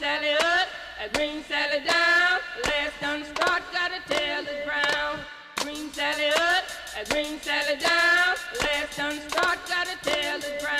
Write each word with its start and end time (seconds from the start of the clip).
Sally 0.00 0.30
up 0.30 0.68
and 0.98 1.12
bring 1.12 1.42
Sally 1.42 1.84
down. 1.84 2.40
Last 2.64 2.98
done 3.02 3.22
start, 3.22 3.62
gotta 3.70 4.00
tell 4.08 4.42
the 4.42 4.62
ground. 4.64 5.20
Bring 5.56 5.92
Sally 5.92 6.28
up 6.28 6.64
and 6.96 7.06
bring 7.10 7.38
Sally 7.40 7.78
down. 7.78 8.34
Last 8.62 8.96
done 8.96 9.20
start, 9.28 9.58
gotta 9.68 9.98
tell 10.02 10.38
the 10.40 10.56
ground. 10.58 10.79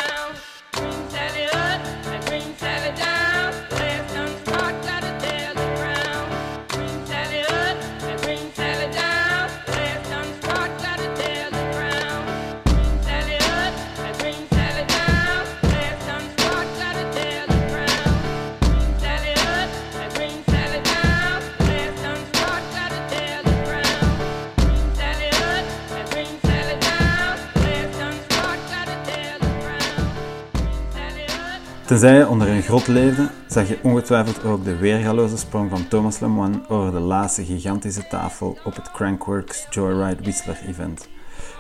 Tenzij 31.90 32.16
je 32.16 32.28
onder 32.28 32.48
een 32.48 32.62
grot 32.62 32.86
leefde, 32.86 33.28
zag 33.46 33.68
je 33.68 33.78
ongetwijfeld 33.82 34.44
ook 34.44 34.64
de 34.64 34.76
weergaloze 34.76 35.36
sprong 35.36 35.70
van 35.70 35.88
Thomas 35.88 36.18
Lemoine 36.18 36.60
over 36.68 36.92
de 36.92 36.98
laatste 36.98 37.44
gigantische 37.44 38.06
tafel 38.06 38.58
op 38.64 38.76
het 38.76 38.90
Crankworks 38.90 39.66
Joyride 39.70 40.22
Whistler 40.22 40.58
event. 40.66 41.08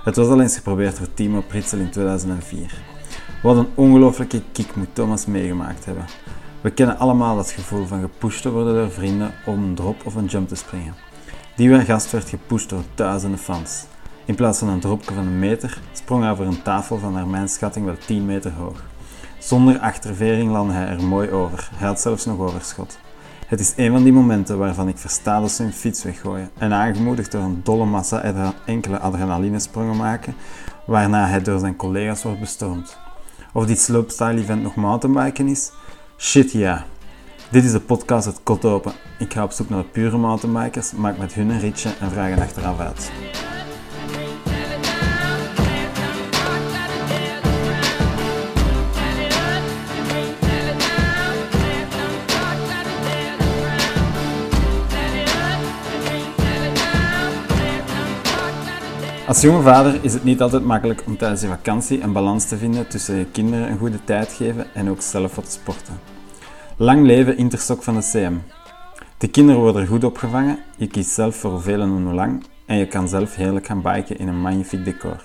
Het 0.04 0.16
was 0.16 0.28
al 0.28 0.40
eens 0.40 0.56
geprobeerd 0.56 0.98
door 0.98 1.14
Timo 1.14 1.40
Pritzel 1.40 1.78
in 1.78 1.90
2004. 1.90 2.82
Wat 3.42 3.56
een 3.56 3.68
ongelooflijke 3.74 4.42
kick 4.52 4.76
moet 4.76 4.94
Thomas 4.94 5.26
meegemaakt 5.26 5.84
hebben. 5.84 6.04
We 6.60 6.70
kennen 6.70 6.98
allemaal 6.98 7.36
dat 7.36 7.50
gevoel 7.50 7.86
van 7.86 8.00
gepusht 8.00 8.42
te 8.42 8.50
worden 8.50 8.74
door 8.74 8.90
vrienden 8.90 9.34
om 9.46 9.64
een 9.64 9.74
drop 9.74 10.06
of 10.06 10.14
een 10.14 10.26
jump 10.26 10.48
te 10.48 10.54
springen. 10.54 10.94
Die 11.56 11.80
gast 11.80 12.10
werd 12.10 12.28
gepusht 12.28 12.68
door 12.68 12.82
duizenden 12.94 13.38
fans. 13.38 13.84
In 14.24 14.34
plaats 14.34 14.58
van 14.58 14.68
een 14.68 14.80
dropje 14.80 15.14
van 15.14 15.26
een 15.26 15.38
meter, 15.38 15.78
sprong 15.92 16.22
hij 16.22 16.32
over 16.32 16.46
een 16.46 16.62
tafel 16.62 16.98
van 16.98 17.12
naar 17.12 17.26
mijn 17.26 17.48
schatting 17.48 17.84
wel 17.84 17.98
10 18.06 18.26
meter 18.26 18.52
hoog. 18.52 18.82
Zonder 19.40 19.78
achtervering 19.78 20.50
landde 20.50 20.74
hij 20.74 20.86
er 20.86 21.02
mooi 21.02 21.30
over. 21.30 21.70
Hij 21.74 21.86
had 21.86 22.00
zelfs 22.00 22.24
nog 22.24 22.38
overschot. 22.38 22.98
Het 23.46 23.60
is 23.60 23.72
een 23.76 23.92
van 23.92 24.02
die 24.02 24.12
momenten 24.12 24.58
waarvan 24.58 24.88
ik 24.88 24.98
versta 24.98 25.40
dat 25.40 25.50
ze 25.50 25.62
hun 25.62 25.72
fiets 25.72 26.02
weggooien 26.02 26.50
en 26.58 26.72
aangemoedigd 26.72 27.32
door 27.32 27.42
een 27.42 27.60
dolle 27.62 27.84
massa 27.84 28.22
enkele 28.66 28.98
adrenalinesprongen 28.98 29.96
maken, 29.96 30.34
waarna 30.86 31.26
hij 31.26 31.42
door 31.42 31.58
zijn 31.58 31.76
collega's 31.76 32.22
wordt 32.22 32.40
bestormd. 32.40 32.98
Of 33.52 33.66
dit 33.66 33.80
slopestyle 33.80 34.40
event 34.40 34.62
nog 34.62 34.74
mountainbiken 34.74 35.48
is? 35.48 35.72
Shit 36.18 36.52
ja. 36.52 36.84
Dit 37.50 37.64
is 37.64 37.72
de 37.72 37.80
podcast 37.80 38.26
Het 38.26 38.40
Kot 38.42 38.64
Open. 38.64 38.92
Ik 39.18 39.32
ga 39.32 39.44
op 39.44 39.50
zoek 39.50 39.68
naar 39.68 39.82
de 39.82 39.88
pure 39.88 40.16
mountainbikers, 40.16 40.92
maak 40.92 41.18
met 41.18 41.34
hun 41.34 41.50
een 41.50 41.60
ritje 41.60 41.90
en 42.00 42.10
vraag 42.10 42.28
hen 42.28 42.42
achteraf 42.42 42.78
uit. 42.78 43.10
Als 59.30 59.40
jonge 59.40 59.62
vader 59.62 60.04
is 60.04 60.12
het 60.12 60.24
niet 60.24 60.40
altijd 60.40 60.64
makkelijk 60.64 61.02
om 61.06 61.16
tijdens 61.16 61.40
je 61.40 61.46
vakantie 61.46 62.02
een 62.02 62.12
balans 62.12 62.48
te 62.48 62.56
vinden 62.56 62.88
tussen 62.88 63.14
je 63.14 63.24
kinderen 63.24 63.70
een 63.70 63.78
goede 63.78 64.04
tijd 64.04 64.32
geven 64.32 64.74
en 64.74 64.90
ook 64.90 65.00
zelf 65.00 65.34
wat 65.34 65.52
sporten. 65.52 66.00
Lang 66.76 67.06
leven 67.06 67.36
Intersok 67.36 67.82
van 67.82 67.94
de 67.94 68.00
CM. 68.00 68.34
De 69.18 69.28
kinderen 69.28 69.60
worden 69.60 69.86
goed 69.86 70.04
opgevangen, 70.04 70.58
je 70.76 70.86
kiest 70.86 71.10
zelf 71.10 71.36
voor 71.36 71.50
hoeveel 71.50 71.80
en 71.80 71.88
hoe 71.88 72.14
lang 72.14 72.44
en 72.66 72.76
je 72.76 72.86
kan 72.86 73.08
zelf 73.08 73.34
heerlijk 73.34 73.66
gaan 73.66 73.82
biken 73.82 74.18
in 74.18 74.28
een 74.28 74.40
magnifiek 74.40 74.84
decor. 74.84 75.22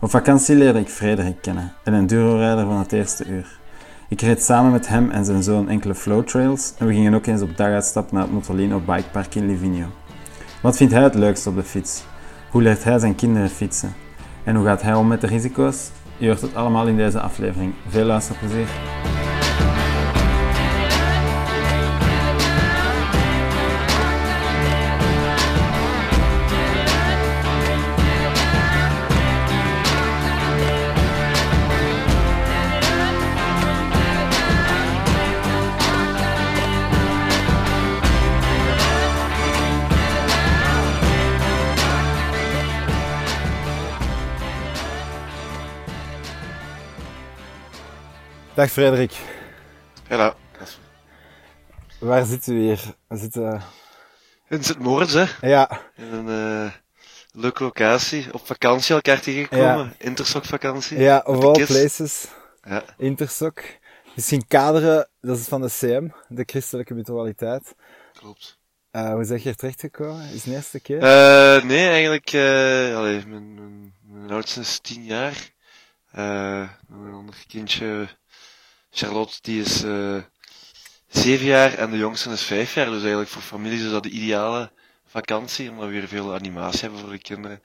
Op 0.00 0.10
vakantie 0.10 0.56
leerde 0.56 0.78
ik 0.78 0.88
Frederik 0.88 1.42
kennen, 1.42 1.72
een 1.84 1.94
enduro-rijder 1.94 2.64
van 2.64 2.78
het 2.78 2.92
eerste 2.92 3.24
uur. 3.26 3.58
Ik 4.08 4.20
reed 4.20 4.42
samen 4.42 4.72
met 4.72 4.88
hem 4.88 5.10
en 5.10 5.24
zijn 5.24 5.42
zoon 5.42 5.68
enkele 5.68 5.94
flowtrails 5.94 6.74
en 6.78 6.86
we 6.86 6.92
gingen 6.92 7.14
ook 7.14 7.26
eens 7.26 7.42
op 7.42 7.56
daguitstap 7.56 8.12
naar 8.12 8.22
het 8.22 8.32
Motolino 8.32 8.78
Bikepark 8.78 9.34
in 9.34 9.46
Livigno. 9.46 9.86
Wat 10.62 10.76
vindt 10.76 10.92
hij 10.92 11.02
het 11.02 11.14
leukst 11.14 11.46
op 11.46 11.54
de 11.54 11.62
fiets? 11.62 12.08
Hoe 12.50 12.62
leert 12.62 12.84
hij 12.84 12.98
zijn 12.98 13.14
kinderen 13.14 13.48
fietsen? 13.48 13.94
En 14.44 14.54
hoe 14.56 14.64
gaat 14.64 14.82
hij 14.82 14.94
om 14.94 15.06
met 15.06 15.20
de 15.20 15.26
risico's? 15.26 15.90
Je 16.16 16.26
hoort 16.26 16.40
het 16.40 16.54
allemaal 16.54 16.86
in 16.86 16.96
deze 16.96 17.20
aflevering. 17.20 17.72
Veel 17.88 18.04
luisterplezier. 18.04 18.68
Dag 48.60 48.70
Frederik, 48.70 49.12
Hallo. 50.08 50.34
waar 51.98 52.24
zitten 52.24 52.54
we 52.54 52.60
hier? 52.60 52.94
We 53.08 53.16
zitten... 53.16 53.62
In 54.48 54.64
Sint-Moritz, 54.64 55.12
hè. 55.12 55.48
Ja, 55.48 55.80
In 55.96 56.12
een 56.12 56.28
eh, 56.64 56.72
leuke 57.32 57.62
locatie. 57.62 58.34
Op 58.34 58.46
vakantie 58.46 58.94
elkaar 58.94 59.20
tegengekomen. 59.20 59.94
Intersok 59.98 60.44
vakantie. 60.44 60.98
ja 60.98 61.22
of 61.24 61.44
all 61.44 61.64
places. 61.64 62.26
Ja, 62.62 62.84
Intersok. 62.98 63.62
Misschien 64.14 64.46
kaderen, 64.46 65.08
dat 65.20 65.38
is 65.38 65.44
van 65.44 65.60
de 65.60 65.68
CM, 65.68 66.08
de 66.28 66.42
christelijke 66.46 66.94
mutualiteit. 66.94 67.74
klopt. 68.12 68.58
Eh, 68.90 69.12
hoe 69.12 69.24
zeg 69.24 69.42
je 69.42 69.48
er 69.48 69.56
terechtgekomen? 69.56 70.24
Is 70.24 70.32
het 70.32 70.44
de 70.44 70.50
eerste 70.50 70.80
keer? 70.80 70.98
Eh, 70.98 71.62
nee, 71.62 71.88
eigenlijk, 71.88 72.32
eh 72.32 72.96
allee, 72.96 73.26
mijn, 73.26 73.54
mijn, 73.54 73.94
mijn 74.02 74.30
oudste 74.30 74.60
is 74.60 74.78
tien 74.78 75.04
jaar. 75.04 75.50
Eh, 76.10 76.68
nog 76.88 77.06
een 77.06 77.12
ander 77.12 77.44
kindje, 77.48 78.08
Charlotte, 78.90 79.38
die 79.40 79.60
is 79.60 79.82
eh 79.82 80.16
zeven 81.10 81.46
jaar 81.46 81.74
en 81.74 81.90
de 81.90 81.96
jongste 81.96 82.30
is 82.30 82.42
vijf 82.42 82.74
jaar. 82.74 82.86
Dus 82.86 83.00
eigenlijk 83.00 83.30
voor 83.30 83.42
families 83.42 83.82
is 83.82 83.90
dat 83.90 84.02
de 84.02 84.10
ideale 84.10 84.70
vakantie, 85.06 85.70
omdat 85.70 85.86
we 85.86 85.92
weer 85.92 86.08
veel 86.08 86.34
animatie 86.34 86.80
hebben 86.80 87.00
voor 87.00 87.10
de 87.10 87.18
kinderen. 87.18 87.62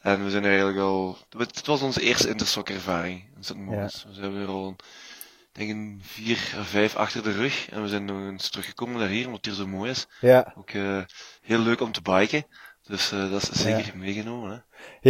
En 0.00 0.24
we 0.24 0.30
zijn 0.30 0.42
er 0.42 0.48
eigenlijk 0.48 0.78
al, 0.78 1.18
het 1.38 1.66
was 1.66 1.82
onze 1.82 2.00
eerste 2.00 2.28
intersok-ervaring 2.28 3.24
in 3.36 3.44
Sint-Moritz. 3.44 4.04
We 4.04 4.20
hebben 4.20 4.40
er 4.40 4.48
al 4.48 4.76
denk 5.52 5.70
een 5.70 6.00
vier 6.02 6.54
of 6.58 6.66
vijf 6.66 6.96
achter 6.96 7.22
de 7.22 7.32
rug. 7.32 7.68
En 7.70 7.82
we 7.82 7.88
zijn 7.88 8.04
nog 8.04 8.16
eens 8.16 8.50
teruggekomen 8.50 8.98
naar 9.00 9.08
hier, 9.08 9.26
omdat 9.26 9.44
het 9.44 9.54
hier 9.54 9.64
zo 9.64 9.70
mooi 9.70 9.90
is. 9.90 10.06
Ja. 10.20 10.54
Ook 10.56 10.70
eh, 10.70 10.98
heel 11.42 11.58
leuk 11.58 11.80
om 11.80 11.92
te 11.92 12.02
biken. 12.02 12.46
Dus 12.86 13.12
eh, 13.12 13.30
dat 13.30 13.42
is 13.42 13.62
zeker 13.62 13.96
meegenomen. 13.96 14.50
Hè? 14.50 14.56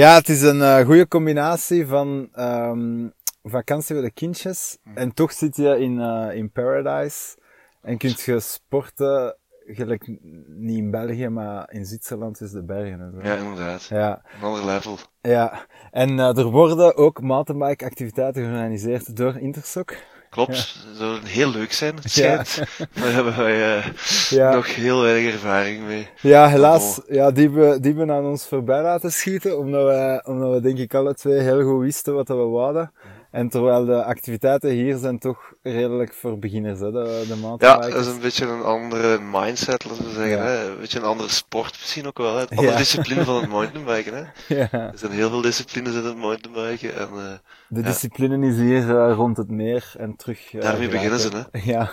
Ja, 0.00 0.14
het 0.14 0.28
is 0.28 0.42
een 0.42 0.62
eh, 0.62 0.84
goede 0.84 1.08
combinatie 1.08 1.86
van 1.86 2.28
ehm, 2.32 3.08
vakantie 3.50 3.94
voor 3.94 4.04
de 4.04 4.10
kindjes. 4.10 4.78
En 4.94 5.14
toch 5.14 5.32
zit 5.32 5.56
je 5.56 5.78
in, 5.78 6.00
eh, 6.00 6.36
in 6.36 6.50
paradise. 6.50 7.36
En 7.82 7.98
kunt 7.98 8.20
je 8.20 8.40
sporten, 8.40 9.36
gelijk 9.66 10.06
niet 10.46 10.76
in 10.78 10.90
België, 10.90 11.28
maar 11.28 11.72
in 11.72 11.84
Zwitserland 11.86 12.40
is 12.40 12.50
de 12.50 12.62
bergen 12.62 13.00
en 13.00 13.12
zo. 13.14 13.28
Ja, 13.28 13.34
inderdaad. 13.36 13.84
Ja, 13.84 14.22
Een 14.36 14.42
ander 14.46 14.64
level. 14.64 14.96
ja. 15.20 15.66
En 15.90 16.18
eh, 16.18 16.38
er 16.38 16.44
worden 16.44 16.96
ook 16.96 17.20
mountainbike 17.20 17.84
activiteiten 17.84 18.42
georganiseerd 18.44 19.16
door 19.16 19.38
Intersok. 19.38 19.94
Klopt. 20.30 20.84
Dat 20.88 20.96
zou 20.96 21.18
heel 21.26 21.50
leuk 21.50 21.72
zijn, 21.72 21.94
het 21.94 22.10
schijnt. 22.10 22.56
Daar 22.94 23.12
hebben 23.12 23.36
wij 23.36 23.82
Ja. 24.28 24.54
nog 24.54 24.74
heel 24.74 25.00
weinig 25.02 25.32
ervaring 25.32 25.86
mee. 25.86 26.08
Ja, 26.20 26.48
helaas, 26.48 27.00
ja, 27.08 27.30
die 27.30 27.44
hebben, 27.44 27.82
die 27.82 27.94
hebben 27.94 28.16
aan 28.16 28.24
ons 28.24 28.46
voorbij 28.46 28.82
laten 28.82 29.12
schieten, 29.12 29.58
omdat 29.58 29.84
we, 29.84 30.22
omdat 30.24 30.52
we 30.52 30.60
denk 30.60 30.78
ik 30.78 30.94
alle 30.94 31.14
twee 31.14 31.40
heel 31.40 31.62
goed 31.62 31.80
wisten 31.80 32.14
wat 32.14 32.28
we 32.28 32.34
wouden. 32.34 32.92
En 33.34 33.48
terwijl 33.48 33.84
de 33.84 34.04
activiteiten 34.04 34.70
hier 34.70 34.96
zijn 34.96 35.18
toch 35.18 35.52
redelijk 35.62 36.12
voor 36.14 36.38
beginners, 36.38 36.80
hè, 36.80 36.90
de, 36.90 37.24
de 37.28 37.56
Ja, 37.58 37.76
dat 37.78 37.94
is 37.94 38.06
een 38.06 38.20
beetje 38.20 38.46
een 38.46 38.62
andere 38.62 39.18
mindset, 39.32 39.84
laten 39.84 40.04
we 40.04 40.10
zeggen. 40.10 40.28
Ja. 40.36 40.42
Hè? 40.44 40.70
Een 40.70 40.78
beetje 40.80 40.98
een 40.98 41.04
andere 41.04 41.28
sport 41.28 41.70
misschien 41.70 42.06
ook 42.06 42.18
wel. 42.18 42.36
Hè? 42.36 42.42
Een 42.42 42.48
andere 42.48 42.70
Ja. 42.70 42.76
discipline 42.76 43.24
van 43.24 43.36
het 43.36 43.48
mountainbiken. 43.56 44.14
Hè? 44.14 44.54
Ja, 44.54 44.68
Er 44.72 44.92
zijn 44.98 45.12
heel 45.12 45.30
veel 45.30 45.40
disciplines 45.40 45.94
in 45.94 46.04
het 46.04 46.16
mountainbiken. 46.16 46.94
En 46.96 47.08
eh, 47.08 47.32
de 47.68 47.80
discipline 47.80 48.46
is 48.46 48.56
hier 48.56 48.98
eh, 48.98 49.14
rond 49.14 49.36
het 49.36 49.50
meer 49.50 49.92
en 49.98 50.16
terug. 50.16 50.54
eh, 50.54 50.60
Daarmee 50.60 50.88
geraken. 50.88 51.10
beginnen 51.10 51.48
ze, 51.52 51.70
Ja. 51.70 51.90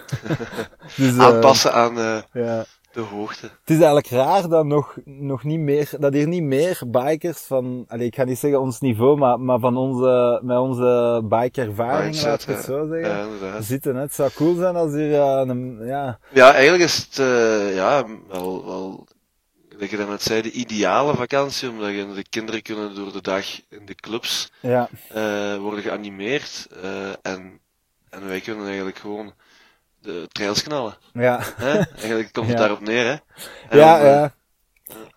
dus, 0.98 1.18
aanpassen 1.18 1.74
aan, 1.74 2.24
Ja, 2.34 2.66
de 2.92 3.00
hoogte. 3.00 3.46
Het 3.46 3.70
is 3.70 3.76
eigenlijk 3.76 4.08
raar 4.08 4.50
dat 4.50 4.66
nog, 4.66 4.98
nog 5.06 5.44
niet 5.44 5.60
meer, 5.60 5.90
dat 6.00 6.14
hier 6.14 6.28
niet 6.28 6.44
meer 6.44 6.82
bikers 6.88 7.40
van, 7.40 7.86
allez, 7.88 8.06
ik 8.06 8.16
ga 8.16 8.24
niet 8.24 8.40
zeggen 8.40 8.62
ons 8.62 8.80
niveau, 8.80 9.18
maar, 9.18 9.40
maar 9.40 9.60
van 9.60 9.78
onze, 9.78 10.40
met 10.44 10.58
onze 10.58 11.22
bikeervaring, 11.24 12.04
Mindset, 12.04 12.26
laat 12.26 12.42
ik 12.42 12.48
het 12.48 12.58
ja. 12.58 12.64
zo 12.64 12.88
zeggen, 12.88 13.48
Ja, 13.48 13.62
zitten. 13.62 13.96
Hè. 13.96 14.02
Het 14.02 14.14
zou 14.14 14.32
cool 14.36 14.56
zijn 14.56 14.76
als 14.76 14.94
hier, 14.94 15.14
eh, 15.14 15.44
een, 15.46 15.78
ja, 15.86 16.20
Ja, 16.30 16.54
eigenlijk 16.54 16.84
is 16.84 16.98
het, 16.98 17.20
eh, 17.20 17.76
ja, 17.76 18.06
wel, 18.28 18.66
wel, 18.66 19.08
dat 19.78 19.90
je 19.90 19.98
net 19.98 20.22
zei, 20.22 20.42
de 20.42 20.52
ideale 20.52 21.16
vakantie, 21.16 21.70
omdat 21.70 21.90
je, 21.90 22.14
de 22.14 22.26
kinderen 22.30 22.62
kunnen 22.62 22.96
door 22.96 23.12
de 23.12 23.22
dag 23.22 23.46
in 23.70 23.86
de 23.86 23.96
clubs 23.96 24.52
ja, 24.60 24.90
eh, 25.10 25.58
worden 25.58 25.84
geanimeerd, 25.84 26.68
en, 27.22 27.60
en 28.10 28.28
wij 28.28 28.40
kunnen 28.40 28.66
eigenlijk 28.66 28.98
gewoon 28.98 29.34
de 30.02 30.28
trails 30.32 30.64
knallen. 30.64 30.98
ja. 31.14 31.40
Hè? 31.56 31.72
Eigenlijk 31.78 32.32
komt 32.34 32.48
het 32.48 32.56
Ja. 32.58 32.62
daarop 32.62 32.80
neer, 32.82 33.06
hè. 33.06 33.12
En 33.70 33.78
Ja, 33.78 33.98
dan, 33.98 34.06
eh, 34.08 34.12
ja. 34.14 34.34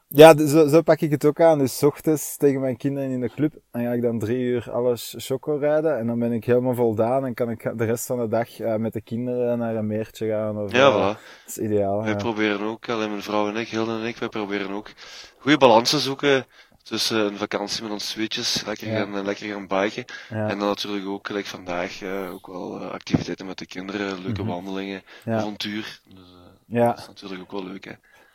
Ja, 0.09 0.35
d- 0.35 0.49
zo, 0.49 0.67
zo 0.69 0.83
pak 0.83 1.01
ik 1.01 1.11
het 1.11 1.25
ook 1.25 1.41
aan. 1.41 1.59
Dus 1.59 1.83
ochtends 1.83 2.37
tegen 2.37 2.61
mijn 2.61 2.77
kinderen 2.77 3.11
in 3.11 3.21
de 3.21 3.31
club. 3.35 3.55
Dan 3.71 3.83
ga 3.83 3.91
ik 3.93 4.03
dan 4.03 4.19
drie 4.19 4.39
uur 4.39 4.71
alles 4.73 5.15
choco 5.19 5.57
rijden. 5.57 5.99
En 5.99 6.07
dan 6.07 6.19
ben 6.19 6.33
ik 6.33 6.45
helemaal 6.45 6.75
voldaan. 6.75 7.25
En 7.27 7.35
kan 7.35 7.51
ik 7.51 7.73
de 7.77 7.85
rest 7.85 8.07
van 8.07 8.19
de 8.19 8.29
dag 8.29 8.61
eh, 8.61 8.75
met 8.75 8.93
de 8.93 9.01
kinderen 9.01 9.59
naar 9.59 9.77
een 9.77 9.87
meertje 9.87 10.29
gaan. 10.29 10.59
Of, 10.59 10.73
Ja, 10.73 10.87
eh, 10.89 10.95
voilà. 10.95 11.19
Dat 11.45 11.57
is 11.57 11.59
ideaal. 11.59 12.01
Wij 12.03 12.11
ja. 12.11 12.17
proberen 12.17 12.61
ook, 12.67 12.89
alleen 12.89 13.11
mijn 13.11 13.23
vrouw 13.23 13.49
en 13.49 13.57
ik, 13.57 13.69
Hilde 13.69 13.93
en 13.93 14.05
ik, 14.05 14.17
wij 14.17 14.29
proberen 14.29 14.71
ook 14.71 14.91
goede 15.39 15.59
balans 15.59 15.91
te 15.91 15.99
zoeken 15.99 16.47
tussen 16.85 17.19
een 17.27 17.37
vakantie 17.37 17.83
met 17.83 17.93
ons 17.93 18.11
tweetjes, 18.11 18.63
lekker, 18.67 18.89
Ja. 18.91 18.97
gaan, 18.99 19.25
lekker 19.25 19.47
gaan 19.47 19.67
biken, 19.67 20.05
Ja, 20.31 20.49
en 20.49 20.59
dan 20.59 20.69
natuurlijk 20.69 21.07
ook, 21.07 21.27
gelijk 21.27 21.47
vandaag, 21.47 22.03
eh, 22.03 22.33
ook 22.33 22.47
wel 22.47 22.81
eh, 22.81 22.91
activiteiten 22.91 23.47
met 23.47 23.59
de 23.59 23.67
kinderen, 23.67 24.23
leuke 24.23 24.41
Mhm. 24.43 24.51
wandelingen, 24.51 25.03
ja. 25.25 25.37
avontuur. 25.37 26.01
Dus, 26.09 26.19
eh, 26.19 26.77
ja. 26.79 26.87
Dat 26.89 26.99
is 26.99 27.07
natuurlijk 27.07 27.41
ook 27.41 27.51
wel 27.63 27.65
leuk, 27.71 27.85
hè. 27.85 27.93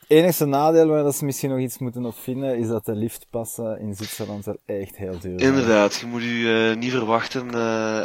enigste 0.08 0.46
nadeel 0.46 0.88
waar 0.88 1.04
dat 1.04 1.16
ze 1.16 1.26
misschien 1.26 1.50
nog 1.50 1.60
iets 1.60 1.78
moeten 1.78 2.06
opvinden, 2.06 2.58
is 2.58 2.68
dat 2.68 2.86
de 2.86 2.96
liftpassen 2.96 3.80
in 3.80 3.96
Zwitserland 3.96 4.46
wel 4.46 4.58
echt 4.66 4.96
heel 4.98 5.20
duur 5.20 5.40
zijn. 5.40 5.54
Inderdaad, 5.54 5.96
je 5.96 6.06
moet 6.06 6.24
je 6.24 6.70
eh, 6.74 6.80
niet 6.80 6.92
verwachten 6.92 7.56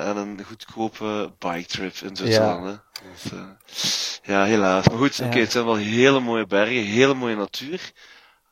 aan 0.00 0.16
een 0.16 0.40
goedkope 0.46 1.32
bike 1.38 1.66
trip 1.66 1.94
in 1.94 2.16
Zwitserland. 2.16 2.64
Hè. 2.66 2.72
Dus, 3.66 4.20
ja, 4.22 4.44
helaas. 4.44 4.88
Maar 4.88 4.98
goed, 4.98 5.20
oké, 5.24 5.38
het 5.38 5.52
zijn 5.52 5.64
wel 5.64 5.76
hele 5.76 6.20
mooie 6.20 6.46
bergen, 6.46 6.84
hele 6.84 7.14
mooie 7.14 7.36
natuur. 7.36 7.92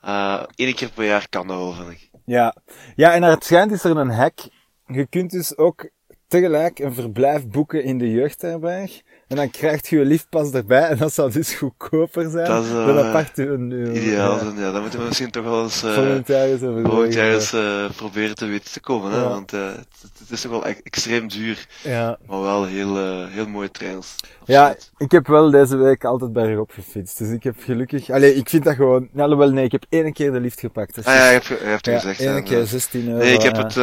Eh 0.03 0.43
Eén 0.55 0.75
keer 0.75 0.91
per 0.91 1.05
jaar 1.05 1.29
kan 1.29 1.47
dat 1.47 1.91
ik. 1.91 2.11
Ja. 2.25 2.55
ja, 2.95 3.15
en 3.15 3.21
naar 3.21 3.31
het 3.31 3.45
schijnt 3.45 3.73
is 3.73 3.85
er 3.85 3.97
een 3.97 4.11
hack. 4.11 4.39
Je 4.87 5.07
kunt 5.07 5.31
dus 5.31 5.57
ook 5.57 5.91
tegelijk 6.27 6.79
een 6.79 6.95
verblijf 6.95 7.47
boeken 7.47 7.85
in 7.85 7.99
de 7.99 8.11
jeugdherberg. 8.11 9.03
En 9.33 9.39
dan 9.39 9.51
krijg 9.51 9.89
je 9.89 9.99
je 9.99 10.05
liftpas 10.05 10.51
erbij. 10.53 10.89
En 10.89 10.97
dat 10.97 11.13
zou 11.13 11.33
dus 11.33 11.55
goedkoper 11.55 12.31
zijn 12.31 12.47
Dat 12.47 12.65
is, 12.65 12.71
eh, 12.71 12.87
dan 12.87 12.99
apart 12.99 13.39
een 13.39 13.71
uur. 13.71 13.93
Ideaal 13.93 14.33
Ja. 14.33 14.39
zijn, 14.39 14.59
ja. 14.59 14.73
Dan 14.73 14.81
moeten 14.81 14.99
we 15.01 15.07
misschien 15.07 15.31
toch 15.31 15.45
wel 15.45 15.63
eens, 15.63 15.83
eh, 15.83 15.93
Volgend 15.95 16.27
jaar 16.27 16.45
eens 16.47 16.63
over 16.63 16.83
volgend 16.85 17.15
jaar 17.15 17.41
zeggen. 17.41 17.59
eens 17.61 17.91
eh, 17.91 17.97
proberen 17.97 18.35
te 18.35 18.47
weten 18.47 18.73
te 18.73 18.81
komen, 18.81 19.11
hè. 19.13 19.23
Want 19.29 19.51
het, 19.51 19.87
het 20.19 20.31
is 20.31 20.41
toch 20.41 20.51
wel 20.51 20.67
e- 20.67 20.75
extreem 20.83 21.29
duur, 21.29 21.67
Ja. 21.83 22.19
maar 22.27 22.41
wel 22.41 22.65
heel, 22.65 22.97
heel 23.29 23.47
mooie 23.49 23.71
trails. 23.71 24.15
Ja, 24.45 24.77
ik 24.99 25.11
heb 25.11 25.27
wel 25.27 25.51
deze 25.51 25.77
week 25.77 26.05
altijd 26.05 26.33
bergop 26.33 26.71
gefietst. 26.71 27.19
Dus 27.19 27.31
ik 27.31 27.43
heb 27.43 27.55
gelukkig... 27.59 28.11
Allee, 28.11 28.35
ik 28.35 28.49
vind 28.49 28.65
dat 28.65 28.75
gewoon... 28.75 29.09
Nou, 29.13 29.37
wel, 29.37 29.51
nee, 29.51 29.65
ik 29.65 29.73
heb 29.73 29.85
één 29.89 30.13
keer 30.13 30.33
de 30.33 30.41
lift 30.41 30.61
gepakt. 30.61 30.95
Dus 30.95 31.05
Ah 31.05 31.15
ja, 31.15 31.27
je 31.27 31.33
hebt, 31.33 31.47
je 31.47 31.57
hebt 31.63 31.87
ja, 31.87 31.93
gezegd. 31.99 32.21
één 32.21 32.35
ja, 32.35 32.41
keer 32.41 32.59
ja. 32.59 32.65
16 32.65 33.07
euro. 33.09 33.19
Nee, 33.19 33.33
ik 33.35 33.43
heb 33.43 33.57
het, 33.57 33.75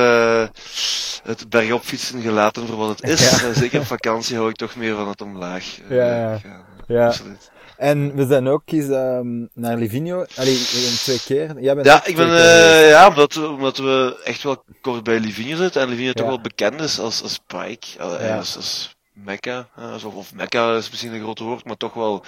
het 1.23 1.49
bergop 1.49 1.81
fietsen 1.83 2.21
gelaten 2.21 2.67
voor 2.67 2.77
wat 2.77 2.99
het 2.99 3.09
is. 3.09 3.41
Zeker 3.59 3.79
op 3.79 3.85
vakantie 3.85 4.35
hou 4.35 4.49
ik 4.49 4.55
toch 4.55 4.75
meer 4.75 4.95
van 4.95 5.07
het 5.07 5.21
omlaag 5.21 5.37
eh, 5.43 5.97
Ja, 5.97 6.05
ja. 6.29 6.37
gaan. 6.37 6.65
Ja. 6.87 7.05
Absoluut. 7.07 7.51
En 7.77 8.15
we 8.15 8.25
zijn 8.27 8.47
ook 8.47 8.61
eens 8.65 8.89
ehm, 8.89 9.45
naar 9.53 9.77
Livigno. 9.77 10.25
Allee, 10.35 10.57
twee 11.03 11.19
keer. 11.25 11.59
Jij 11.59 11.73
bent 11.75 11.85
Ja, 11.87 12.05
ik 12.05 12.15
ben, 12.15 12.27
eh, 12.37 12.89
ja, 12.89 13.07
omdat 13.07 13.33
we, 13.33 13.47
omdat 13.47 13.77
we 13.77 14.21
echt 14.23 14.43
wel 14.43 14.63
kort 14.81 15.03
bij 15.03 15.19
Livigno 15.19 15.55
zitten. 15.55 15.81
En 15.81 15.87
Livigno 15.89 16.11
toch 16.11 16.27
wel 16.27 16.41
bekend 16.41 16.81
is 16.81 16.99
als, 16.99 17.21
als 17.23 17.39
bike, 17.47 17.87
eh, 17.99 18.27
Ja. 18.27 18.37
als, 18.37 18.55
als 18.55 18.95
Mecca. 19.13 19.67
of, 19.95 20.03
of 20.15 20.33
Mecca 20.33 20.75
is 20.75 20.89
misschien 20.89 21.13
een 21.13 21.21
groot 21.21 21.39
woord, 21.39 21.65
maar 21.65 21.77
toch 21.77 21.93
wel 21.93 22.23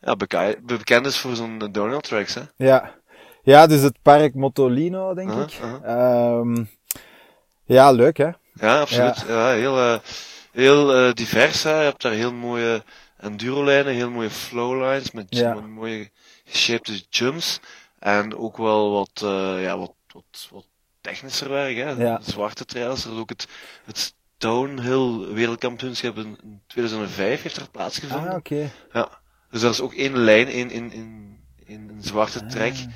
ja, 0.00 0.16
bekend 0.62 1.06
is 1.06 1.18
voor 1.18 1.34
zo'n 1.34 1.58
downhill 1.72 2.00
tracks. 2.00 2.34
Hè? 2.34 2.40
Ja. 2.56 2.94
ja, 3.42 3.66
dus 3.66 3.80
het 3.80 3.96
park 4.02 4.34
Motolino, 4.34 5.14
denk 5.14 5.28
Uh-huh, 5.30 5.44
ik. 5.44 5.58
uh-huh. 5.62 6.36
Ehm, 6.38 6.64
ja, 7.64 7.90
leuk 7.90 8.16
hè. 8.16 8.28
Ja, 8.54 8.80
absoluut. 8.80 9.24
Ja. 9.28 9.50
heel 9.52 10.00
heel 10.52 10.94
eh, 10.94 11.12
divers. 11.12 11.62
Hè. 11.62 11.78
Je 11.78 11.84
hebt 11.84 12.02
daar 12.02 12.12
heel 12.12 12.32
mooie 12.32 12.84
endurolijnen, 13.16 13.94
heel 13.94 14.10
mooie 14.10 14.30
flowlines 14.30 15.10
met, 15.10 15.26
Ja. 15.28 15.54
mooie 15.54 16.10
geshapte 16.44 17.02
jumps. 17.10 17.60
En 17.98 18.36
ook 18.36 18.56
wel 18.56 18.90
wat, 18.90 19.10
eh, 19.22 19.62
ja, 19.62 19.78
wat, 19.78 19.92
wat, 20.12 20.48
wat 20.50 20.66
technischer 21.00 21.48
werk. 21.48 21.76
Hè. 21.76 21.90
Ja. 21.90 22.20
Zwarte 22.22 22.64
trails. 22.64 23.04
Er 23.04 23.12
is 23.12 23.18
ook 23.18 23.28
het, 23.28 23.46
het 23.84 24.14
Downhill 24.38 25.18
wereldkampioenschap 25.34 26.16
in 26.16 26.38
in 26.42 26.60
2005 26.66 27.42
heeft 27.42 27.56
er 27.56 27.70
plaatsgevonden. 27.70 28.30
Ah, 28.30 28.36
oké. 28.36 28.70
Ja. 28.92 29.20
Dus 29.50 29.62
er 29.62 29.70
is 29.70 29.80
ook 29.80 29.94
één 29.94 30.16
lijn 30.18 30.48
in, 30.48 30.70
in, 30.70 30.92
in, 30.92 31.38
in 31.64 31.88
een 31.88 32.02
zwarte 32.02 32.46
trek 32.46 32.72
Ah. 32.72 32.86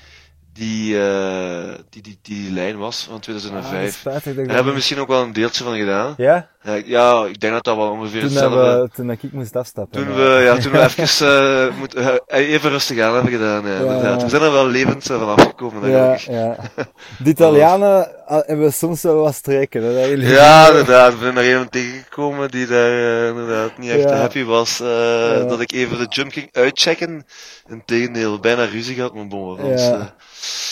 Die, 0.55 0.99
eh, 1.01 1.75
die, 1.91 2.03
die, 2.03 2.19
die 2.23 2.53
lijn 2.53 2.79
was 2.79 3.05
van 3.05 3.15
Ah, 3.15 3.21
2005. 3.21 3.95
spijtig 3.99 4.23
dat 4.25 4.33
ik 4.37 4.45
Daar 4.45 4.55
hebben 4.55 4.67
we 4.73 4.75
misschien 4.79 4.99
ook 4.99 5.09
wel 5.09 5.23
een 5.23 5.33
deeltje 5.33 5.65
van 5.65 5.77
gedaan. 5.77 6.15
Ja? 6.17 6.49
Ja, 6.63 6.73
ik- 6.73 6.87
ja, 6.87 7.25
ik 7.25 7.41
denk 7.41 7.53
dat 7.53 7.65
dat 7.65 7.77
wel 7.77 7.91
ongeveer 7.91 8.21
Toen, 8.21 8.29
hetzelfde... 8.31 8.81
we, 8.83 8.89
toen 8.95 9.11
ik 9.11 9.33
moest 9.33 9.57
afstappen. 9.57 10.05
Toen 10.05 10.15
we, 10.15 10.41
ja, 10.45 10.57
toen 10.59 10.73
we 10.73 10.81
even, 10.99 11.29
eh, 11.29 11.77
moet, 11.79 11.95
eh, 11.95 12.15
even 12.27 12.71
rustig 12.71 13.01
aan 13.01 13.15
hebben 13.15 13.33
gedaan, 13.33 13.67
ja, 13.67 13.79
inderdaad. 13.79 14.23
We 14.23 14.29
zijn 14.29 14.43
er 14.43 14.53
wel 14.53 14.67
levend 14.67 15.03
van 15.05 15.29
afgekomen, 15.37 15.91
Ja, 15.91 16.19
ja. 16.29 16.57
De 17.25 17.31
Italianen 17.31 18.27
ah, 18.27 18.47
hebben 18.47 18.73
soms 18.73 19.03
wel 19.03 19.17
wat 19.17 19.35
streken. 19.35 19.83
Hè, 19.83 20.01
Ja, 20.05 20.69
inderdaad. 20.69 21.13
We 21.13 21.19
zijn 21.21 21.37
er 21.37 21.49
iemand 21.49 21.73
tegengekomen 21.73 22.51
die 22.51 22.67
daar 22.67 23.29
inderdaad 23.29 23.79
niet 23.79 23.91
echt 23.91 24.11
happy 24.11 24.45
was. 24.45 24.81
eh. 24.81 25.49
Dat 25.49 25.61
ik 25.61 25.73
even 25.73 25.99
de 25.99 26.07
jump 26.09 26.33
ging 26.33 26.49
uitchecken. 26.53 27.25
Integendeel, 27.69 28.39
bijna 28.41 28.65
ruzie 28.65 28.95
gehad 28.95 29.15
met 29.15 29.29
bon. 29.29 29.69
Ja. 29.77 30.15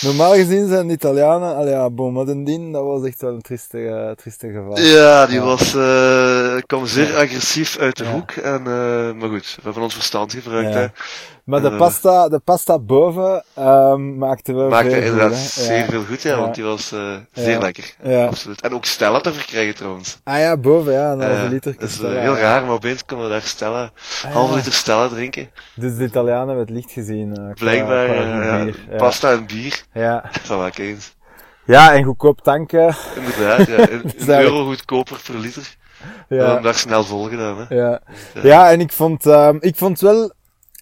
Normaal 0.01 0.33
gezien 0.35 0.69
zijn 0.69 0.87
de 0.87 0.93
Italianen, 0.93 1.57
allee, 1.57 1.73
ja, 1.73 1.91
bon, 1.91 2.13
maar 2.13 2.25
de 2.25 2.43
Dien, 2.43 2.73
dat 2.73 2.85
was 2.85 3.05
echt 3.05 3.21
wel 3.21 3.35
een 3.35 3.41
trieste, 3.43 3.79
eh, 3.89 4.11
trieste 4.11 4.47
geval. 4.49 4.79
Ja, 4.81 5.27
die 5.27 5.39
Ja. 5.39 5.45
was, 5.45 5.75
eh, 5.75 6.63
kwam 6.67 6.87
zeer 6.87 7.17
agressief 7.17 7.79
uit 7.79 7.97
de 7.97 8.05
Ja. 8.05 8.11
hoek. 8.11 8.31
En, 8.31 8.59
eh, 8.59 9.13
maar 9.13 9.29
goed, 9.29 9.55
we 9.57 9.63
hebben 9.63 9.83
ons 9.83 9.95
verstand 9.95 10.33
gebruikt. 10.33 10.73
Ja. 10.75 10.79
Hè. 10.79 10.87
Maar 11.45 11.61
de 11.63 11.69
Eh. 11.71 11.77
pasta, 11.77 12.29
de 12.29 12.39
pasta 12.39 12.79
boven 12.79 13.45
ehm, 13.55 14.19
maakte 14.19 14.53
wel 14.55 14.69
Maakte 14.69 14.91
veel 14.91 15.01
goed, 15.01 15.11
inderdaad 15.11 15.39
zeer 15.39 15.85
veel 15.85 16.05
goed, 16.05 16.23
ja, 16.23 16.37
want 16.39 16.55
die 16.55 16.65
was 16.65 16.93
eh, 16.93 17.01
zeer 17.33 17.59
lekker. 17.59 17.95
Ja. 18.03 18.27
Absoluut. 18.27 18.61
En 18.61 18.75
ook 18.75 18.85
Stella 18.85 19.21
te 19.21 19.33
verkrijgen 19.33 19.75
trouwens. 19.75 20.19
Ah 20.25 20.39
ja, 20.39 20.57
boven, 20.57 20.93
ja, 20.93 21.13
een 21.13 21.21
halve 21.21 21.43
Eh, 21.45 21.49
liter. 21.51 21.75
dat 21.79 21.89
is 21.89 21.95
Stella, 21.95 22.21
heel 22.21 22.37
raar, 22.37 22.63
maar 22.65 22.73
opeens 22.75 23.05
konden 23.05 23.27
we 23.27 23.33
daar 23.33 23.43
Stella, 23.43 23.91
Ah, 24.25 24.33
halve 24.33 24.55
liter 24.55 24.73
Stella 24.73 25.09
drinken. 25.09 25.51
Dus 25.75 25.97
de 25.97 26.05
Italianen 26.05 26.47
hebben 26.47 26.65
het 26.67 26.75
licht 26.75 26.93
gezien. 26.93 27.55
Blijkbaar, 27.55 28.07
ja, 28.15 28.67
pasta 28.97 29.31
en 29.33 29.47
bier. 29.47 29.83
Ja. 29.93 30.25
Van 30.43 30.59
wel 30.59 30.71
eens. 30.77 31.15
ja, 31.65 31.95
en 31.95 32.05
goedkoop 32.05 32.41
tanken. 32.41 32.95
Inderdaad, 33.17 33.67
ja. 33.67 33.79
Een, 33.91 34.03
eigenlijk- 34.03 34.29
euro 34.29 34.65
goedkoper 34.65 35.21
per 35.27 35.39
liter. 35.39 35.77
We 36.29 36.35
Ja. 36.37 36.45
hebben 36.45 36.63
daar 36.63 36.75
snel 36.75 37.05
vol 37.05 37.23
gedaan, 37.25 37.57
hè. 37.69 37.75
Ja. 37.75 38.01
Ja. 38.35 38.41
ja, 38.43 38.71
en 38.71 38.81
ik 38.81 38.93
vond, 38.93 39.27
ehm, 39.27 39.57
ik 39.61 39.77
vond 39.77 40.01
wel... 40.01 40.33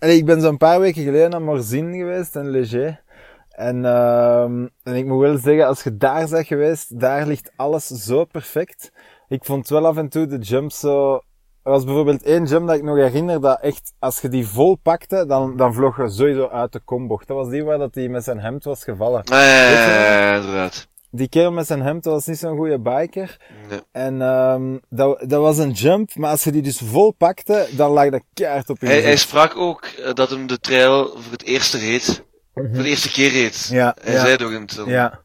Allee, 0.00 0.16
ik 0.16 0.24
ben 0.24 0.40
zo'n 0.40 0.56
paar 0.56 0.80
weken 0.80 1.02
geleden 1.02 1.30
naar 1.30 1.42
Morzine 1.42 1.96
geweest, 1.96 2.36
en 2.36 2.50
Léger. 2.50 3.02
En, 3.50 3.84
ehm, 3.84 4.66
en 4.82 4.94
ik 4.94 5.06
moet 5.06 5.20
wel 5.20 5.38
zeggen, 5.38 5.66
als 5.66 5.82
je 5.82 5.96
daar 5.96 6.28
bent 6.28 6.46
geweest, 6.46 7.00
daar 7.00 7.26
ligt 7.26 7.52
alles 7.56 7.86
zo 7.86 8.24
perfect. 8.24 8.92
Ik 9.28 9.44
vond 9.44 9.68
wel 9.68 9.86
af 9.86 9.96
en 9.96 10.08
toe 10.08 10.26
de 10.26 10.38
jump 10.38 10.72
zo... 10.72 11.14
Er 11.62 11.70
was 11.70 11.84
bijvoorbeeld 11.84 12.22
één 12.22 12.44
jump 12.44 12.66
dat 12.66 12.76
ik 12.76 12.82
nog 12.82 12.96
herinner, 12.96 13.40
dat 13.40 13.60
echt, 13.60 13.92
als 13.98 14.20
je 14.20 14.28
die 14.28 14.46
vol 14.46 14.76
pakte, 14.76 15.26
dan, 15.26 15.56
dan 15.56 15.74
vloog 15.74 15.96
je 15.96 16.08
sowieso 16.08 16.48
uit 16.48 16.72
de 16.72 16.80
kombocht. 16.80 17.26
Dat 17.26 17.36
was 17.36 17.48
die 17.48 17.64
waar 17.64 17.78
dat 17.78 17.94
hij 17.94 18.08
met 18.08 18.24
zijn 18.24 18.40
hemd 18.40 18.64
was 18.64 18.84
gevallen. 18.84 19.22
Ja, 19.24 20.34
inderdaad. 20.34 20.89
Die 21.10 21.28
kerel 21.28 21.52
met 21.52 21.66
zijn 21.66 21.82
hemd 21.82 22.04
was 22.04 22.26
niet 22.26 22.38
zo'n 22.38 22.56
goede 22.56 22.80
biker. 22.80 23.36
Nee. 23.68 23.80
En 23.92 24.22
ehm 24.22 24.78
dat, 24.88 25.24
dat 25.26 25.40
was 25.40 25.58
een 25.58 25.70
jump, 25.70 26.14
maar 26.14 26.30
als 26.30 26.44
je 26.44 26.52
die 26.52 26.62
dus 26.62 26.80
vol 26.84 27.12
pakte, 27.12 27.68
dan 27.76 27.90
lag 27.90 28.10
dat 28.10 28.22
keihard 28.34 28.70
op 28.70 28.80
je 28.80 28.86
Hij, 28.86 29.02
hij 29.02 29.16
sprak 29.16 29.56
ook 29.56 29.84
eh, 29.84 30.12
dat 30.14 30.30
hem 30.30 30.46
de 30.46 30.58
trail 30.58 31.06
voor 31.06 31.32
het 31.32 31.42
eerste 31.42 31.78
reed. 31.78 32.24
Voor 32.54 32.68
de 32.72 32.88
eerste 32.88 33.10
keer 33.10 33.30
reed. 33.30 33.68
Ja, 33.70 33.96
Hij 34.00 34.12
ja. 34.12 34.20
zei 34.20 34.32
het 34.32 34.42
ook 34.42 34.50
in 34.50 34.60
het 34.60 34.72
film. 34.72 34.88
Ja, 34.88 35.20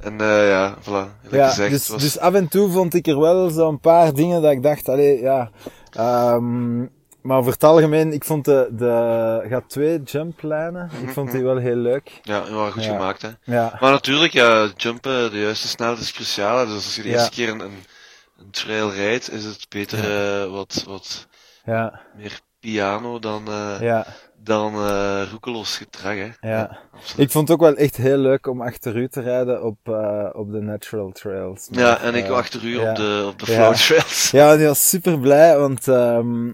En 0.00 0.20
eh 0.20 0.48
ja, 0.48 0.76
voilà. 0.82 1.30
Ja 1.30 1.48
gezegd, 1.48 1.70
dus, 1.70 1.88
was... 1.88 2.02
dus 2.02 2.18
af 2.18 2.34
en 2.34 2.48
toe 2.48 2.70
vond 2.70 2.94
ik 2.94 3.06
er 3.06 3.20
wel 3.20 3.50
zo'n 3.50 3.80
paar 3.80 4.14
dingen 4.14 4.42
dat 4.42 4.52
ik 4.52 4.62
dacht, 4.62 4.88
allee, 4.88 5.20
ja. 5.20 5.50
ehm 5.90 6.86
maar 7.22 7.38
over 7.38 7.52
het 7.52 7.64
algemeen, 7.64 8.12
ik 8.12 8.24
vond 8.24 8.44
de, 8.44 8.68
de, 8.72 9.44
gaat 9.48 9.68
twee 9.68 10.02
jumplijnen, 10.02 10.90
ik 11.02 11.10
vond 11.10 11.30
die 11.32 11.42
wel 11.42 11.56
heel 11.56 11.76
leuk. 11.76 12.20
Ja, 12.22 12.44
die 12.44 12.54
waren 12.54 12.72
goed 12.72 12.84
Ja. 12.84 12.92
gemaakt, 12.92 13.22
hè. 13.22 13.28
Ja, 13.44 13.76
Maar 13.80 13.90
natuurlijk, 13.90 14.32
ja, 14.32 14.68
jumpen, 14.76 15.30
de 15.30 15.38
juiste 15.40 15.68
snelheid 15.68 15.98
is 16.00 16.12
cruciaal. 16.12 16.66
Dus 16.66 16.74
als 16.74 16.96
je 16.96 17.02
de 17.02 17.08
Ja. 17.08 17.14
eerste 17.14 17.30
keer 17.30 17.48
een, 17.48 17.60
een, 17.60 18.50
trail 18.50 18.92
rijdt, 18.92 19.32
is 19.32 19.44
het 19.44 19.66
beter 19.68 19.98
eh, 19.98 20.50
wat, 20.50 20.84
wat 20.86 21.26
ja, 21.64 22.00
meer 22.16 22.40
piano 22.60 23.18
dan, 23.18 23.42
Ja, 23.80 24.06
dan 24.42 24.74
eh, 24.74 25.22
roekeloos 25.30 25.76
gedrag. 25.76 26.14
Hè. 26.14 26.30
ja. 26.40 26.78
Ik 27.16 27.30
vond 27.30 27.48
het 27.48 27.56
ook 27.56 27.64
wel 27.64 27.76
echt 27.76 27.96
heel 27.96 28.16
leuk 28.18 28.46
om 28.46 28.62
achter 28.62 28.96
u 28.96 29.08
te 29.08 29.20
rijden 29.20 29.64
op, 29.64 29.78
eh, 29.82 30.28
op 30.32 30.52
de 30.52 30.60
natural 30.60 31.10
trails. 31.10 31.68
Ja, 31.70 32.00
en 32.00 32.14
ik 32.14 32.28
achter 32.28 32.64
u 32.64 32.76
op 32.76 32.96
de, 32.96 33.24
op 33.32 33.38
de 33.38 33.46
flow 33.46 33.74
trails. 33.74 34.30
Ja, 34.30 34.56
die 34.56 34.66
was 34.66 34.88
super 34.88 35.18
blij, 35.18 35.58
want 35.58 35.88
ehm 35.88 36.50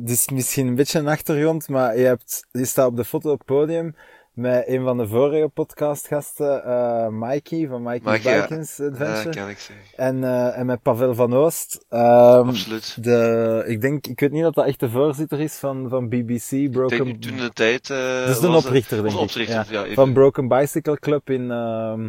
het 0.00 0.10
is 0.10 0.28
misschien 0.28 0.66
een 0.66 0.74
beetje 0.74 0.98
een 0.98 1.08
achtergrond, 1.08 1.68
maar 1.68 1.98
je, 1.98 2.04
hebt, 2.04 2.46
je 2.50 2.64
staat 2.64 2.86
op 2.86 2.96
de 2.96 3.04
foto 3.04 3.30
op 3.30 3.38
het 3.38 3.46
podium 3.46 3.94
met 4.32 4.64
een 4.66 4.82
van 4.82 4.96
de 4.96 5.08
vorige 5.08 5.48
podcastgasten, 5.54 6.64
eh 6.64 7.08
Mikey 7.08 7.66
van 7.68 7.82
Mikey 7.82 8.12
Mikey, 8.12 8.34
ja. 8.34 8.42
Adventure. 8.42 9.30
kan 9.30 9.48
ik 9.48 9.58
zeggen. 9.58 9.84
en, 9.96 10.24
eh, 10.24 10.58
en 10.58 10.66
met 10.66 10.82
Pavel 10.82 11.14
van 11.14 11.34
Oost. 11.34 11.84
Ehm, 11.88 12.48
Absoluut. 12.48 13.04
de, 13.04 13.64
ik 13.66 13.80
denk, 13.80 14.06
ik 14.06 14.20
weet 14.20 14.32
niet 14.32 14.42
dat 14.42 14.54
dat 14.54 14.66
echt 14.66 14.80
de 14.80 14.90
voorzitter 14.90 15.40
is 15.40 15.54
van, 15.54 15.88
van 15.88 16.08
BBC, 16.08 16.50
Ik 16.50 16.70
Broken... 16.70 17.04
denk 17.04 17.22
toen 17.22 17.36
de 17.36 17.52
tijd... 17.52 17.86
dat 17.86 18.28
is 18.28 18.40
de 18.40 18.48
oprichter, 18.48 19.02
denk 19.02 19.14
ik. 19.14 19.20
oprichter, 19.20 19.66
Ja. 19.70 19.94
Van 19.94 20.12
Broken 20.12 20.48
Bicycle 20.48 20.98
Club 20.98 21.30
in, 21.30 21.50
ehm 21.50 22.08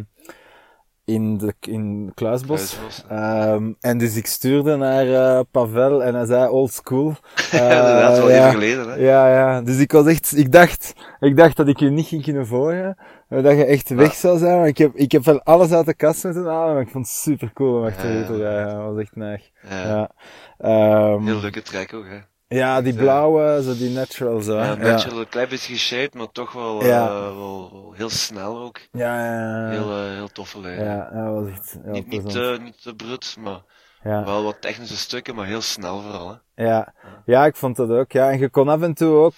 in, 1.12 1.38
de, 1.38 1.54
in 1.60 2.12
Kluisbos. 2.14 2.76
Kluisbos. 2.78 3.04
Ehm, 3.08 3.72
en 3.80 3.98
dus 3.98 4.16
ik 4.16 4.26
stuurde 4.26 4.76
naar 4.76 5.06
eh, 5.12 5.40
Pavel 5.50 6.02
en 6.02 6.14
hij 6.14 6.26
zei 6.26 6.48
old 6.48 6.72
school. 6.72 7.14
Ja, 7.50 7.60
inderdaad, 7.78 8.18
wel 8.18 8.28
Eh, 8.30 8.34
ja. 8.36 8.40
even 8.40 8.50
geleden. 8.60 8.88
Hè. 8.88 8.94
Ja, 8.94 9.28
ja. 9.32 9.62
Dus 9.62 9.78
ik 9.78 9.92
was 9.92 10.06
echt, 10.06 10.36
ik 10.36 10.52
dacht, 10.52 10.92
ik 11.20 11.36
dacht 11.36 11.56
dat 11.56 11.68
ik 11.68 11.78
je 11.78 11.90
niet 11.90 12.06
ging 12.06 12.22
kunnen 12.22 12.46
volgen. 12.46 12.96
maar 13.28 13.42
Dat 13.42 13.56
je 13.56 13.64
echt 13.64 13.88
weg 13.88 14.14
zou 14.14 14.38
zijn. 14.38 14.58
Maar 14.58 14.68
ik 14.68 14.78
heb, 14.78 14.94
ik 14.94 15.12
heb 15.12 15.24
wel 15.24 15.42
alles 15.42 15.72
uit 15.72 15.86
de 15.86 15.94
kast 15.94 16.24
moeten 16.24 16.44
halen. 16.44 16.72
Maar 16.74 16.82
ik 16.82 16.90
vond 16.90 17.06
het 17.06 17.14
super 17.16 17.50
cool 17.52 17.78
om 17.78 17.84
achter 17.86 18.10
je 18.18 18.26
te 18.26 18.32
Ja. 18.36 18.64
Dat 18.64 18.92
was 18.92 18.98
echt 19.02 19.16
neig. 19.16 19.50
Ja. 19.68 20.10
Ehm, 20.58 21.24
Heel 21.26 21.40
leuke 21.40 21.62
track 21.62 21.94
ook, 21.94 22.04
hè. 22.06 22.18
Ja, 22.58 22.80
die 22.82 22.92
Ja. 22.92 22.98
blauwe, 23.00 23.62
zo 23.62 23.74
die 23.76 23.90
natural 23.90 24.40
zo. 24.40 24.56
Ja, 24.56 24.64
Ja, 24.64 24.74
natural, 24.76 25.18
een 25.20 25.28
klein 25.28 25.48
beetje 25.48 25.72
geshaped, 25.72 26.14
maar 26.14 26.32
toch 26.32 26.52
wel, 26.52 26.84
Ja. 26.84 27.06
eh, 27.06 27.12
wel, 27.36 27.68
wel 27.72 27.92
heel 27.96 28.10
snel 28.10 28.58
ook. 28.58 28.78
Ja, 28.92 29.24
ja, 29.24 29.60
ja. 29.64 29.68
Heel, 29.70 29.90
eh, 29.90 30.12
heel 30.14 30.28
toffe 30.28 30.60
lijn. 30.60 30.84
ja, 30.84 31.10
dat 31.12 31.34
was 31.42 31.50
echt 31.52 31.78
heel 31.82 31.92
niet, 31.92 32.08
niet, 32.08 32.60
niet 32.62 32.82
te 32.82 32.94
brut, 32.96 33.36
maar 33.40 33.60
ja. 34.02 34.24
wel 34.24 34.42
wat 34.42 34.56
technische 34.60 34.96
stukken, 34.96 35.34
maar 35.34 35.46
heel 35.46 35.60
snel 35.60 36.00
vooral. 36.00 36.28
Hè. 36.54 36.64
Ja. 36.64 36.92
ja, 37.24 37.44
ik 37.44 37.56
vond 37.56 37.76
dat 37.76 37.90
ook. 37.90 38.12
Ja, 38.12 38.30
en 38.30 38.38
je 38.38 38.48
kon 38.48 38.68
af 38.68 38.82
en 38.82 38.94
toe 38.94 39.14
ook 39.16 39.34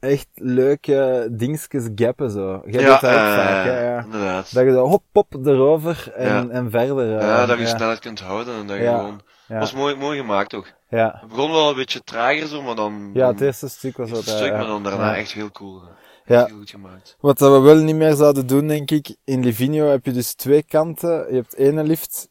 echt 0.00 0.28
leuke 0.34 1.28
dingetjes 1.30 1.88
gappen 1.94 2.30
zo. 2.30 2.62
Je 2.66 2.78
hebt 2.78 2.86
dat 3.00 3.10
ook 3.10 3.16
eh, 3.16 3.34
vaak, 3.34 3.64
hè, 3.64 3.84
ja. 3.94 4.02
inderdaad. 4.04 4.54
Dat 4.54 4.64
je 4.64 4.70
zo 4.70 4.86
hop, 4.86 5.02
pop 5.12 5.34
erover 5.46 6.12
en, 6.16 6.26
Ja. 6.28 6.46
en 6.54 6.70
verder. 6.70 7.16
eh, 7.18 7.26
ja, 7.26 7.46
dat 7.46 7.56
je 7.58 7.62
ja, 7.62 7.68
snelheid 7.76 7.98
kunt 7.98 8.20
houden 8.20 8.54
en 8.54 8.66
dat 8.66 8.76
je 8.76 8.82
Ja. 8.82 8.96
gewoon... 8.98 9.20
Ja, 9.48 9.58
was 9.58 9.72
mooi, 9.72 9.94
mooi 9.94 10.18
gemaakt 10.18 10.54
ook. 10.54 10.72
ja. 10.88 11.18
Het 11.20 11.28
begon 11.28 11.50
wel 11.50 11.68
een 11.68 11.74
beetje 11.74 12.02
trager 12.04 12.46
zo, 12.46 12.62
maar 12.62 12.74
dan... 12.74 13.10
ja, 13.14 13.26
het 13.26 13.40
eerste 13.40 13.68
stuk 13.68 13.96
was 13.96 14.10
het 14.10 14.24
wat. 14.24 14.34
stuk, 14.36 14.50
eh, 14.50 14.56
maar 14.58 14.66
dan 14.66 14.82
daarna 14.82 15.10
ja. 15.10 15.16
echt 15.16 15.32
heel 15.32 15.50
cool. 15.50 15.82
Ja. 16.26 16.44
Heel 16.46 16.56
goed 16.56 16.70
gemaakt. 16.70 17.16
Wat 17.20 17.38
dat 17.38 17.52
we 17.52 17.58
wel 17.58 17.76
niet 17.76 17.96
meer 17.96 18.14
zouden 18.14 18.46
doen, 18.46 18.66
denk 18.66 18.90
ik. 18.90 19.16
In 19.24 19.42
Livigno 19.44 19.86
heb 19.86 20.04
je 20.04 20.12
dus 20.12 20.34
twee 20.34 20.62
kanten. 20.62 21.26
Je 21.28 21.34
hebt 21.34 21.54
ene 21.56 21.82
lift 21.82 22.28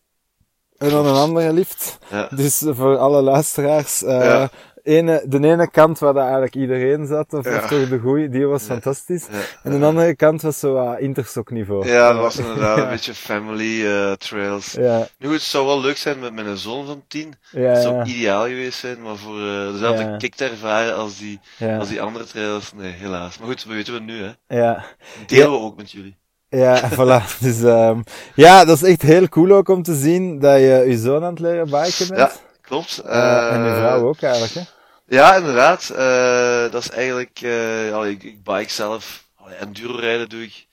en 0.77 0.89
dan 0.89 1.05
een 1.05 1.15
andere 1.15 1.53
lift. 1.53 1.97
Ja. 2.09 2.27
Dus 2.35 2.63
voor 2.67 2.97
alle 2.97 3.21
luisteraars, 3.21 4.03
eh, 4.03 4.23
Ja. 4.23 4.49
Ene, 4.83 5.23
de 5.27 5.47
ene 5.47 5.69
kant 5.71 5.99
waar 5.99 6.13
dat 6.13 6.23
eigenlijk 6.23 6.55
iedereen 6.55 7.07
zat, 7.07 7.33
of, 7.33 7.45
Ja. 7.45 7.55
of 7.55 7.67
toch 7.67 7.89
de 7.89 7.99
goeie, 7.99 8.29
die 8.29 8.45
was 8.45 8.63
fantastisch. 8.63 9.25
Ja. 9.31 9.37
En 9.71 9.79
de 9.79 9.85
andere 9.85 10.15
kant 10.15 10.41
was 10.41 10.59
zo 10.59 10.75
uh, 10.93 11.01
intersokniveau. 11.01 11.87
Ja, 11.87 12.11
dat 12.13 12.21
was 12.21 12.37
inderdaad 12.37 12.77
een 12.77 12.89
beetje 12.95 13.13
family 13.13 13.85
eh, 13.85 14.11
trails. 14.11 14.71
Ja, 14.71 15.07
Nu 15.17 15.27
goed, 15.27 15.35
het 15.35 15.43
zou 15.45 15.65
wel 15.65 15.81
leuk 15.81 15.97
zijn 15.97 16.19
met, 16.19 16.33
met 16.33 16.45
een 16.45 16.57
zoon 16.57 16.85
van 16.85 17.03
tien. 17.07 17.33
ja, 17.51 17.59
Het 17.61 17.81
zou 17.83 18.03
ideaal 18.03 18.43
geweest 18.45 18.79
zijn, 18.79 19.01
maar 19.01 19.15
voor 19.15 19.39
eh, 19.39 19.71
dezelfde 19.71 20.03
Ja. 20.03 20.17
kick 20.17 20.35
te 20.35 20.45
ervaren 20.45 20.95
als 20.95 21.17
die, 21.17 21.39
als 21.79 21.87
die 21.89 22.01
andere 22.01 22.25
trails, 22.25 22.71
nee, 22.75 22.91
helaas. 22.91 23.37
Maar 23.37 23.47
goed, 23.47 23.63
we 23.63 23.73
weten 23.73 23.93
we 23.93 23.99
nu, 23.99 24.21
hè. 24.23 24.57
ja. 24.57 24.83
Delen 25.27 25.51
we 25.51 25.57
ook 25.57 25.77
met 25.77 25.91
jullie. 25.91 26.17
Ja, 26.49 26.89
voilà. 26.97 27.39
Dus, 27.39 27.63
ehm 27.63 27.99
ja, 28.35 28.65
dat 28.65 28.81
is 28.81 28.89
echt 28.89 29.01
heel 29.01 29.29
cool 29.29 29.51
ook 29.51 29.69
om 29.69 29.83
te 29.83 29.95
zien 29.95 30.39
dat 30.39 30.59
je 30.59 30.83
je 30.87 30.97
zoon 30.97 31.23
aan 31.23 31.29
het 31.29 31.39
leren 31.39 31.65
biken 31.69 32.07
bent. 32.07 32.19
Ja, 32.19 32.31
klopt. 32.63 32.97
En 32.97 33.63
je 33.63 33.69
Eh, 33.69 33.77
vrouw 33.77 34.07
ook 34.07 34.21
eigenlijk, 34.21 34.53
hè? 34.53 34.61
Ja, 35.05 35.35
inderdaad. 35.35 35.89
Eh, 35.89 36.71
dat 36.71 36.83
is 36.83 36.89
eigenlijk, 36.89 37.41
eh, 37.41 38.09
ik, 38.09 38.23
ik 38.23 38.43
bike 38.43 38.71
zelf, 38.71 39.27
allee, 39.35 39.55
enduro 39.55 39.95
rijden 39.95 40.29
doe 40.29 40.43
ik 40.43 40.67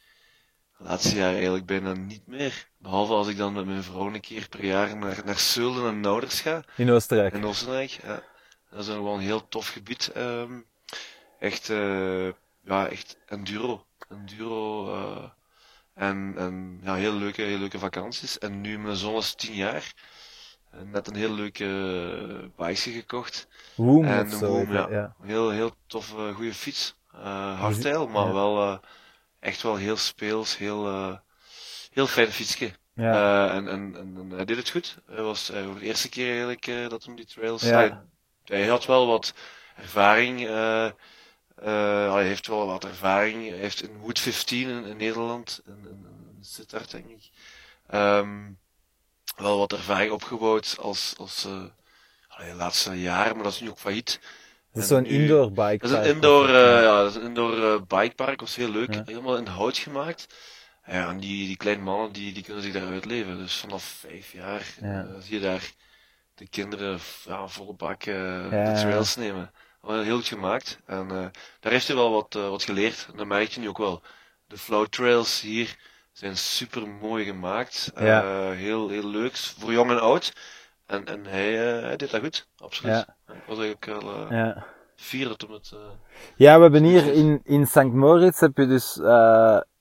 de 0.79 0.85
laatste 0.85 1.17
jaar 1.17 1.33
eigenlijk 1.33 1.67
bijna 1.67 1.93
niet 1.93 2.27
meer. 2.27 2.69
Behalve 2.79 3.13
als 3.13 3.29
ik 3.29 3.37
dan 3.37 3.53
met 3.53 3.67
mijn 3.67 3.83
vrouw 3.83 4.07
een 4.07 4.21
keer 4.21 4.49
per 4.49 4.65
jaar 4.65 4.97
naar, 4.97 5.21
naar 5.25 5.39
Zeulen 5.39 5.89
en 5.89 6.01
Nouders 6.01 6.41
ga. 6.41 6.63
In 6.77 6.91
Oostenrijk. 6.91 7.35
In 7.35 7.45
Oostenrijk, 7.45 7.91
ja. 7.91 8.23
Dat 8.71 8.81
is 8.81 8.87
een 8.87 8.95
gewoon 8.95 9.19
een 9.19 9.25
heel 9.25 9.49
tof 9.49 9.69
gebied. 9.69 10.11
ehm 10.15 10.53
echt, 11.39 11.71
eh, 11.71 12.29
ja, 12.65 12.89
echt 12.89 13.17
enduro. 13.27 13.87
Enduro, 14.09 14.95
en, 15.95 16.35
en 16.37 16.81
ja, 16.83 16.95
heel 16.95 17.13
leuke, 17.13 17.43
heel 17.43 17.59
leuke 17.59 17.79
vakanties. 17.79 18.39
En 18.39 18.61
nu 18.61 18.79
mijn 18.79 18.97
zoon 18.97 19.17
is 19.17 19.35
10 19.35 19.55
jaar. 19.55 19.93
Eh, 20.71 20.81
Net 20.81 21.07
een 21.07 21.15
heel 21.17 21.33
leuke 21.35 21.65
uh, 21.65 22.67
bike 22.67 22.91
gekocht. 22.91 23.49
Woem 23.75 24.05
En 24.05 24.31
zo. 24.31 24.67
Dat, 24.67 24.67
ja. 24.67 24.89
ja. 24.91 25.15
Heel, 25.23 25.51
heel 25.51 25.75
toffe, 25.87 26.33
goede 26.35 26.55
fiets. 26.55 26.97
Eh 27.13 27.61
hardtail, 27.61 28.07
maar 28.09 28.27
ja. 28.27 28.33
wel 28.33 28.63
eh, 28.63 28.79
echt 29.41 29.63
wel 29.63 29.77
heel 29.77 29.97
speels, 29.97 30.57
heel, 30.57 30.87
eh, 30.87 31.17
heel 31.93 32.07
fijn 32.07 32.33
fietsje. 32.33 32.71
Ja. 32.95 33.13
Eh, 33.49 33.57
en, 33.57 33.69
en, 33.69 33.95
en, 33.97 34.17
en 34.17 34.31
hij 34.31 34.45
deed 34.45 34.57
het 34.57 34.71
goed. 34.71 34.99
Hij 35.07 35.23
was 35.23 35.51
eh, 35.51 35.65
voor 35.65 35.75
de 35.79 35.85
eerste 35.85 36.09
keer 36.09 36.29
eigenlijk 36.31 36.67
eh, 36.67 36.89
dat 36.89 37.05
hij 37.05 37.15
die 37.15 37.27
trails. 37.27 37.63
Ja. 37.63 37.69
Hij, 37.77 37.99
hij 38.45 38.67
had 38.67 38.87
wel 38.87 39.07
wat 39.07 39.35
ervaring. 39.77 40.47
eh, 40.47 40.85
eh, 40.87 42.13
hij 42.13 42.25
heeft 42.27 42.47
wel 42.47 42.67
wat 42.67 42.85
ervaring. 42.85 43.49
Hij 43.49 43.59
heeft 43.59 43.83
in 43.83 43.99
Wood 43.99 44.19
15 44.19 44.69
in, 44.69 44.85
in 44.85 44.97
Nederland, 44.97 45.61
in, 45.67 45.73
in, 45.89 46.07
in 46.37 46.45
Sittard 46.45 46.91
denk 46.91 47.09
ik, 47.09 47.31
ehm, 47.87 48.51
wel 49.37 49.59
wat 49.59 49.73
ervaring 49.73 50.13
opgebouwd 50.13 50.77
als, 50.81 51.15
als 51.19 51.45
eh, 51.45 51.63
allee, 52.29 52.55
laatste 52.55 53.01
jaren, 53.01 53.35
maar 53.35 53.45
dat 53.45 53.53
is 53.53 53.61
nu 53.61 53.71
ook 53.71 53.79
failliet. 53.79 54.21
Dat 54.73 54.83
is 54.83 54.89
zo'n 54.89 55.05
indoor 55.05 55.53
bike. 55.53 55.79
dat 55.79 55.91
is 55.91 55.97
een 55.97 56.15
indoor, 56.15 56.49
eh, 56.49 56.83
ja, 56.83 57.03
dat 57.03 57.11
is 57.11 57.17
een 57.17 57.23
indoor 57.23 57.65
eh, 57.65 57.81
bikepark, 57.87 58.41
was 58.41 58.57
heel 58.57 58.71
leuk. 58.71 58.95
Ja. 58.95 59.03
Helemaal 59.07 59.37
in 59.37 59.47
hout 59.47 59.79
gemaakt. 59.79 60.27
Ja, 60.87 61.09
en 61.09 61.19
die, 61.19 61.47
die 61.47 61.57
kleine 61.57 61.83
mannen, 61.83 62.13
die, 62.13 62.33
die 62.33 62.43
kunnen 62.43 62.63
zich 62.63 62.73
daar 62.73 62.89
uitleven. 62.89 63.37
Dus 63.39 63.57
vanaf 63.57 63.85
vijf 63.85 64.33
jaar 64.33 64.67
Ja. 64.81 65.21
zie 65.21 65.35
je 65.35 65.41
daar 65.41 65.73
de 66.35 66.49
kinderen 66.49 66.99
ja, 67.25 67.49
volle 67.49 67.75
bak 67.75 68.05
de 68.05 68.73
trails 68.75 69.17
nemen. 69.17 69.53
Wel 69.81 70.03
heel 70.03 70.17
goed 70.17 70.27
gemaakt. 70.27 70.79
En 70.87 71.09
daar 71.61 71.73
heeft 71.73 71.87
hij 71.87 71.97
wel 71.97 72.11
wat, 72.11 72.33
wat 72.33 72.63
geleerd. 72.63 73.07
En 73.11 73.17
dat 73.17 73.27
merk 73.27 73.49
je 73.49 73.61
nu 73.61 73.69
ook 73.69 73.79
wel. 73.79 74.03
De 74.47 74.59
flow 74.59 74.87
trails 74.87 75.41
hier 75.41 75.77
zijn 76.13 76.37
super 76.37 76.89
mooi 76.89 77.25
gemaakt. 77.25 77.93
Eh, 77.95 78.51
heel, 78.51 78.89
heel 78.89 79.07
leuk. 79.09 79.37
Voor 79.37 79.73
jong 79.73 79.91
en 79.91 80.01
oud. 80.01 80.33
En, 80.87 81.07
en 81.07 81.25
hij, 81.27 81.77
eh, 81.77 81.83
hij 81.83 81.97
deed 81.97 82.11
dat 82.11 82.21
goed. 82.21 82.49
Absoluut. 82.57 82.95
Ja. 82.95 83.35
Ik 83.35 83.43
was 83.47 83.59
eigenlijk 83.59 83.85
wel 83.85 84.01
eh, 84.15 84.31
Ja. 84.31 84.67
fier 84.97 85.29
dat 85.29 85.41
hem 85.41 85.51
het... 85.53 85.75
Ja, 86.37 86.57
we 86.57 86.63
hebben 86.63 86.85
hier 86.85 87.13
in, 87.13 87.41
in 87.45 87.67
St. 87.67 87.83
Moritz 87.93 88.41
heb 88.41 88.57
je 88.57 88.67
dus 88.67 88.99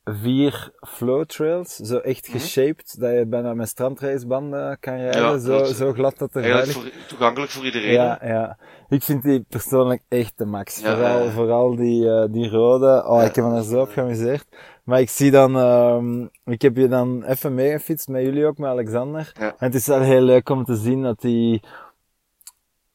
vier 0.03 0.71
flow 0.87 1.25
trails. 1.25 1.75
Zo 1.75 1.97
echt 1.97 2.27
Mhm. 2.27 2.37
geshaped, 2.37 2.95
dat 2.99 3.11
je 3.11 3.25
bijna 3.25 3.53
met 3.53 3.67
strandracebanden 3.69 4.77
kan 4.79 4.95
rijden. 4.95 5.21
Ja, 5.21 5.37
zo, 5.37 5.63
zo 5.63 5.93
glad 5.93 6.17
dat 6.17 6.35
er 6.35 6.43
Eigenlijk 6.43 6.71
voor, 6.71 6.91
toegankelijk 7.07 7.51
voor 7.51 7.65
iedereen. 7.65 7.91
Ja, 7.91 8.19
ja. 8.23 8.57
Ik 8.89 9.03
vind 9.03 9.23
die 9.23 9.45
persoonlijk 9.49 10.01
echt 10.07 10.37
de 10.37 10.45
max. 10.45 10.79
Ja, 10.79 10.95
vooral, 10.95 11.23
ja. 11.23 11.29
vooral 11.31 11.75
die, 11.75 12.29
die 12.29 12.49
rode. 12.49 13.03
Oh, 13.07 13.23
ik 13.23 13.35
heb 13.35 13.45
me 13.45 13.55
er 13.55 13.63
zo 13.63 13.81
op 13.81 13.89
geamuseerd. 13.89 14.45
Maar 14.89 14.99
ik 14.99 15.09
zie 15.09 15.31
dan, 15.31 15.57
ehm 15.57 16.21
ik 16.53 16.61
heb 16.61 16.75
je 16.77 16.87
dan 16.87 17.23
even 17.23 17.53
meegefietst 17.53 18.07
met 18.07 18.21
jullie 18.21 18.45
ook, 18.45 18.57
met 18.57 18.69
Alexander. 18.69 19.31
Ja. 19.39 19.45
En 19.47 19.55
het 19.65 19.75
is 19.75 19.87
wel 19.87 20.01
heel 20.01 20.21
leuk 20.21 20.49
om 20.49 20.63
te 20.65 20.75
zien 20.75 21.03
dat 21.03 21.21
die, 21.21 21.61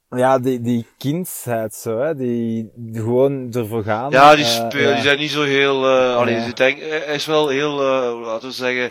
ja, 0.09 0.39
die, 0.39 0.61
die 0.61 0.87
kindsheid 0.99 1.75
zo, 1.75 1.99
hè, 1.99 2.15
die, 2.15 2.71
die 2.75 3.01
gewoon 3.03 3.53
ervoor 3.53 3.83
gaan. 3.83 4.11
Ja, 4.11 4.35
die, 4.35 4.45
Eh, 4.45 4.51
speel, 4.51 4.89
ja. 4.89 4.95
die 4.95 5.03
zijn 5.03 5.19
niet 5.19 5.31
zo 5.31 5.43
heel. 5.43 5.85
eh 5.87 6.17
allee, 6.17 6.35
Ja. 6.35 6.45
die 6.45 6.55
denk, 6.55 6.79
hij 6.79 7.15
is 7.15 7.27
wel 7.27 7.49
heel, 7.49 7.81
eh, 7.81 8.21
laten 8.21 8.49
we 8.49 8.55
zeggen. 8.55 8.91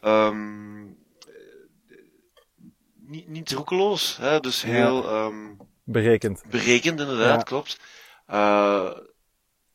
ehm, 0.00 0.82
niet, 3.06 3.28
niet 3.28 3.52
roekeloos, 3.52 4.16
hè? 4.20 4.40
dus 4.40 4.62
heel 4.62 5.04
ehm, 5.08 5.34
Berekend. 5.84 6.42
berekend, 6.50 7.00
inderdaad, 7.00 7.44
klopt. 7.44 7.80
Eh, 8.26 8.90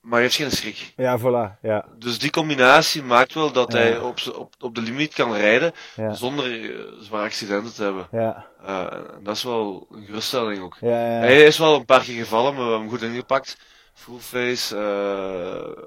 maar 0.02 0.14
hij 0.14 0.22
heeft 0.22 0.36
geen 0.36 0.52
schrik. 0.52 0.94
Ja, 0.96 1.20
voilà, 1.20 1.60
ja. 1.62 1.86
Dus 1.98 2.20
die 2.20 2.30
combinatie 2.30 3.04
maakt 3.04 3.34
wel 3.34 3.52
dat 3.52 3.72
Ja. 3.74 3.80
hij 3.80 4.00
op, 4.00 4.18
op, 4.36 4.54
op 4.60 4.76
de 4.76 4.82
limiet 4.82 5.14
kan 5.14 5.34
rijden 5.34 5.72
Ja, 5.96 6.14
zonder 6.14 6.72
eh, 6.76 6.86
zware 7.02 7.24
accidenten 7.26 7.74
te 7.74 7.84
hebben. 7.84 8.08
ja, 8.12 8.46
Eh, 8.66 8.94
en 9.16 9.24
dat 9.24 9.36
is 9.36 9.44
wel 9.44 9.88
een 9.92 10.06
geruststelling 10.06 10.62
ook. 10.62 10.78
ja, 10.82 10.90
ja. 10.90 11.20
Hij 11.20 11.44
is 11.44 11.58
wel 11.58 11.76
een 11.76 11.86
paar 11.86 12.04
keer 12.04 12.18
gevallen, 12.24 12.54
maar 12.54 12.64
we 12.64 12.70
hebben 12.70 12.90
hem 12.90 12.98
goed 13.00 13.08
ingepakt. 13.10 13.58
Full 13.94 14.20
face, 14.20 14.78
eh 14.78 15.84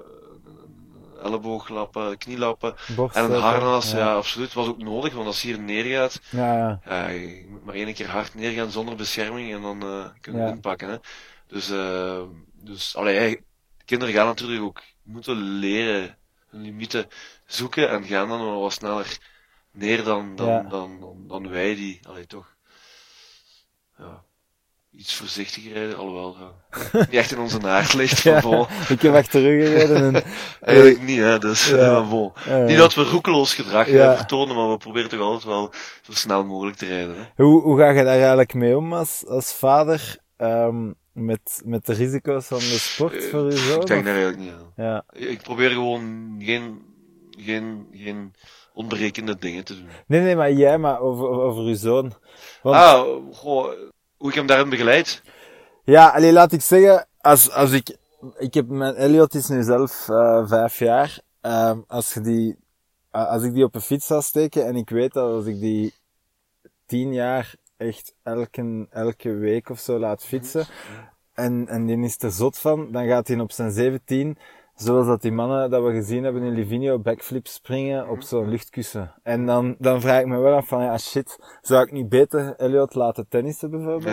ellebooglappen, 1.23 2.17
knielappen 2.17 2.75
en 3.13 3.23
een 3.31 3.39
harnas. 3.41 3.91
Ja. 3.91 4.13
absoluut. 4.13 4.53
Was 4.53 4.67
ook 4.67 4.77
nodig, 4.83 5.13
want 5.13 5.27
als 5.27 5.41
je 5.41 5.47
hier 5.47 5.59
neergaat, 5.59 6.19
Ja, 6.29 6.79
ja. 6.85 7.07
je 7.07 7.45
moet 7.49 7.65
maar 7.65 7.75
één 7.75 7.93
keer 7.93 8.07
hard 8.09 8.35
neergaan 8.35 8.71
zonder 8.71 8.95
bescherming 8.95 9.53
en 9.53 9.61
dan 9.61 9.81
eh 9.81 10.05
kun 10.21 10.33
je 10.33 10.39
hem 10.39 10.47
inpakken. 10.53 10.89
Hè. 10.89 10.97
Dus, 11.47 11.71
dus 12.63 12.95
allee, 12.95 13.17
hey, 13.17 13.41
kinderen 13.85 14.13
gaan 14.13 14.25
natuurlijk 14.25 14.61
ook 14.63 14.81
moeten 15.03 15.35
leren 15.41 16.17
hun 16.49 16.61
limieten 16.61 17.05
zoeken 17.45 17.89
en 17.89 18.03
gaan 18.03 18.27
dan 18.29 18.39
wel 18.45 18.61
wat 18.61 18.73
sneller 18.73 19.17
neer 19.71 20.03
dan, 20.03 20.35
dan, 20.35 20.47
Ja. 20.47 20.61
dan, 20.61 20.99
dan, 20.99 21.23
dan 21.27 21.49
wij 21.49 21.75
die, 21.75 21.99
allee, 22.07 22.25
toch, 22.27 22.55
ja, 23.97 24.23
iets 24.91 25.15
voorzichtiger 25.15 25.73
rijden, 25.73 25.97
alhoewel, 25.97 26.35
ja, 26.39 26.51
niet 26.99 27.09
echt 27.13 27.31
in 27.31 27.39
onze 27.39 27.57
naart 27.57 27.93
ligt, 27.93 28.41
bon, 28.41 28.67
Ik 28.89 29.01
heb 29.01 29.13
achteruit 29.13 29.67
gereden 29.67 30.15
en... 30.15 30.23
eigenlijk 30.61 31.01
niet, 31.01 31.19
hè, 31.19 31.39
dus, 31.39 31.69
Ja. 31.69 31.97
eh, 32.45 32.65
Niet 32.65 32.77
dat 32.77 32.93
we 32.93 33.03
roekeloos 33.03 33.53
gedrag 33.55 33.87
vertonen, 33.87 34.55
maar 34.55 34.69
we 34.69 34.77
proberen 34.77 35.09
toch 35.09 35.19
altijd 35.19 35.43
wel 35.43 35.71
zo 36.01 36.11
snel 36.13 36.45
mogelijk 36.45 36.77
te 36.77 36.85
rijden, 36.85 37.15
hè. 37.17 37.43
hoe, 37.43 37.61
hoe 37.61 37.77
ga 37.79 37.89
je 37.89 38.03
daar 38.03 38.17
eigenlijk 38.17 38.53
mee 38.53 38.77
om 38.77 38.93
als, 38.93 39.23
als 39.27 39.53
vader? 39.53 40.17
ehm, 40.37 40.91
met, 41.13 41.61
met 41.65 41.85
de 41.85 41.93
risico's 41.93 42.45
van 42.47 42.57
de 42.57 42.63
sport 42.63 43.13
Eh, 43.13 43.29
voor 43.29 43.45
je 43.45 43.57
zoon? 43.57 43.81
Ik 43.81 43.87
denk 43.87 44.05
daar 44.05 44.15
eigenlijk 44.15 44.43
niet 44.43 44.53
aan. 44.53 44.73
Ja. 44.85 45.03
Ik 45.13 45.41
probeer 45.41 45.69
gewoon 45.69 46.35
geen, 46.39 46.81
geen, 47.29 47.87
geen 47.91 48.33
onberekende 48.73 49.37
dingen 49.37 49.63
te 49.63 49.75
doen. 49.75 49.87
Nee, 50.07 50.21
nee, 50.21 50.35
maar 50.35 50.51
jij, 50.51 50.77
maar 50.77 50.99
over, 50.99 51.27
over 51.27 51.63
uw 51.63 51.75
zoon. 51.75 52.13
Want, 52.61 52.75
Ah, 52.75 53.05
goh, 53.31 53.71
hoe 54.17 54.29
ik 54.29 54.35
hem 54.35 54.45
daarin 54.45 54.69
begeleid? 54.69 55.21
Ja, 55.83 56.09
alleen 56.09 56.33
laat 56.33 56.51
ik 56.51 56.61
zeggen, 56.61 57.07
als, 57.17 57.51
als 57.51 57.71
ik, 57.71 57.97
ik 58.37 58.53
heb 58.53 58.67
mijn 58.67 58.95
Elliot 58.95 59.33
is 59.33 59.47
nu 59.47 59.63
zelf 59.63 60.09
eh, 60.09 60.47
vijf 60.47 60.79
jaar. 60.79 61.19
Ehm, 61.41 61.79
als 61.87 62.13
je 62.13 62.21
die, 62.21 62.55
als 63.11 63.43
ik 63.43 63.53
die 63.53 63.63
op 63.63 63.75
een 63.75 63.81
fiets 63.81 64.07
zou 64.07 64.21
steken 64.21 64.65
en 64.65 64.75
ik 64.75 64.89
weet 64.89 65.13
dat 65.13 65.31
als 65.31 65.45
ik 65.45 65.59
die 65.59 65.93
tien 66.85 67.13
jaar 67.13 67.55
echt 67.83 68.15
elke, 68.23 68.87
elke 68.89 69.33
week 69.33 69.69
of 69.69 69.79
zo 69.79 69.99
laat 69.99 70.23
fietsen 70.25 70.65
en, 71.33 71.67
en 71.67 71.85
die 71.85 72.03
is 72.03 72.21
er 72.21 72.31
zot 72.31 72.57
van, 72.59 72.91
dan 72.91 73.07
gaat 73.07 73.27
hij 73.27 73.39
op 73.39 73.51
zijn 73.51 73.71
17, 73.71 74.37
zoals 74.75 75.07
dat 75.07 75.21
die 75.21 75.31
mannen 75.31 75.69
dat 75.69 75.83
we 75.83 75.91
gezien 75.91 76.23
hebben 76.23 76.43
in 76.43 76.53
Livigno, 76.53 76.99
backflip 76.99 77.47
springen 77.47 78.09
op 78.09 78.21
zo'n 78.21 78.49
luchtkussen. 78.49 79.13
En 79.23 79.45
dan, 79.45 79.75
dan 79.79 80.01
vraag 80.01 80.19
ik 80.19 80.27
me 80.27 80.37
wel 80.37 80.55
af 80.55 80.67
van, 80.67 80.83
ja 80.83 80.97
shit, 80.97 81.57
zou 81.61 81.83
ik 81.83 81.91
niet 81.91 82.09
beter 82.09 82.55
Elliot 82.55 82.93
laten 82.93 83.27
tennissen 83.27 83.69
bijvoorbeeld? 83.69 84.05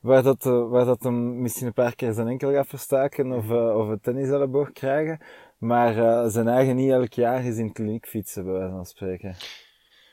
Waar 0.00 0.22
dat, 0.22 0.46
eh, 0.46 0.68
waar 0.68 0.84
dat 0.84 1.02
hem 1.02 1.40
misschien 1.40 1.66
een 1.66 1.72
paar 1.72 1.94
keer 1.94 2.12
zijn 2.12 2.28
enkel 2.28 2.52
gaat 2.52 2.68
verstaken 2.68 3.32
of, 3.32 3.50
eh, 3.50 3.76
of 3.76 3.88
een 3.88 4.00
tenniselleboog 4.00 4.72
krijgen. 4.72 5.18
Maar 5.58 5.98
eh, 5.98 6.28
zijn 6.28 6.48
eigen 6.48 6.76
niet 6.76 6.90
elk 6.90 7.12
jaar 7.12 7.44
is 7.44 7.56
in 7.56 7.72
kliniek 7.72 8.06
fietsen, 8.06 8.44
bij 8.44 8.52
wijze 8.52 8.70
van 8.70 8.86
spreken. 8.86 9.36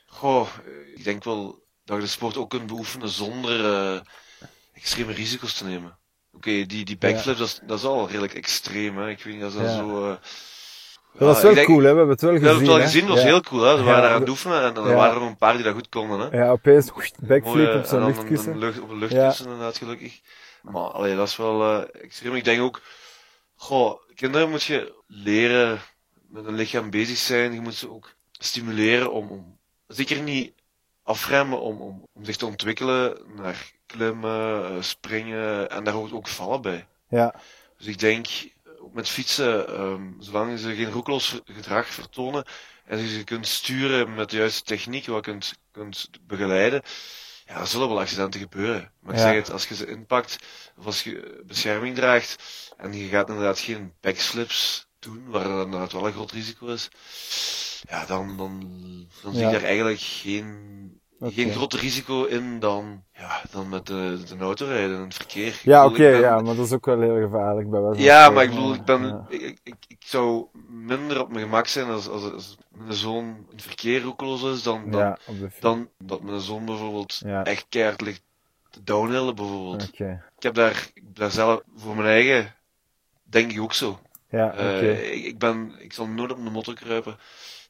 goh, 0.06 0.48
ik 0.96 1.04
denk 1.04 1.24
wel 1.24 1.68
dat 1.90 1.98
je 1.98 2.04
de 2.04 2.10
sport 2.10 2.38
ook 2.38 2.50
kunt 2.50 2.68
beoefenen 2.68 3.10
zonder 3.10 3.66
eh, 3.74 4.00
extreme 4.74 5.14
risico's 5.14 5.54
te 5.54 5.66
nemen. 5.66 5.98
Oké, 6.34 6.66
die, 6.66 6.86
die 6.86 6.98
backflip, 6.98 7.38
dat, 7.38 7.48
is, 7.48 7.60
dat 7.66 7.78
is 7.78 7.86
al 7.86 8.08
redelijk 8.08 8.34
extreem, 8.34 8.98
hè. 8.98 9.10
Ik 9.10 9.24
weet 9.24 9.34
niet, 9.34 9.42
dat 9.42 9.52
is 9.52 9.58
dat 9.58 9.66
Ja. 9.66 9.76
zo... 9.78 10.06
eh, 10.12 10.16
Dat 11.14 11.28
was 11.28 11.38
ja, 11.38 11.44
wel 11.44 11.54
denk- 11.54 11.66
cool, 11.68 11.78
hè? 11.84 11.92
We 11.92 11.98
hebben 11.98 12.10
het 12.10 12.22
wel 12.22 12.32
We 12.32 12.38
gezien. 12.40 12.50
hebben 12.56 12.68
het 12.74 12.78
wel 12.78 12.86
gezien, 12.88 13.06
dat 13.08 13.16
was 13.16 13.26
heel 13.26 13.42
cool, 13.42 13.62
hè. 13.62 13.78
Ze 13.78 13.84
waren 13.84 14.02
daar 14.02 14.14
aan 14.14 14.20
het 14.20 14.30
oefenen 14.30 14.62
en 14.64 14.76
er 14.76 14.94
waren 14.96 15.22
er 15.22 15.28
een 15.28 15.38
paar 15.38 15.54
die 15.54 15.64
dat 15.64 15.74
goed 15.74 15.90
konden, 15.90 16.20
hè. 16.20 16.38
Ja, 16.38 16.50
opeens 16.52 16.92
backflip 17.20 17.44
Mooie- 17.44 17.78
op 17.78 17.90
dan 17.90 18.06
luchtkussen. 18.06 18.52
Een, 18.52 18.60
lucht, 18.60 18.80
op 18.80 18.90
een 18.90 18.98
luchtkussen, 18.98 19.46
inderdaad, 19.46 19.78
gelukkig. 19.78 20.20
Maar 20.62 20.82
allee, 20.84 21.16
dat 21.16 21.28
is 21.28 21.36
wel 21.36 21.64
eh, 21.64 22.04
extreem. 22.04 22.36
Ik 22.36 22.44
denk 22.44 22.62
ook, 22.62 22.82
goh, 23.56 24.00
kinderen 24.16 24.50
moet 24.50 24.64
je 24.64 24.94
leren 25.08 25.80
met 26.30 26.46
hun 26.46 26.56
lichaam 26.56 26.90
bezig 26.90 27.18
zijn. 27.18 27.54
Je 27.54 27.62
moet 27.62 27.76
ze 27.76 27.90
ook 27.92 28.14
stimuleren 28.32 29.12
om, 29.12 29.30
om 29.30 29.58
zeker 29.88 30.22
niet 30.22 30.54
afremmen 31.10 31.62
om, 31.62 31.82
om, 31.82 32.08
om 32.14 32.26
zich 32.26 32.36
te 32.38 32.46
ontwikkelen 32.46 33.22
naar 33.36 33.72
klimmen, 33.86 34.66
eh, 34.76 34.82
springen 34.82 35.70
en 35.70 35.84
daar 35.84 35.94
hoort 35.94 36.12
ook 36.12 36.28
vallen 36.28 36.62
bij. 36.62 36.88
Ja, 37.10 37.36
Dus 37.78 37.88
ik 37.88 38.00
denk, 38.00 38.28
ook 38.80 38.94
met 38.94 39.10
fietsen, 39.10 39.68
ehm, 39.68 40.12
zolang 40.20 40.60
ze 40.60 40.76
geen 40.76 40.92
roekloos 40.92 41.40
gedrag 41.46 41.88
vertonen 41.88 42.46
en 42.86 42.98
je 43.00 43.08
ze 43.18 43.24
kunt 43.24 43.48
sturen 43.48 44.14
met 44.16 44.30
de 44.30 44.38
juiste 44.38 44.64
techniek, 44.64 45.06
wat 45.06 45.22
kunt, 45.24 45.54
kunt 45.72 46.10
begeleiden, 46.22 46.82
ja, 47.46 47.60
er 47.60 47.68
zullen 47.68 47.88
wel 47.88 48.00
accidenten 48.00 48.40
gebeuren. 48.40 48.92
Maar 49.00 49.14
ik 49.14 49.20
Ja. 49.20 49.26
zeg 49.26 49.36
het, 49.36 49.52
als 49.52 49.68
je 49.68 49.76
ze 49.76 49.88
inpakt, 49.88 50.38
of 50.78 50.86
als 50.86 51.04
je 51.04 51.44
bescherming 51.46 51.96
draagt, 51.96 52.44
en 52.78 52.94
je 52.94 53.08
gaat 53.08 53.30
inderdaad 53.30 53.60
geen 53.60 53.94
backflips 54.02 54.88
doen, 55.00 55.30
waar 55.30 55.44
dat 55.48 55.66
inderdaad 55.66 55.92
wel 55.92 56.08
een 56.08 56.14
groot 56.14 56.32
risico 56.32 56.68
is, 56.68 56.90
ja, 57.90 58.06
dan, 58.06 58.38
dan, 58.38 58.60
dan 59.22 59.34
zie 59.36 59.42
Ja. 59.42 59.48
ik 59.48 59.54
daar 59.54 59.64
eigenlijk 59.70 60.00
geen, 60.00 60.99
Geen 61.22 61.52
groter 61.52 61.80
risico 61.80 62.24
in 62.26 62.60
dan, 62.60 63.04
ja, 63.14 63.42
dan 63.52 63.70
met 63.70 63.86
de, 63.88 64.20
de 64.28 64.38
auto 64.38 64.66
rijden 64.66 64.96
in 64.96 65.02
het 65.04 65.14
verkeer. 65.14 65.60
Ja 65.64 65.86
oké, 65.86 65.98
ben- 65.98 66.20
ja, 66.20 66.42
maar 66.42 66.56
dat 66.56 66.66
is 66.66 66.72
ook 66.74 66.86
wel 66.86 67.02
heel 67.02 67.20
gevaarlijk 67.22 67.70
bij 67.70 67.80
wijze 67.82 67.96
van 67.96 68.04
ja, 68.06 68.30
maar 68.30 68.44
ik 68.44 68.50
bedoel, 68.50 68.74
ik 68.74 68.84
ben, 68.86 69.02
Ja. 69.08 69.26
ik, 69.30 69.60
ik, 69.64 69.76
ik 69.88 69.98
zou 70.06 70.46
minder 70.68 71.22
op 71.22 71.30
mijn 71.30 71.44
gemak 71.44 71.68
zijn 71.68 71.88
als, 71.90 72.08
als, 72.08 72.32
als 72.32 72.58
mijn 72.70 72.94
zoon 72.94 73.26
in 73.26 73.46
het 73.52 73.62
verkeer 73.62 74.02
roekeloos 74.02 74.44
is, 74.44 74.64
dan, 74.64 74.92
dan, 74.92 75.00
Ja, 75.02 75.18
dan 75.60 75.90
dat 75.98 76.22
mijn 76.22 76.40
zoon 76.40 76.66
bijvoorbeeld 76.66 77.22
Ja. 77.26 77.44
echt 77.44 77.66
keihard 77.70 78.02
ligt 78.02 78.22
te 78.70 78.84
downhillen 78.84 79.36
bijvoorbeeld. 79.36 79.88
Oké. 79.94 80.24
Ik 80.38 80.44
heb 80.44 80.54
daar, 80.54 80.88
ik 80.94 81.16
daar 81.16 81.32
zelf, 81.32 81.62
voor 81.76 81.96
mijn 81.96 82.08
eigen, 82.08 82.56
denk 83.24 83.52
ik 83.52 83.62
ook 83.62 83.74
zo. 83.74 84.00
Ja, 84.30 84.54
Eh, 84.54 84.76
oké. 84.76 84.92
ik, 84.92 85.24
ik 85.26 85.38
ben, 85.38 85.74
ik 85.80 85.94
zal 85.94 86.08
nooit 86.08 86.32
op 86.32 86.38
een 86.38 86.52
motor 86.52 86.74
kruipen. 86.74 87.14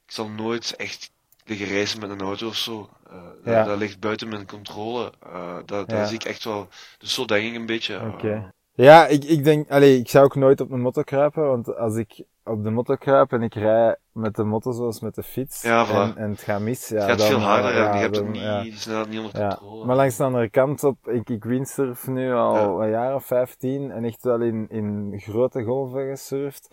Ik 0.06 0.12
zal 0.16 0.28
nooit 0.28 0.76
echt 0.76 1.10
liggen 1.44 1.66
reizen 1.66 2.00
met 2.00 2.10
een 2.10 2.20
auto 2.20 2.46
of 2.46 2.54
zo. 2.56 2.88
Eh, 3.10 3.16
Ja. 3.44 3.56
dat, 3.56 3.66
dat 3.66 3.78
ligt 3.78 4.00
buiten 4.00 4.28
mijn 4.28 4.46
controle. 4.46 5.12
Eh 5.32 5.56
dat, 5.66 5.90
Ja. 5.90 5.98
dat 5.98 6.08
zie 6.08 6.16
ik 6.18 6.24
echt 6.24 6.44
wel. 6.44 6.68
Dus 6.98 7.14
zo 7.14 7.24
denk 7.24 7.44
ik 7.48 7.54
een 7.54 7.66
beetje. 7.66 7.94
eh. 8.22 8.42
Ja, 8.74 9.06
ik, 9.06 9.24
ik 9.24 9.44
denk, 9.44 9.70
allee, 9.70 9.98
ik 9.98 10.08
zou 10.08 10.24
ook 10.24 10.34
nooit 10.34 10.60
op 10.60 10.70
een 10.70 10.80
motor 10.80 11.04
kruipen, 11.04 11.46
want 11.46 11.76
als 11.76 11.96
ik 11.96 12.22
op 12.44 12.62
de 12.64 12.70
motor 12.70 12.98
kruip 12.98 13.32
en 13.32 13.42
ik 13.42 13.54
rij 13.54 13.96
met 14.12 14.36
de 14.36 14.44
motor 14.44 14.74
zoals 14.74 15.00
met 15.00 15.14
de 15.14 15.22
fiets 15.22 15.62
Ja, 15.62 15.86
voilà. 15.86 15.90
en, 15.90 16.16
en 16.16 16.30
het 16.30 16.40
gaat 16.40 16.60
mis, 16.60 16.88
ja, 16.88 16.94
het 16.96 17.04
gaat 17.04 17.18
dan, 17.18 17.26
veel 17.26 17.38
harder 17.38 17.74
ja, 17.74 17.94
je 17.94 18.00
hebt 18.00 18.16
het 18.16 18.28
niet, 18.28 18.78
snelheid 18.80 19.08
niet 19.08 19.18
onder 19.18 19.32
controle. 19.48 19.86
maar 19.86 19.96
langs 19.96 20.16
de 20.16 20.24
andere 20.24 20.50
kant 20.50 20.84
op, 20.84 21.08
ik, 21.08 21.28
ik 21.30 21.44
windsurf 21.44 22.06
nu 22.06 22.32
al 22.32 22.82
een 22.82 22.90
jaar 22.90 23.14
of 23.14 23.24
15 23.24 23.90
en 23.90 24.04
echt 24.04 24.22
wel 24.22 24.40
in, 24.40 24.66
in 24.70 25.14
grote 25.16 25.62
golven 25.64 26.08
gesurfd. 26.08 26.68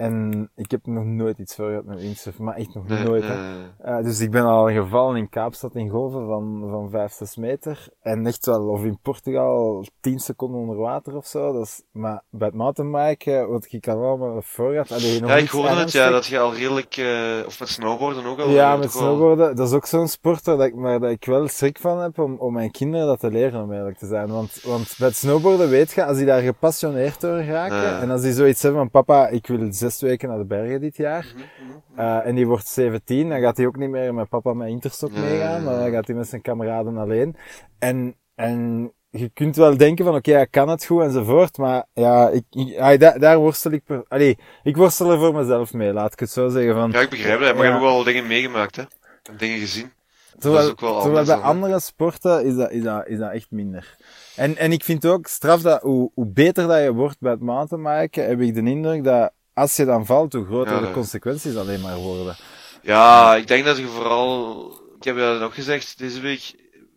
En 0.00 0.50
ik 0.56 0.70
heb 0.70 0.86
nog 0.86 1.04
nooit 1.04 1.38
iets 1.38 1.54
voor 1.54 1.68
gehad 1.68 1.84
met 1.84 2.00
windsurfen, 2.00 2.44
maar 2.44 2.54
echt 2.56 2.74
nog 2.74 2.88
Nee, 2.88 3.04
nooit. 3.04 3.22
nee, 3.22 3.30
hè. 3.32 3.36
nee. 3.36 3.98
Eh, 3.98 4.04
dus 4.04 4.20
ik 4.20 4.30
ben 4.30 4.44
al 4.44 4.70
gevallen 4.70 5.16
in 5.16 5.28
Kaapstad 5.28 5.74
in 5.74 5.88
golven 5.88 6.26
van, 6.26 6.66
van 6.70 6.90
5, 6.90 7.12
6 7.12 7.36
meter. 7.36 7.88
En 8.02 8.26
echt 8.26 8.46
wel, 8.46 8.68
of 8.68 8.84
in 8.84 8.98
Portugal 9.02 9.84
10 10.00 10.18
seconden 10.18 10.60
onder 10.60 10.76
water 10.76 11.16
of 11.16 11.26
zo. 11.26 11.52
Dat 11.52 11.66
is, 11.66 11.82
maar 11.92 12.22
bij 12.30 12.46
het 12.46 12.56
mountainbiken, 12.56 13.48
wat 13.50 13.66
ik 13.70 13.88
al 13.88 13.98
wel 14.00 14.16
met 14.16 14.44
voorgaat, 14.46 14.92
allee, 14.92 15.20
nog 15.20 15.30
Ja, 15.30 15.36
ik 15.36 15.48
hoorde 15.48 15.74
het, 15.74 15.92
ja, 15.92 16.10
dat 16.10 16.26
je 16.26 16.38
al 16.38 16.54
redelijk, 16.54 16.96
eh, 16.96 17.46
of 17.46 17.60
met 17.60 17.68
snowboarden 17.68 18.24
ook 18.24 18.38
al. 18.38 18.48
Ja, 18.50 18.72
eh, 18.72 18.78
met 18.78 18.92
snowboarden, 18.92 19.56
dat 19.56 19.68
is 19.68 19.74
ook 19.74 19.86
zo'n 19.86 20.08
sport 20.08 20.46
waar, 20.46 20.56
dat 20.56 20.66
ik, 20.66 20.74
waar 20.74 21.00
dat 21.00 21.10
ik 21.10 21.24
wel 21.24 21.48
schrik 21.48 21.78
van 21.78 21.98
heb 21.98 22.18
om, 22.18 22.36
om 22.38 22.52
mijn 22.52 22.70
kinderen 22.70 23.06
dat 23.06 23.20
te 23.20 23.30
leren, 23.30 23.62
om 23.62 23.72
eerlijk 23.72 23.98
te 23.98 24.06
zijn. 24.06 24.28
Want, 24.28 24.62
want 24.62 24.94
bij 24.98 25.08
het 25.08 25.16
snowboarden 25.16 25.68
weet 25.68 25.90
je, 25.92 26.04
als 26.04 26.16
die 26.16 26.26
daar 26.26 26.42
gepassioneerd 26.42 27.20
door 27.20 27.42
raken, 27.42 28.00
en 28.00 28.10
als 28.10 28.22
die 28.22 28.32
zoiets 28.32 28.62
hebben 28.62 28.80
van 28.80 28.90
papa, 28.90 29.28
ik 29.28 29.46
wil 29.46 29.68
zes 29.70 29.88
weken 29.98 30.28
naar 30.28 30.38
de 30.38 30.44
bergen 30.44 30.80
dit 30.80 30.96
jaar, 30.96 31.26
Mhm, 31.34 31.44
mhm. 31.68 32.00
eh, 32.00 32.26
en 32.26 32.34
die 32.34 32.46
wordt 32.46 32.66
17, 32.68 33.28
dan 33.28 33.40
gaat 33.40 33.56
hij 33.56 33.66
ook 33.66 33.76
niet 33.76 33.90
meer 33.90 34.14
met 34.14 34.28
papa 34.28 34.52
met 34.52 34.68
Interstok 34.68 35.10
Nee. 35.12 35.20
meegaan, 35.22 35.64
maar 35.64 35.78
dan 35.78 35.90
gaat 35.90 36.06
hij 36.06 36.16
met 36.16 36.28
zijn 36.28 36.42
kameraden 36.42 36.96
alleen. 36.98 37.36
En, 37.78 38.14
en 38.34 38.92
je 39.10 39.28
kunt 39.28 39.56
wel 39.56 39.76
denken 39.76 40.04
van, 40.04 40.14
oké, 40.14 40.32
hij 40.32 40.46
kan 40.46 40.68
het 40.68 40.84
goed 40.84 41.02
enzovoort, 41.02 41.58
maar 41.58 41.84
ja, 41.92 42.28
ik, 42.28 42.44
ik, 42.50 43.00
daar, 43.00 43.18
daar 43.18 43.38
worstel 43.38 43.70
ik, 43.70 43.84
per, 43.84 44.04
allee, 44.08 44.38
ik 44.62 44.76
worstel 44.76 45.10
er 45.10 45.18
voor 45.18 45.34
mezelf 45.34 45.72
mee, 45.72 45.92
laat 45.92 46.12
ik 46.12 46.18
het 46.20 46.30
zo 46.30 46.48
zeggen. 46.48 46.74
Van, 46.74 46.90
Ja, 46.90 47.00
ik 47.00 47.10
begrijp 47.10 47.40
dat, 47.40 47.54
maar 47.54 47.56
Ja. 47.56 47.62
je 47.64 47.70
hebt 47.70 47.84
ook 47.84 47.90
wel 47.90 48.04
dingen 48.04 48.26
meegemaakt, 48.26 48.76
hè. 48.76 48.82
En 49.22 49.36
dingen 49.36 49.58
gezien. 49.58 49.92
Terwijl, 50.38 50.64
is 50.64 50.70
ook 50.70 50.80
wel 50.80 51.00
terwijl 51.00 51.24
bij 51.26 51.34
andere 51.36 51.80
sporten 51.80 52.44
is 52.44 52.54
dat, 52.54 52.70
is, 52.70 52.82
dat, 52.82 53.06
is 53.06 53.18
dat 53.18 53.32
echt 53.32 53.50
minder. 53.50 53.96
En, 54.36 54.56
en 54.56 54.72
ik 54.72 54.84
vind 54.84 55.06
ook 55.06 55.26
straf 55.26 55.60
dat 55.62 55.82
hoe, 55.82 56.10
hoe 56.14 56.26
beter 56.26 56.66
dat 56.68 56.82
je 56.82 56.92
wordt 56.92 57.16
bij 57.20 57.30
het 57.32 57.40
mountainbiken, 57.40 58.26
heb 58.26 58.40
ik 58.40 58.54
de 58.54 58.62
indruk 58.62 59.04
dat 59.04 59.32
als 59.60 59.76
je 59.76 59.84
dan 59.84 60.06
valt, 60.06 60.32
hoe 60.32 60.44
groter 60.44 60.74
Ja, 60.74 60.80
de 60.80 60.90
consequenties 60.92 61.56
alleen 61.56 61.80
maar 61.80 61.96
worden. 61.96 62.36
Ja, 62.82 63.36
ik 63.36 63.46
denk 63.46 63.64
dat 63.64 63.76
je 63.76 63.86
vooral, 63.86 64.70
ik 64.98 65.04
heb 65.04 65.16
dat 65.16 65.40
ook 65.42 65.54
gezegd 65.54 65.98
deze 65.98 66.20
week, 66.20 66.54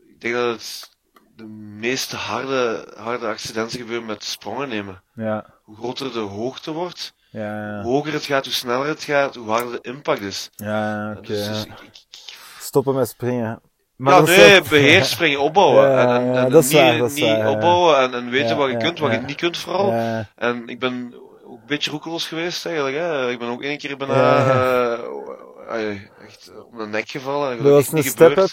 ik 0.08 0.22
denk 0.22 0.34
dat 0.34 0.52
het 0.52 0.92
de 1.36 1.44
meeste 1.78 2.16
harde, 2.16 2.88
harde 2.98 3.28
accidenten 3.28 3.80
gebeuren 3.80 4.06
met 4.06 4.24
sprongen 4.24 4.70
nemen. 4.70 5.02
Ja, 5.16 5.46
Hoe 5.64 5.76
groter 5.76 6.14
de 6.14 6.20
hoogte 6.20 6.72
wordt, 6.72 7.14
ja, 7.30 7.82
hoe 7.82 7.92
hoger 7.92 8.14
het 8.14 8.24
gaat, 8.26 8.44
hoe 8.46 8.54
sneller 8.54 8.88
het 8.88 9.04
gaat, 9.04 9.36
hoe 9.36 9.50
harder 9.50 9.72
de 9.72 9.90
impact 9.90 10.22
is. 10.22 10.50
ja, 10.56 11.12
oké. 11.18 11.28
Dus, 11.28 11.48
dus 11.48 11.64
ja. 11.64 11.72
ik- 11.74 11.80
ik- 11.82 12.06
ik- 12.12 12.36
Stoppen 12.60 12.96
met 12.96 13.08
springen. 13.10 13.62
ja, 13.98 14.20
dat 14.20 14.28
is 14.30 14.36
nee, 14.36 14.60
ook- 14.60 14.70
beheer 14.70 15.06
springen, 15.06 15.40
opbouwen. 15.42 15.84
Ja, 15.92 16.00
en, 16.02 16.10
en, 16.22 16.34
ja, 16.34 16.44
en 16.46 16.50
dat 16.52 16.64
is 16.64 16.70
niet, 16.70 16.80
waar, 16.82 16.98
dat 16.98 17.10
is 17.12 17.16
niet 17.16 17.26
waar, 17.26 17.38
ja. 17.38 17.52
opbouwen 17.52 17.98
en, 18.00 18.14
en 18.14 18.30
weten 18.30 18.48
Ja, 18.48 18.56
wat 18.56 18.68
je 18.68 18.74
ja, 18.74 18.80
kunt, 18.80 19.00
wat 19.00 19.12
ja. 19.12 19.20
je 19.20 19.26
niet 19.26 19.36
kunt 19.36 19.58
vooral. 19.58 19.92
Ja, 19.92 20.30
En 20.36 20.68
ik 20.68 20.80
ben 20.80 21.14
een 21.54 21.68
beetje 21.68 21.92
roekeloos 21.92 22.28
geweest 22.28 22.66
eigenlijk. 22.66 22.96
Hè. 22.96 23.30
Ik 23.32 23.40
ben 23.40 23.48
ook 23.50 23.64
één 23.64 23.78
keer 23.78 23.98
bijna 23.98 24.14
Ja. 24.16 24.96
eh, 24.98 25.90
echt 26.26 26.52
om 26.72 26.78
de 26.78 26.86
nek 26.86 27.10
gevallen. 27.10 27.64
dat 27.64 27.72
was 27.72 27.92
een 27.92 28.04
step-up. 28.04 28.50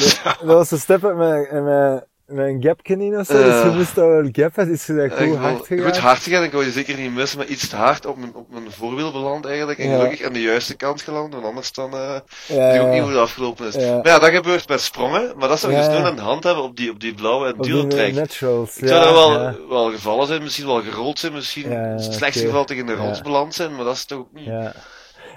dat 0.24 0.42
was 0.42 0.70
een 0.70 0.78
step-up 0.78 1.14
met, 1.16 1.52
met 1.62 2.06
met 2.26 2.46
een 2.46 2.62
gapje 2.62 2.96
in 2.96 3.18
of 3.18 3.26
zo. 3.26 3.32
dus 3.32 3.44
je 3.62 3.68
Eh. 3.68 3.76
moest 3.76 3.94
dat 3.94 4.06
wel 4.06 4.28
gappen. 4.32 4.70
Is 4.70 4.86
je 4.86 4.94
dat 4.94 5.04
Ik 5.04 5.12
goed 5.12 5.36
hard 5.36 5.66
gegaan? 5.66 5.84
Goed 5.86 5.98
hard 5.98 6.22
gegaan, 6.22 6.42
ik 6.42 6.52
wou 6.52 6.64
je 6.64 6.70
zeker 6.70 6.96
niet 6.98 7.14
missen, 7.14 7.38
maar 7.38 7.46
iets 7.46 7.68
te 7.68 7.76
hard 7.76 8.06
op 8.06 8.16
mijn, 8.16 8.34
op 8.34 8.50
mijn 8.50 8.70
voorwiel 8.70 9.12
beland 9.12 9.46
eigenlijk. 9.46 9.78
En 9.78 9.88
Ja. 9.88 9.96
gelukkig 9.96 10.26
aan 10.26 10.32
de 10.32 10.40
juiste 10.42 10.74
kant 10.76 11.02
geland, 11.02 11.32
want 11.32 11.44
anders 11.44 11.72
dan, 11.72 11.92
eh 11.92 11.98
ja, 12.46 12.56
weet 12.56 12.74
ik 12.74 12.80
ook 12.82 12.88
niet 12.90 13.00
hoe 13.00 13.10
het 13.10 13.18
afgelopen 13.18 13.66
is. 13.66 13.74
Ja. 13.74 13.94
Maar 13.96 14.06
ja, 14.06 14.18
dat 14.18 14.30
gebeurt 14.30 14.68
met 14.68 14.80
sprongen, 14.80 15.32
maar 15.36 15.48
dat 15.48 15.60
zou 15.60 15.72
je 15.72 15.78
dus 15.78 15.88
doen 15.88 16.04
aan 16.04 16.16
de 16.16 16.22
hand 16.22 16.44
hebben 16.44 16.62
op 16.64 16.76
die, 16.76 16.90
op 16.90 17.00
die 17.00 17.14
blauwe 17.14 17.46
enduro-track. 17.52 18.12
naturals. 18.12 18.76
Ik 18.78 18.88
zou 18.88 19.04
daar 19.04 19.12
wel, 19.14 19.68
wel 19.68 19.90
gevallen 19.90 20.26
zijn, 20.26 20.42
misschien 20.42 20.66
wel 20.66 20.82
gerold 20.82 21.18
zijn, 21.18 21.32
misschien 21.32 21.64
in 21.64 21.78
het 21.78 22.14
slechtste 22.14 22.44
geval 22.46 22.64
tegen 22.64 22.86
de 22.86 22.94
rots 22.94 23.20
beland 23.22 23.54
zijn, 23.54 23.74
maar 23.76 23.84
dat 23.84 23.94
is 23.94 24.04
toch 24.04 24.18
ook 24.18 24.32
niet. 24.32 24.48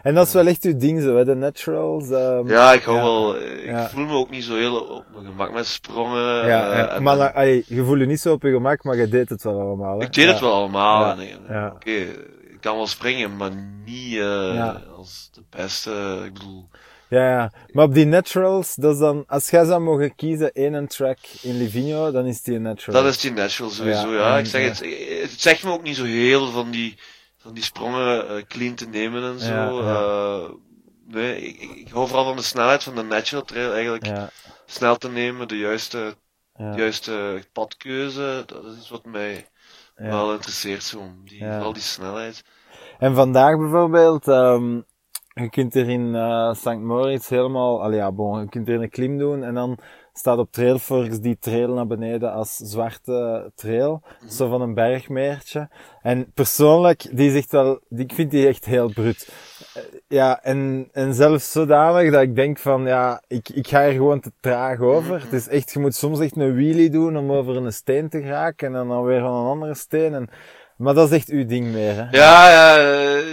Ja, 0.05 0.11
Ja. 0.11 0.11
En 0.11 0.15
dat 0.15 0.27
is 0.27 0.33
wel 0.33 0.47
echt 0.47 0.63
uw 0.63 0.77
ding 0.77 1.01
zo, 1.01 1.15
hè, 1.17 1.25
de 1.25 1.35
naturals. 1.35 2.09
ehm, 2.09 2.47
ik 2.47 2.83
hou 2.83 2.97
ja. 2.97 3.03
wel, 3.03 3.37
eh, 3.37 3.57
ik 3.63 3.65
Ja. 3.65 3.89
voel 3.89 4.05
me 4.05 4.13
ook 4.13 4.29
niet 4.29 4.43
zo 4.43 4.55
heel 4.55 4.75
op 4.79 5.03
mijn 5.13 5.25
gemak 5.25 5.53
met 5.53 5.65
sprongen. 5.67 6.21
Ja, 6.47 6.71
eh, 6.71 6.77
ja. 6.77 6.87
en- 6.87 7.03
maar 7.03 7.33
allee, 7.33 7.63
je 7.67 7.83
voelt 7.83 7.99
je 7.99 8.05
niet 8.05 8.19
zo 8.19 8.31
op 8.33 8.41
je 8.41 8.51
gemak, 8.51 8.83
maar 8.83 8.95
je 8.97 9.07
deed 9.07 9.29
het 9.29 9.43
wel 9.43 9.59
allemaal. 9.59 9.97
Hè? 9.99 10.05
ik 10.05 10.13
deed 10.13 10.25
ja. 10.25 10.31
het 10.31 10.39
wel 10.39 10.53
allemaal. 10.53 11.19
Ja. 11.21 11.37
Ja. 11.49 11.71
Oké, 11.75 11.89
ik 11.91 12.57
kan 12.61 12.75
wel 12.75 12.87
springen, 12.87 13.35
maar 13.37 13.51
niet 13.85 14.13
eh, 14.13 14.53
Ja. 14.53 14.81
als 14.97 15.29
de 15.33 15.41
beste. 15.49 16.21
Ik 16.25 16.33
bedoel, 16.33 16.69
Ja, 17.09 17.29
ja. 17.29 17.51
Maar 17.71 17.85
op 17.85 17.93
die 17.93 18.05
naturals, 18.05 18.75
dat 18.75 18.93
is 18.93 18.99
dan, 18.99 19.23
als 19.27 19.49
jij 19.49 19.65
zou 19.65 19.81
mogen 19.81 20.15
kiezen 20.15 20.51
één 20.53 20.87
track 20.87 21.17
in 21.41 21.57
Livigno, 21.57 22.11
dan 22.11 22.25
is 22.25 22.41
die 22.41 22.55
een 22.55 22.61
natural. 22.61 23.03
dat 23.03 23.11
is 23.13 23.19
die 23.19 23.31
natural 23.31 23.71
sowieso. 23.71 24.13
Ja, 24.13 24.17
Ja, 24.19 24.33
en- 24.33 24.39
ik 24.39 24.45
zeg 24.45 24.61
ja. 24.61 24.67
het, 24.67 24.79
het 25.31 25.41
zegt 25.41 25.63
me 25.63 25.71
ook 25.71 25.83
niet 25.83 25.95
zo 25.95 26.03
heel 26.03 26.51
van 26.51 26.71
die, 26.71 26.97
van 27.45 27.53
die 27.53 27.63
sprongen 27.63 28.29
eh, 28.29 28.43
clean 28.47 28.75
te 28.75 28.87
nemen 28.87 29.23
en 29.23 29.39
zo. 29.39 29.53
Ja, 29.53 29.69
ja. 29.69 30.43
Eh, 30.43 30.51
nee, 31.07 31.41
ik, 31.41 31.61
ik, 31.61 31.89
hou 31.89 32.07
vooral 32.07 32.25
van 32.25 32.35
de 32.35 32.41
snelheid 32.41 32.83
van 32.83 32.95
de 32.95 33.03
natural 33.03 33.43
trail 33.43 33.73
eigenlijk. 33.73 34.05
Ja, 34.05 34.29
Snel 34.65 34.97
te 34.97 35.09
nemen, 35.09 35.47
de 35.47 35.57
juiste, 35.57 36.15
juiste 36.57 37.43
padkeuze, 37.53 38.43
dat 38.45 38.65
is 38.65 38.77
iets 38.77 38.89
wat 38.89 39.05
mij 39.05 39.47
wel 39.95 40.33
interesseert 40.33 40.83
zo. 40.83 41.01
Die. 41.23 41.39
Vooral 41.39 41.73
die 41.73 41.81
snelheid. 41.81 42.43
En 42.99 43.15
vandaag 43.15 43.57
bijvoorbeeld, 43.57 44.27
ehm, 44.27 44.81
je 45.33 45.49
kunt 45.49 45.75
er 45.75 45.89
in 45.89 46.15
eh 46.15 46.53
St. 46.53 46.79
Moritz 46.79 47.29
helemaal, 47.29 47.83
allee, 47.83 47.97
ja, 47.97 48.11
bon, 48.11 48.39
je 48.39 48.49
kunt 48.49 48.69
er 48.69 48.81
een 48.81 48.89
klim 48.89 49.17
doen 49.17 49.43
en 49.43 49.53
dan 49.53 49.79
staat 50.17 50.37
op 50.37 50.51
Trailforks 50.51 51.19
die 51.19 51.37
trail 51.39 51.73
naar 51.73 51.87
beneden 51.87 52.33
als 52.33 52.55
zwarte 52.55 53.51
trail, 53.55 54.01
zo 54.29 54.49
van 54.49 54.61
een 54.61 54.73
bergmeertje. 54.73 55.69
En 56.01 56.31
persoonlijk, 56.33 57.17
die 57.17 57.31
zegt 57.31 57.51
wel, 57.51 57.79
die, 57.89 58.03
ik 58.03 58.13
vind 58.13 58.31
die 58.31 58.47
echt 58.47 58.65
heel 58.65 58.93
brut. 58.93 59.29
Eh, 59.73 59.81
Ja, 60.07 60.43
en, 60.43 60.89
en 60.91 61.13
zelfs 61.13 61.51
zodanig 61.51 62.11
dat 62.11 62.21
ik 62.21 62.35
denk 62.35 62.57
van, 62.57 62.85
ja, 62.85 63.23
ik, 63.27 63.49
ik 63.49 63.67
ga 63.67 63.81
er 63.81 63.91
gewoon 63.91 64.19
te 64.19 64.31
traag 64.39 64.79
over. 64.79 65.21
Het 65.21 65.33
is 65.33 65.47
echt, 65.47 65.71
je 65.73 65.79
moet 65.79 65.95
soms 65.95 66.19
echt 66.19 66.37
een 66.37 66.55
wheelie 66.55 66.89
doen 66.89 67.17
om 67.17 67.31
over 67.31 67.55
een 67.55 67.73
steen 67.73 68.09
te 68.09 68.21
geraken 68.21 68.75
en 68.75 68.87
dan 68.87 69.03
weer 69.03 69.19
van 69.19 69.33
een 69.33 69.49
andere 69.49 69.75
steen. 69.75 70.13
En, 70.13 70.29
maar 70.77 70.93
dat 70.93 71.11
is 71.11 71.17
echt 71.17 71.29
uw 71.29 71.45
ding 71.45 71.71
meer, 71.71 71.95
hè? 71.95 72.09
Ja, 72.17 72.49
ja, 72.49 72.77
eh, 72.77 73.23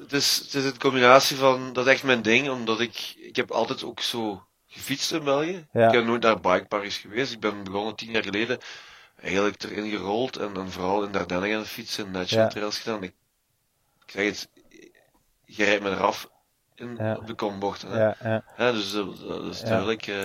het 0.00 0.12
is, 0.12 0.36
het 0.44 0.54
is 0.54 0.64
een 0.64 0.78
combinatie 0.78 1.36
van, 1.36 1.72
dat 1.72 1.86
is 1.86 1.92
echt 1.92 2.04
mijn 2.04 2.22
ding, 2.22 2.50
omdat 2.50 2.80
ik, 2.80 3.14
ik 3.16 3.36
heb 3.36 3.50
altijd 3.50 3.84
ook 3.84 4.00
zo 4.00 4.42
gefietst 4.76 5.12
in 5.12 5.24
België. 5.24 5.66
Ja. 5.72 5.86
Ik 5.86 5.92
ben 5.92 6.04
nooit 6.06 6.22
naar 6.22 6.40
bikeparks 6.40 6.96
geweest, 6.98 7.32
ik 7.32 7.40
ben 7.40 7.64
begonnen 7.64 7.94
tien 7.96 8.10
jaar 8.10 8.22
geleden, 8.22 8.58
eigenlijk 9.20 9.62
erin 9.62 9.90
gerold 9.90 10.36
en, 10.36 10.56
en 10.56 10.70
vooral 10.70 11.02
in 11.04 11.12
Dardenne 11.12 11.48
gaan 11.48 11.66
fietsen, 11.66 12.10
natural 12.10 12.44
Ja. 12.44 12.50
trails 12.50 12.78
gedaan. 12.78 13.02
Ik, 13.02 13.14
ik 14.06 14.10
zeg 14.10 14.24
het, 14.26 14.48
je 15.44 15.64
rijdt 15.64 15.82
me 15.82 15.90
eraf 15.90 16.28
in, 16.74 16.96
Ja. 16.98 17.14
op 17.16 17.26
de 17.26 17.34
kombochten. 17.34 17.90
Hè. 17.90 18.38
Ja, 18.56 18.72
dus 18.72 18.92
dat, 18.92 19.18
dat 19.18 19.44
is 19.54 19.60
duidelijk 19.60 20.06
eh, 20.06 20.20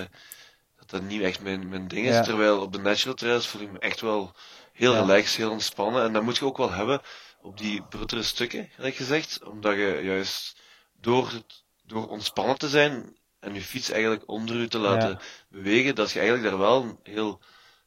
dat 0.78 0.90
dat 0.90 1.02
niet 1.02 1.22
echt 1.22 1.40
mijn, 1.42 1.68
mijn 1.68 1.88
ding 1.88 2.06
is. 2.06 2.24
Terwijl 2.24 2.60
op 2.60 2.72
de 2.72 2.78
natural 2.78 3.14
trails 3.16 3.46
voel 3.46 3.62
ik 3.62 3.72
me 3.72 3.78
echt 3.78 4.00
wel 4.00 4.32
heel 4.72 4.94
relaxed, 4.94 5.36
heel 5.36 5.50
ontspannen. 5.50 6.02
En 6.04 6.12
dat 6.12 6.22
moet 6.22 6.36
je 6.36 6.44
ook 6.44 6.56
wel 6.56 6.72
hebben 6.72 7.00
op 7.40 7.58
die 7.58 7.82
bruttere 7.82 8.22
stukken, 8.22 8.68
gelijk 8.74 8.94
gezegd. 8.94 9.44
Omdat 9.44 9.74
je 9.74 10.00
juist 10.02 10.56
door, 11.00 11.30
het, 11.30 11.64
door 11.84 12.08
ontspannen 12.08 12.58
te 12.58 12.68
zijn 12.68 13.16
en 13.42 13.54
je 13.54 13.60
fiets 13.60 13.90
eigenlijk 13.90 14.22
onder 14.26 14.56
je 14.56 14.68
te 14.68 14.78
laten 14.78 15.08
Ja. 15.08 15.18
bewegen, 15.48 15.94
dat 15.94 16.10
je 16.10 16.18
eigenlijk 16.18 16.48
daar 16.50 16.58
wel 16.58 16.98
heel, 17.02 17.40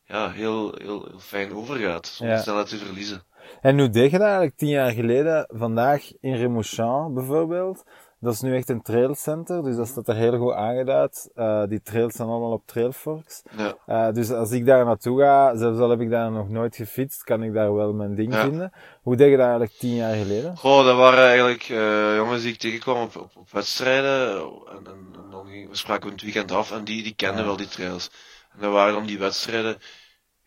ja, 0.04 0.32
heel, 0.32 0.76
heel, 0.78 1.06
heel 1.10 1.20
fijn 1.20 1.54
over 1.54 1.76
gaat. 1.78 2.08
Zonder 2.08 2.36
Ja. 2.36 2.42
snelheid 2.42 2.68
te 2.70 2.78
verliezen. 2.78 3.24
En 3.62 3.80
hoe 3.80 3.90
deed 3.90 4.12
je 4.12 4.18
dat 4.18 4.28
eigenlijk 4.28 4.58
tien 4.58 4.70
jaar 4.70 4.92
geleden? 4.92 5.50
Vandaag 5.54 6.12
in 6.20 6.36
Remouchamp 6.36 7.14
bijvoorbeeld. 7.14 7.84
Dat 8.20 8.34
is 8.34 8.42
nu 8.42 8.56
echt 8.56 8.70
een 8.70 8.82
trailcenter, 8.82 9.64
dus 9.64 9.76
dat 9.76 9.88
staat 9.88 10.08
er 10.08 10.16
heel 10.16 10.38
goed 10.38 10.54
aangeduid. 10.54 11.30
Eh, 11.36 11.64
die 11.68 11.82
trails 11.82 12.16
zijn 12.16 12.28
allemaal 12.28 12.52
op 12.52 12.66
Trailforks. 12.66 13.42
Ja. 13.58 13.76
Eh, 13.86 14.14
dus 14.14 14.32
als 14.32 14.52
ik 14.52 14.66
daar 14.66 14.86
naartoe 14.86 15.22
ga, 15.22 15.56
zelfs 15.58 15.80
al 15.80 15.90
heb 15.90 16.00
ik 16.02 16.10
daar 16.10 16.32
nog 16.32 16.50
nooit 16.50 16.76
gefietst, 16.76 17.24
kan 17.24 17.44
ik 17.44 17.54
daar 17.54 17.74
wel 17.76 17.94
mijn 17.94 18.16
ding 18.16 18.34
Ja. 18.34 18.42
vinden. 18.42 18.72
Hoe 19.02 19.16
deed 19.16 19.30
je 19.30 19.36
dat 19.38 19.46
eigenlijk 19.46 19.78
tien 19.78 19.96
jaar 19.96 20.16
geleden? 20.16 20.58
Goh, 20.58 20.86
dat 20.86 20.98
waren 20.98 21.24
eigenlijk 21.26 21.64
eh, 21.70 22.16
jongens 22.16 22.42
die 22.42 22.52
ik 22.54 22.60
tegenkwam 22.60 23.02
op, 23.02 23.16
op, 23.16 23.32
op 23.38 23.52
wedstrijden. 23.52 24.30
En, 24.38 24.78
en, 24.86 25.16
en 25.24 25.30
dan 25.32 25.48
ging, 25.48 25.70
we 25.70 25.76
spraken 25.76 26.12
het 26.12 26.22
weekend 26.22 26.52
af 26.52 26.72
en 26.72 26.84
die, 26.84 27.04
die 27.04 27.16
kenden 27.16 27.40
Ja. 27.40 27.46
wel 27.46 27.58
die 27.58 27.68
trails. 27.68 28.10
En 28.54 28.60
dat 28.62 28.72
waren 28.72 28.94
dan 28.94 29.06
die 29.06 29.20
wedstrijden. 29.20 29.78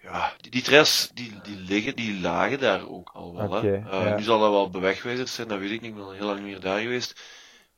Ja, 0.03 0.33
die, 0.41 0.51
die 0.51 0.63
trails 0.63 1.11
die, 1.15 1.33
die 1.43 1.57
liggen, 1.57 1.97
die 1.97 2.21
lagen 2.21 2.59
daar 2.61 2.89
ook 2.89 3.11
al 3.13 3.35
wel. 3.37 3.63
Hè. 3.63 3.71
Ja. 3.71 4.17
Nu 4.17 4.23
zal 4.23 4.39
dat 4.41 4.51
wel 4.51 4.71
bewegwijzerd 4.71 5.29
zijn, 5.29 5.49
dat 5.49 5.59
weet 5.59 5.71
ik 5.71 5.81
niet. 5.81 5.91
Ik 5.91 5.97
ben 5.97 6.05
al 6.05 6.11
heel 6.13 6.27
lang 6.27 6.39
niet 6.39 6.47
meer 6.49 6.61
daar 6.61 6.81
geweest. 6.81 7.21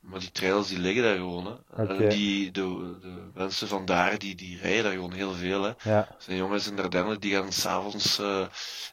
Maar 0.01 0.21
die 0.21 0.31
trails 0.33 0.69
die 0.69 0.79
liggen 0.79 1.03
daar 1.03 1.17
gewoon. 1.17 1.47
Hè. 1.75 1.87
En 1.87 2.09
die, 2.09 2.51
de, 2.51 2.97
de 3.01 3.31
mensen 3.35 3.69
van 3.69 3.85
daar, 3.85 4.19
die, 4.19 4.35
die 4.35 4.59
rijden 4.61 4.83
daar 4.83 4.93
gewoon 4.93 5.13
heel 5.13 5.33
veel. 5.33 5.63
Hè. 5.63 5.69
Ja, 5.83 5.97
Er 6.09 6.15
zijn 6.19 6.37
jongens 6.37 6.69
in 6.69 6.77
Dardenne 6.77 7.19
die 7.19 7.35
gaan 7.35 7.53
s'avonds 7.53 8.19
eh 8.19 8.47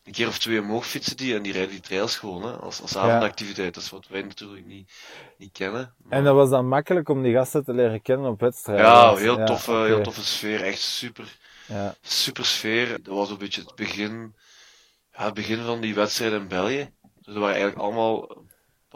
een 0.03 0.11
keer 0.13 0.27
of 0.27 0.37
twee 0.39 0.59
omhoog 0.61 0.85
fietsen 0.87 1.17
die, 1.17 1.35
en 1.35 1.41
die 1.41 1.51
rijden 1.51 1.71
die 1.71 1.79
trails 1.79 2.15
gewoon 2.17 2.43
hè, 2.43 2.51
als, 2.51 2.81
als 2.81 2.97
avondactiviteit. 2.97 3.73
Dat 3.73 3.83
is 3.83 3.89
wat 3.89 4.07
wij 4.07 4.21
natuurlijk 4.21 4.65
niet, 4.65 4.91
niet 5.37 5.51
kennen. 5.51 5.93
Maar- 6.03 6.17
en 6.17 6.23
dat 6.23 6.35
was 6.35 6.49
dan 6.49 6.67
makkelijk 6.67 7.09
om 7.09 7.23
die 7.23 7.33
gasten 7.33 7.63
te 7.63 7.73
leren 7.73 8.01
kennen 8.01 8.29
op 8.31 8.39
wedstrijden? 8.39 8.85
ja, 8.85 9.15
heel 9.15 9.37
ja, 9.39 9.45
toffe, 9.45 9.71
oké. 9.71 9.85
heel 9.85 10.01
toffe 10.01 10.25
sfeer. 10.25 10.63
Echt 10.63 10.79
super, 10.79 11.37
Ja, 11.67 11.95
super 12.01 12.45
sfeer. 12.45 12.87
Dat 13.03 13.15
was 13.15 13.29
een 13.29 13.37
beetje 13.37 13.61
het 13.61 13.75
begin, 13.75 14.35
ja, 15.17 15.25
het 15.25 15.33
begin 15.33 15.63
van 15.63 15.81
die 15.81 15.95
wedstrijden 15.95 16.41
in 16.41 16.47
België. 16.47 16.89
Dus 17.21 17.33
er 17.35 17.41
waren 17.41 17.55
eigenlijk 17.55 17.85
allemaal, 17.85 18.27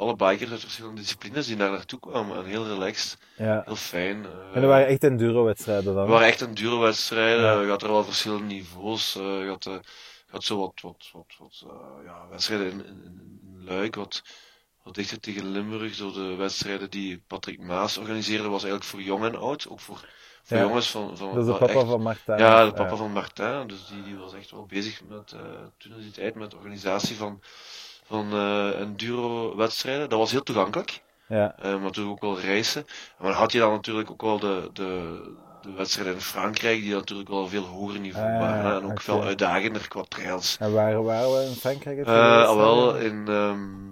alle 0.02 0.16
bikers 0.16 0.52
uit 0.52 0.60
verschillende 0.60 1.02
disciplines 1.02 1.48
die 1.48 1.56
daar 1.56 1.72
naartoe 1.72 2.00
kwamen. 2.00 2.38
En 2.38 2.46
heel 2.46 2.66
relaxed, 2.68 3.18
ja. 3.38 3.62
heel 3.66 3.76
fijn. 3.76 4.26
eh. 4.26 4.32
En 4.54 4.62
dat 4.62 4.70
waren 4.70 4.88
echt 4.88 5.04
enduro-wedstrijden 5.04 5.94
dan? 5.94 5.98
Het 5.98 6.10
waren 6.12 6.28
echt 6.28 6.42
enduro-wedstrijden. 6.42 7.44
Ja. 7.44 7.62
Je 7.62 7.70
had 7.70 7.82
er 7.84 7.92
wel 7.92 8.04
verschillende 8.04 8.46
niveaus. 8.54 9.16
eh, 9.16 9.22
je, 9.44 9.48
had, 9.50 9.66
eh, 9.66 9.74
je 9.74 10.32
had 10.32 10.44
zo 10.44 10.58
wat, 10.60 10.74
wat, 10.82 11.10
wat, 11.14 11.26
wat 11.40 11.64
eh, 11.68 12.06
ja, 12.06 12.28
wedstrijden 12.30 12.72
in, 12.72 12.86
in, 12.86 13.04
in 13.06 13.64
Luik, 13.66 13.96
wat, 13.96 14.22
wat 14.84 14.96
dichter 14.96 15.20
tegen 15.20 15.52
Limburg. 15.52 15.94
Zo 15.96 16.12
de 16.12 16.36
wedstrijden 16.36 16.90
die 16.90 17.24
Patrick 17.28 17.60
Maas 17.60 17.98
organiseerde, 17.98 18.48
was 18.48 18.64
eigenlijk 18.64 18.84
voor 18.92 19.02
jong 19.02 19.24
en 19.26 19.36
oud. 19.36 19.68
Ook 19.70 19.80
voor, 19.80 20.10
voor 20.44 20.58
Ja. 20.58 20.64
jongens 20.64 20.92
van... 20.92 21.18
van 21.18 21.34
Dat 21.34 21.38
is 21.48 21.52
de 21.52 21.58
papa 21.58 21.74
echt- 21.74 21.86
van 21.90 22.02
Martijn. 22.02 22.40
Ja, 22.40 22.66
de 22.66 22.74
papa 22.74 22.96
van 22.96 23.12
Martin. 23.12 23.68
Dus 23.68 23.86
die, 23.88 24.04
die 24.04 24.16
was 24.16 24.34
echt 24.34 24.52
wel 24.52 24.66
bezig 24.66 25.02
met, 25.10 25.32
eh, 25.32 25.40
toen 25.78 25.92
in 25.94 26.00
die 26.02 26.12
tijd, 26.12 26.36
met 26.36 26.52
de 26.52 26.58
organisatie 26.58 27.16
van, 27.16 27.42
van 28.12 28.32
eh 28.34 28.80
enduro-wedstrijden. 28.80 30.10
Dat 30.10 30.20
was 30.20 30.32
heel 30.32 30.44
toegankelijk. 30.44 31.02
Ja, 31.28 31.56
Eh, 31.62 31.72
maar 31.72 31.80
natuurlijk 31.82 32.16
ook 32.24 32.34
wel 32.34 32.40
reizen. 32.40 32.86
Maar 33.18 33.30
dan 33.32 33.40
had 33.40 33.52
je 33.52 33.60
dan 33.60 33.72
natuurlijk 33.72 34.12
ook 34.12 34.22
wel 34.22 34.40
de, 34.40 34.70
de, 34.74 35.22
de 35.62 35.72
wedstrijden 35.72 36.14
in 36.14 36.22
Frankrijk, 36.22 36.82
die 36.82 36.94
natuurlijk 36.94 37.30
wel 37.30 37.48
veel 37.48 37.64
hoger 37.64 38.00
niveau 38.00 38.28
Ah, 38.34 38.40
waren. 38.40 38.82
en 38.82 38.92
ook 38.92 39.02
veel 39.02 39.24
uitdagender 39.24 39.88
qua 39.88 40.04
trails. 40.08 40.58
en 40.60 40.74
waar 40.74 41.04
waren 41.04 41.32
we 41.32 41.46
in 41.46 41.56
Frankrijk? 41.56 41.98
het 41.98 42.08
Eh 42.08 42.48
al 42.48 42.58
wel 42.58 42.96
in, 42.98 43.28
ehm 43.28 43.90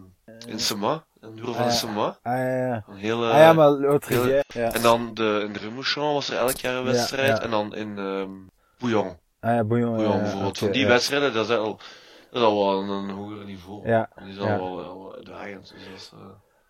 in 0.47 0.59
Semat, 0.59 1.03
een 1.19 1.37
Euro 1.39 1.51
van 1.53 1.61
Ah, 1.63 1.69
ja. 1.69 1.75
Semat. 1.75 2.19
Ah 2.23 2.33
ja, 2.37 2.65
ja. 2.67 2.83
Een 2.89 2.95
hele, 2.97 3.27
Ah 3.31 3.37
ja, 3.37 3.53
maar 3.53 3.69
L'Autrichier. 3.69 4.43
Ja. 4.47 4.71
En 4.73 4.81
dan 4.81 5.13
de, 5.13 5.43
in 5.47 5.53
de 5.53 5.59
Remouchon 5.59 6.13
was 6.13 6.29
er 6.29 6.37
elk 6.37 6.55
jaar 6.57 6.75
een 6.75 6.83
wedstrijd. 6.83 7.37
ja. 7.37 7.41
En 7.43 7.49
dan 7.49 7.75
in 7.75 7.97
ehm 7.97 8.29
Bouillon, 8.79 9.17
Ah 9.39 9.53
ja, 9.55 9.63
Bouillon. 9.63 9.95
Bouillon 9.95 10.21
bijvoorbeeld. 10.21 10.57
Van 10.57 10.71
die 10.71 10.87
wedstrijden, 10.87 11.33
dat 11.33 11.49
is 11.49 11.55
al, 11.55 11.79
dat 12.31 12.41
is 12.41 12.47
al 12.47 12.65
wel 12.65 12.81
een, 12.81 12.89
een 12.89 13.09
hoger 13.09 13.45
niveau. 13.45 13.87
Ja, 13.87 14.09
Die 14.15 14.29
is 14.29 14.39
al 14.39 14.45
ja. 14.47 14.57
wel, 14.57 14.75
wel 14.75 15.15
uitdagend. 15.15 15.73
Dus 15.75 15.85
dat 15.85 15.93
is, 15.95 16.11
eh, 16.13 16.19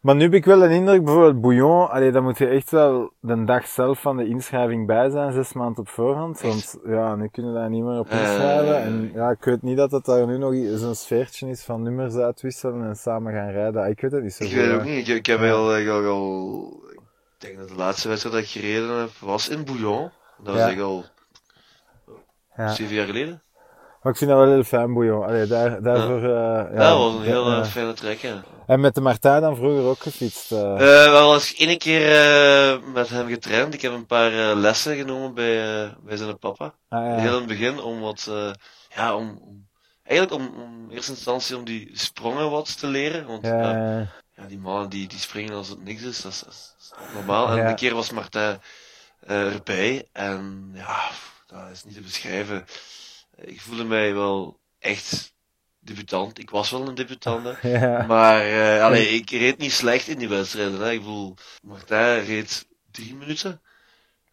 Maar 0.02 0.16
nu 0.16 0.24
heb 0.24 0.34
ik 0.34 0.46
wel 0.46 0.64
een 0.64 0.72
indruk, 0.72 1.04
bijvoorbeeld 1.04 1.42
Bouillon, 1.42 1.90
allee, 1.90 2.12
dan 2.12 2.24
moet 2.24 2.38
je 2.38 2.48
echt 2.48 2.70
wel 2.72 3.12
de 3.20 3.44
dag 3.44 3.68
zelf 3.68 4.02
van 4.02 4.18
de 4.18 4.28
inschrijving 4.28 4.88
bij 4.88 5.10
zijn, 5.10 5.34
zes 5.34 5.54
maanden 5.54 5.80
op 5.80 5.88
voorhand. 5.90 6.42
Want 6.42 6.80
ja, 6.86 7.16
nu 7.16 7.28
kunnen 7.28 7.54
we 7.54 7.60
daar 7.60 7.70
niet 7.70 7.84
meer 7.84 8.00
op 8.00 8.10
Eh, 8.10 8.20
inschrijven. 8.20 8.82
En 8.82 9.12
ja, 9.14 9.30
ik 9.30 9.44
weet 9.44 9.62
niet 9.62 9.78
dat 9.78 9.92
het 9.92 10.06
daar 10.06 10.28
nu 10.28 10.38
nog 10.38 10.54
zo'n 10.80 10.96
sfeertje 10.96 11.50
is 11.50 11.64
van 11.64 11.82
nummers 11.84 12.16
uitwisselen 12.16 12.88
en 12.88 12.96
samen 12.96 13.34
gaan 13.34 13.50
rijden. 13.52 13.90
Ik 13.90 14.02
weet 14.02 14.12
het 14.12 14.24
niet 14.24 14.34
zo 14.34 14.44
Ik 14.44 14.54
weet 14.54 14.66
het 14.72 14.76
ook 14.80 14.84
niet. 14.86 15.08
Ik, 15.08 15.16
ik 15.16 15.26
heb 15.26 15.40
al, 15.40 15.74
eigenlijk 15.74 16.08
al, 16.08 16.74
ik 16.94 17.00
denk 17.38 17.58
dat 17.58 17.68
de 17.70 17.76
laatste 17.76 18.08
wedstrijd 18.08 18.36
dat 18.36 18.44
ik 18.44 18.50
gereden 18.50 19.00
heb, 19.00 19.10
was 19.20 19.50
in 19.50 19.66
Bouillon. 19.66 20.02
Dat 20.38 20.46
was 20.54 20.56
Ja. 20.56 20.62
eigenlijk 20.64 20.90
al 20.90 21.06
Ja. 22.58 22.68
zeven 22.74 22.96
jaar 22.96 23.06
geleden. 23.06 23.42
Maar 24.02 24.12
ik 24.12 24.18
vind 24.18 24.30
dat 24.30 24.40
wel 24.40 24.50
heel 24.50 24.64
fijn, 24.64 24.94
Bouillon. 24.94 25.24
Allee, 25.24 25.48
daar, 25.48 25.82
daarvoor... 25.82 26.24
eh, 26.24 26.30
ja, 26.30 26.70
Ja, 26.72 26.90
dat 26.90 26.98
was 26.98 27.14
een 27.14 27.22
heel 27.22 27.52
ja. 27.52 27.60
eh, 27.62 27.66
fijne 27.68 27.94
trek, 27.94 28.20
ja. 28.20 28.44
En 28.66 28.80
met 28.80 28.96
de 28.96 29.02
Martijn 29.02 29.42
dan 29.42 29.56
vroeger 29.56 29.84
ook 29.84 30.00
gefietst. 30.00 30.52
eh. 30.52 30.72
Eh, 31.06 31.12
wel 31.12 31.34
eens 31.34 31.56
één 31.56 31.78
keer 31.78 32.12
eh, 32.16 32.78
met 32.94 33.10
hem 33.10 33.28
getraind. 33.28 33.74
Ik 33.74 33.82
heb 33.82 33.92
een 33.92 34.06
paar 34.06 34.32
eh, 34.52 34.58
lessen 34.58 34.96
genomen 34.96 35.34
bij, 35.34 35.84
eh, 35.84 35.90
bij 36.04 36.18
zijn 36.18 36.38
papa. 36.38 36.74
ah, 36.90 37.06
ja. 37.06 37.16
Heel 37.16 37.32
in 37.34 37.38
het 37.38 37.48
begin, 37.48 37.80
om 37.82 38.00
wat, 38.00 38.26
eh, 38.30 38.52
ja, 38.96 39.16
om, 39.16 39.40
om 39.42 39.68
eigenlijk 40.04 40.42
om, 40.42 40.62
om 40.62 40.86
in 40.90 40.96
eerste 40.96 41.12
instantie 41.12 41.58
om 41.58 41.64
die 41.66 41.90
sprongen 41.94 42.50
wat 42.50 42.80
te 42.80 42.88
leren. 42.88 43.28
Want 43.28 43.46
ja. 43.46 44.08
Die 44.48 44.60
mannen 44.60 44.90
die, 44.90 45.08
die 45.08 45.20
springen 45.20 45.54
als 45.54 45.68
het 45.70 45.84
niks 45.84 46.02
is, 46.02 46.22
dat 46.22 46.32
is, 46.32 46.46
dat 46.90 47.14
normaal. 47.14 47.50
En 47.58 47.68
een 47.68 47.76
keer 47.76 47.94
was 47.96 48.12
Martijn 48.12 48.62
eh, 49.20 49.54
erbij 49.54 50.08
en 50.12 50.72
ja, 50.74 51.00
dat 51.48 51.60
is 51.72 51.84
niet 51.84 51.96
te 51.96 52.02
beschrijven. 52.02 52.66
Ik 53.42 53.62
voelde 53.62 53.84
mij 53.84 54.14
wel 54.14 54.60
echt 54.80 55.34
debutant. 55.80 56.40
Ik 56.40 56.50
was 56.50 56.70
wel 56.70 56.88
een 56.88 56.96
debutant, 56.96 57.44
hè. 57.44 57.70
ja. 57.80 58.06
Maar 58.06 58.42
eh, 58.42 58.84
allee, 58.84 59.08
ik 59.08 59.30
reed 59.30 59.58
niet 59.58 59.72
slecht 59.72 60.08
in 60.08 60.18
die 60.18 60.30
wedstrijden. 60.30 60.80
Hè. 60.80 60.92
Ik 60.92 61.00
bedoel, 61.00 61.36
Martijn 61.62 62.26
reed 62.26 62.68
drie 62.92 63.16
minuten. 63.16 63.62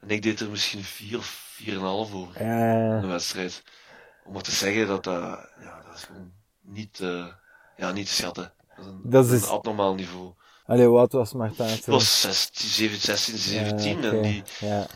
En 0.01 0.09
ik 0.09 0.23
deed 0.23 0.41
er 0.41 0.51
misschien 0.51 0.85
vier 0.85 1.19
of 1.19 1.45
vier 1.53 1.73
en 1.73 1.79
een 1.79 1.85
half 1.85 2.15
over 2.15 2.41
in 2.41 2.47
Ja, 2.47 3.01
de 3.01 3.07
wedstrijd. 3.07 3.63
Om 4.25 4.33
maar 4.33 4.43
te 4.43 4.51
zeggen 4.51 4.87
dat 4.87 5.05
dat, 5.05 5.49
ja, 5.61 5.83
dat 5.87 5.97
is 5.97 6.03
gewoon 6.03 6.33
niet, 6.61 7.01
eh, 7.01 7.27
ja, 7.77 7.93
niet 7.93 8.07
te 8.07 8.13
schatten. 8.13 8.53
Dat 8.77 8.85
is 8.85 8.87
een, 8.87 9.01
Dat 9.05 9.31
is 9.31 9.43
een 9.43 9.49
abnormaal 9.49 9.95
niveau. 9.95 10.33
Allee, 10.67 10.89
wat 10.89 11.13
was 11.13 11.33
Martijn 11.33 11.81
toen? 11.81 11.95
was 11.95 12.21
16, 12.21 12.69
17, 12.69 13.01
16, 13.01 13.39
17 13.39 14.03
Ja, 14.03 14.11
en 14.11 14.23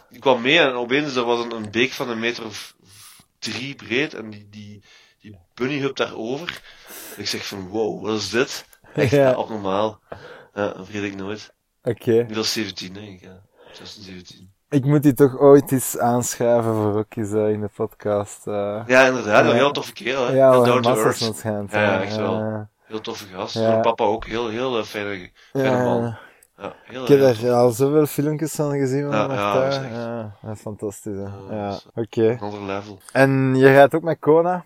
die, 0.09 0.19
kwam 0.19 0.41
mee 0.41 0.59
en 0.59 0.73
opeens 0.73 1.15
was 1.15 1.45
een, 1.45 1.51
een 1.51 1.71
beek 1.71 1.93
van 1.93 2.09
een 2.09 2.19
meter 2.19 2.45
of 2.45 2.75
drie 3.41 3.75
breed 3.75 4.15
en 4.15 4.31
die, 4.31 4.47
die, 4.51 4.83
die 5.21 5.39
bunny 5.55 5.79
hub 5.81 5.97
daarover. 5.97 6.63
Ik 7.17 7.27
zeg 7.29 7.47
van 7.47 7.69
wow, 7.69 8.03
wat 8.07 8.17
is 8.19 8.31
dit? 8.31 8.65
Echt 8.95 9.11
Ja. 9.11 9.33
abnormaal. 9.33 10.01
Ja, 10.55 10.67
dat 10.67 10.77
vergeet 10.77 11.03
ik 11.05 11.17
nooit. 11.17 11.53
oké. 11.83 12.27
Was 12.35 12.53
17 12.53 12.93
denk 12.93 13.09
ik, 13.09 13.21
ja. 13.21 13.41
16, 13.73 14.03
17. 14.03 14.53
Ik 14.69 14.85
moet 14.85 15.03
die 15.03 15.13
toch 15.15 15.39
ooit 15.39 15.73
eens 15.73 15.99
aanschuiven 15.99 16.75
voor 16.75 16.97
ook 16.99 17.15
eens 17.17 17.33
eh, 17.33 17.49
in 17.51 17.61
de 17.61 17.69
podcast. 17.75 18.47
eh. 18.47 18.83
Ja, 18.87 19.07
inderdaad, 19.07 19.45
Ja. 19.45 19.51
een 19.51 19.57
heel 19.57 19.73
toffe 19.73 19.93
kerel, 19.93 20.27
hè. 20.27 20.33
ja, 20.35 20.51
down 20.53 20.67
to 20.83 20.89
massa's 20.89 21.05
earth. 21.05 21.21
nog 21.21 21.37
schijnt. 21.37 21.73
Ja, 21.73 22.03
echt 22.03 22.17
wel. 22.17 22.69
Heel 22.85 23.01
toffe 23.01 23.27
gast. 23.27 23.55
Ja. 23.55 23.81
Papa 23.81 24.05
ook, 24.05 24.27
heel, 24.27 24.49
heel 24.49 24.79
eh, 24.79 24.85
fijne, 24.85 25.31
fijne 25.53 25.85
man. 25.85 26.17
Ja. 26.61 26.67
Ja, 26.67 26.75
heel, 26.85 27.03
Ik 27.03 27.09
heb 27.09 27.37
er 27.43 27.53
al 27.53 27.71
zoveel 27.71 28.07
filmpjes 28.07 28.53
van 28.55 28.79
gezien 28.79 29.03
van 29.03 29.11
Ja, 29.11 29.33
ja, 29.35 29.55
dat 29.65 29.75
Ja, 29.75 30.37
dat 30.43 30.57
is 30.57 30.61
fantastisch. 30.61 31.17
Hè. 31.17 31.55
Ja, 31.57 31.79
oké. 31.95 32.23
een 32.29 32.39
ander 32.41 32.63
level. 32.63 33.01
En 33.13 33.55
je 33.57 33.67
rijdt 33.67 33.95
ook 33.95 34.03
met 34.03 34.19
Kona? 34.21 34.65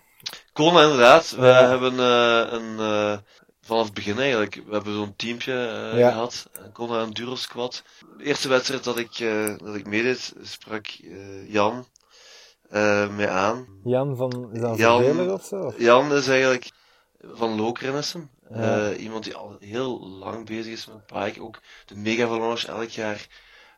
Kona, 0.53 0.81
inderdaad. 0.81 1.35
We 1.39 1.45
hebben 1.45 1.91
eh, 1.99 2.53
een, 2.53 2.79
eh, 2.79 3.17
vanaf 3.61 3.85
het 3.85 3.93
begin 3.93 4.19
eigenlijk, 4.19 4.61
we 4.67 4.73
hebben 4.73 4.93
zo'n 4.93 5.13
teampje 5.15 5.53
Ja. 5.95 6.11
gehad. 6.11 6.49
Kona 6.73 7.01
Enduro 7.03 7.35
Squad. 7.35 7.83
De 8.17 8.23
eerste 8.23 8.49
wedstrijd 8.49 8.83
dat 8.83 8.97
ik, 8.97 9.17
dat 9.63 9.75
ik 9.75 9.87
meedeed, 9.87 10.33
sprak 10.41 10.85
Jan 11.47 11.85
mij 13.15 13.29
aan. 13.29 13.65
Jan 13.83 14.15
van, 14.15 14.49
is 14.53 14.59
dat 14.59 14.71
een 14.71 14.77
Jan- 14.77 15.31
of 15.31 15.43
zo? 15.43 15.73
Jan 15.77 16.13
is 16.13 16.27
eigenlijk 16.27 16.71
van 17.33 17.55
Lokrennissen. 17.55 18.29
Ja. 18.49 18.89
Eh, 18.89 19.01
iemand 19.03 19.23
die 19.23 19.35
al 19.35 19.57
heel 19.59 20.07
lang 20.07 20.45
bezig 20.45 20.73
is 20.73 20.85
met 20.85 21.05
bike. 21.07 21.41
Ook 21.41 21.61
de 21.85 21.95
Mega 21.95 22.27
Valanche 22.27 22.67
elk 22.67 22.89
jaar 22.89 23.27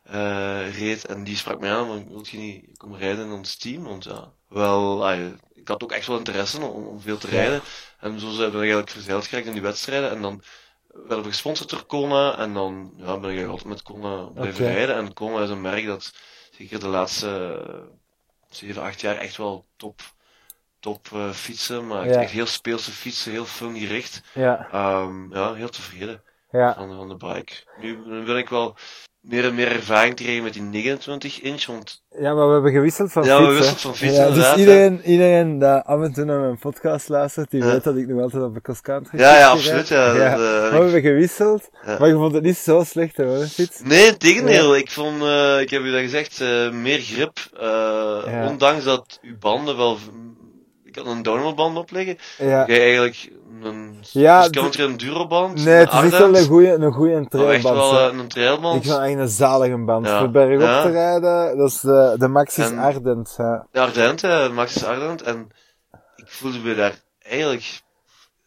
eh, 0.02 0.78
reed. 0.78 1.04
En 1.06 1.24
die 1.24 1.36
sprak 1.36 1.60
mij 1.60 1.72
aan, 1.72 1.86
van, 1.86 2.08
wil 2.08 2.24
je 2.30 2.38
niet 2.38 2.76
komen 2.76 2.98
rijden 2.98 3.26
in 3.26 3.32
ons 3.32 3.56
team? 3.56 3.82
Want 3.82 4.04
ja, 4.04 4.32
wel, 4.48 5.12
ik 5.54 5.68
had 5.68 5.82
ook 5.82 5.92
echt 5.92 6.06
wel 6.06 6.18
interesse 6.18 6.60
om, 6.60 6.86
om 6.86 7.00
veel 7.00 7.18
te 7.18 7.26
Ja. 7.26 7.32
rijden. 7.32 7.60
En 8.00 8.20
zo 8.20 8.30
zijn 8.30 8.50
we 8.50 8.58
eigenlijk 8.58 8.90
verzeild 8.90 9.26
geraakt 9.26 9.46
in 9.46 9.52
die 9.52 9.62
wedstrijden. 9.62 10.10
En 10.10 10.22
dan 10.22 10.42
werden 10.88 11.24
we 11.24 11.30
gesponsord 11.30 11.70
door 11.70 11.84
Kona. 11.84 12.38
En 12.38 12.54
dan 12.54 12.92
ja, 12.96 13.04
ben 13.04 13.16
ik 13.16 13.22
eigenlijk 13.24 13.50
altijd 13.50 13.68
met 13.68 13.82
Kona 13.82 14.24
blijven 14.24 14.66
rijden. 14.66 14.94
En 14.96 15.12
Kona 15.12 15.42
is 15.42 15.50
een 15.50 15.60
merk 15.60 15.86
dat 15.86 16.12
zeker 16.50 16.80
de 16.80 16.88
laatste 16.88 17.62
eh, 17.68 17.96
7, 18.48 18.82
8 18.82 19.00
jaar 19.00 19.16
echt 19.16 19.36
wel 19.36 19.66
top, 19.76 20.00
top 20.80 21.06
eh, 21.12 21.30
fietsen. 21.30 21.86
Maar 21.86 22.08
Ja. 22.08 22.20
echt 22.20 22.30
heel 22.30 22.46
speelse 22.46 22.90
fietsen, 22.90 23.32
heel 23.32 23.44
filmgericht. 23.44 24.22
Ja, 24.34 24.68
Ehm 24.72 25.32
ja, 25.34 25.54
heel 25.54 25.68
tevreden 25.68 26.22
ja. 26.50 26.74
van, 26.74 26.96
van 26.96 27.08
de 27.08 27.16
bike. 27.16 27.52
Nu, 27.80 27.98
nu 28.06 28.24
ben 28.24 28.36
ik 28.36 28.48
wel 28.48 28.76
meer 29.20 29.44
en 29.44 29.54
meer 29.54 29.72
ervaring 29.72 30.16
te 30.16 30.22
krijgen 30.22 30.42
met 30.44 30.52
die 30.52 30.62
29 30.62 31.40
inch, 31.40 31.66
want 31.66 32.02
Ja, 32.18 32.34
maar 32.34 32.46
we 32.46 32.52
hebben 32.52 32.72
gewisseld 32.72 33.12
van 33.12 33.24
Ja, 33.24 33.40
we 33.40 33.46
wisselden 33.52 33.78
van 33.80 33.94
fiets, 33.96 34.16
Ja, 34.16 34.30
dus 34.30 34.50
hè. 34.50 34.56
iedereen, 34.58 35.00
iedereen 35.04 35.58
dat 35.58 35.84
af 35.84 36.02
en 36.02 36.12
toe 36.12 36.24
naar 36.24 36.40
mijn 36.40 36.58
podcast 36.58 37.08
luistert, 37.08 37.50
die 37.50 37.62
weet 37.64 37.84
dat 37.84 37.96
ik 37.96 38.06
nog 38.06 38.20
altijd 38.20 38.42
op 38.42 38.54
de 38.54 38.60
cross 38.60 38.80
country 38.80 39.18
ja, 39.18 39.38
ja, 39.38 39.48
absoluut. 39.50 39.88
Ja, 39.88 40.12
dat, 40.12 40.16
eh, 40.16 40.38
Maar 40.38 40.70
we 40.70 40.76
hebben 40.76 41.00
gewisseld, 41.00 41.68
maar 41.98 42.08
je 42.08 42.14
vond 42.14 42.34
het 42.34 42.42
niet 42.42 42.56
zo 42.56 42.84
slecht, 42.84 43.16
hoor, 43.16 43.44
fiets? 43.46 43.80
Nee, 43.84 44.16
tegendeel. 44.16 44.76
Ik 44.76 44.90
vond, 44.90 45.22
eh, 45.22 45.60
ik 45.60 45.70
heb 45.70 45.82
u 45.82 45.90
dat 45.92 46.00
gezegd, 46.00 46.40
meer 46.72 46.98
grip. 47.00 47.38
Ondanks 48.48 48.84
dat 48.84 49.18
uw 49.22 49.38
banden 49.38 49.76
wel. 49.76 49.98
Had 50.98 51.06
een 51.06 51.22
downhill 51.22 51.54
band 51.54 51.76
opleggen. 51.76 52.18
Ja. 52.38 52.66
Jij 52.66 52.80
eigenlijk 52.80 53.30
een 53.62 53.96
Ja, 54.12 54.38
cross 54.40 54.50
country 54.60 54.84
enduro 54.84 55.26
band. 55.26 55.64
Nee, 55.64 55.74
het 55.74 55.92
is 55.92 55.98
echt 56.02 56.18
wel 56.18 56.36
een 56.36 56.46
goeie, 56.46 56.68
een 56.72 56.92
goeie 56.92 57.12
maar 57.12 57.20
echt 57.22 57.30
trailband. 57.30 57.76
wel 57.76 58.10
eh, 58.10 58.18
een 58.18 58.28
trailband. 58.28 58.76
Ik 58.76 58.82
vind 58.82 58.96
eigenlijk 58.98 59.28
een 59.30 59.34
zalige 59.36 59.76
band. 59.84 60.06
Ja. 60.06 60.18
Voor 60.18 60.30
bergop 60.30 60.60
Ja. 60.60 60.82
te 60.82 60.90
rijden, 60.90 61.56
dat 61.58 61.68
is 61.70 61.80
de, 61.80 62.14
de 62.18 62.28
Maxis 62.28 62.70
En- 62.70 62.78
Ardent. 62.78 63.34
Ja. 63.38 63.66
De 63.72 63.80
Ardent, 63.80 64.20
hè, 64.22 64.48
Max 64.48 64.84
Ardent. 64.84 65.22
En 65.22 65.48
ik 66.16 66.28
voelde 66.28 66.58
me 66.58 66.74
daar 66.74 66.94
eigenlijk 67.18 67.80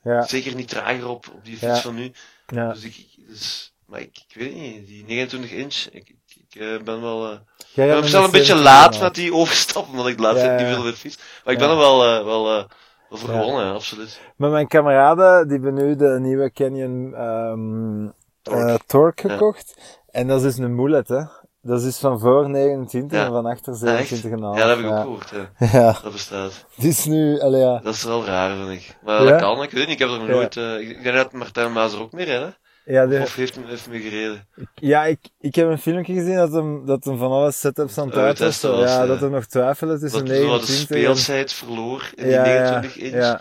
Ja, 0.03 0.21
zeker 0.23 0.55
niet 0.55 0.67
trager 0.67 1.07
op, 1.07 1.25
op 1.33 1.45
die 1.45 1.57
fiets 1.57 1.81
van 1.81 1.95
nu. 1.95 2.11
Dus 2.45 2.83
ik, 2.83 3.05
dus, 3.27 3.73
maar 3.85 3.99
ik, 3.99 4.23
ik 4.27 4.35
weet 4.41 4.55
niet, 4.55 4.87
die 4.87 5.03
29 5.05 5.51
inch, 5.51 5.75
ik, 5.91 6.15
ik, 6.53 6.61
eh, 6.61 6.83
ben 6.83 7.01
wel, 7.01 7.25
eh, 7.31 7.37
ik 7.57 7.75
ben 7.75 8.07
zelf 8.09 8.25
een 8.25 8.31
beetje 8.31 8.45
70 8.45 8.63
laat 8.63 8.99
met 8.99 9.15
die 9.15 9.33
overstap, 9.33 9.87
omdat 9.89 10.07
ik 10.07 10.15
de 10.17 10.23
laatste 10.23 10.45
Ja, 10.45 10.55
tijd 10.55 10.67
niet 10.67 10.75
veel 10.75 10.83
weer 10.83 10.93
fiets. 10.93 11.17
Maar 11.43 11.53
ik 11.53 11.59
ben 11.59 11.69
er 11.69 11.77
wel, 11.77 12.03
eh, 12.05 12.23
wel, 12.25 12.57
eh, 12.57 12.63
Ja. 13.09 13.17
gewonnen, 13.17 13.73
absoluut. 13.73 14.19
Met 14.35 14.51
mijn 14.51 14.67
kameraden, 14.67 15.47
die 15.47 15.59
hebben 15.59 15.73
nu 15.85 15.95
de 15.95 16.17
nieuwe 16.19 16.51
Canyon 16.51 17.13
ehm 17.15 18.07
Torque. 18.41 18.79
Torque 18.85 19.27
Ja. 19.27 19.33
gekocht. 19.33 19.77
En 20.11 20.27
dat 20.27 20.43
is 20.43 20.57
een 20.57 20.75
mullet, 20.75 21.07
hè. 21.07 21.21
Dat 21.61 21.77
is 21.77 21.83
dus 21.83 21.97
van 21.97 22.19
voor 22.19 22.49
29 22.49 23.17
Ja. 23.19 23.25
en 23.25 23.31
van 23.31 23.45
achter 23.45 23.73
Ja, 23.73 23.97
echt? 23.97 24.07
27,5. 24.07 24.57
Ja, 24.59 24.67
dat 24.67 24.77
heb 24.77 24.85
ik 24.85 24.91
ook 24.91 24.99
gehoord, 25.01 25.29
ja. 25.29 25.67
Ja, 25.79 25.97
Dat 26.03 26.11
bestaat. 26.11 26.65
is 26.77 27.05
nu, 27.05 27.39
allee, 27.39 27.61
ja. 27.61 27.79
Dat 27.83 27.93
is 27.93 28.03
wel 28.03 28.25
raar, 28.25 28.55
vind 28.55 28.69
ik. 28.81 28.97
Maar 29.03 29.25
dat 29.25 29.39
kan, 29.39 29.63
ik 29.63 29.71
weet 29.71 29.87
niet, 29.87 29.93
ik 29.93 29.99
heb 29.99 30.09
er 30.09 30.17
nog 30.19 30.27
nooit, 30.27 30.57
eh, 30.57 30.79
ik 30.79 31.03
denk 31.03 31.15
dat 31.15 31.31
Martijn 31.33 31.71
Maas 31.71 31.93
er 31.93 32.01
ook 32.01 32.11
mee 32.11 32.25
rijdt, 32.25 32.43
hè? 32.43 32.49
Ja, 32.85 33.05
die- 33.07 33.19
Of 33.21 33.35
heeft 33.35 33.55
hem, 33.55 33.65
hem 33.65 33.79
mee 33.89 34.01
gereden. 34.01 34.47
ja 34.75 35.05
ik, 35.05 35.19
ik 35.39 35.55
heb 35.55 35.67
een 35.67 35.77
filmpje 35.79 36.13
gezien 36.13 36.35
dat 36.35 36.51
hem, 36.51 36.85
dat 36.85 37.03
hem 37.03 37.17
van 37.17 37.31
alle 37.31 37.51
setups 37.51 37.97
aan 37.97 38.07
het 38.07 38.15
Oh, 38.17 38.23
uit 38.23 38.39
was. 38.39 38.61
Ja, 38.61 39.05
dat 39.05 39.21
er 39.21 39.29
nog 39.29 39.45
twijfelen 39.45 39.99
tussen 39.99 40.19
Dat 40.25 40.27
hij 40.35 40.45
wat 40.45 40.61
de 40.61 40.67
29 40.67 40.79
en... 40.97 41.15
speelsheid 41.15 41.53
verloor 41.53 42.09
in 42.15 42.27
Ja, 42.29 42.43
die 42.43 42.53
ja, 42.53 42.59
29 42.79 42.97
inch. 42.97 43.13
ja, 43.23 43.31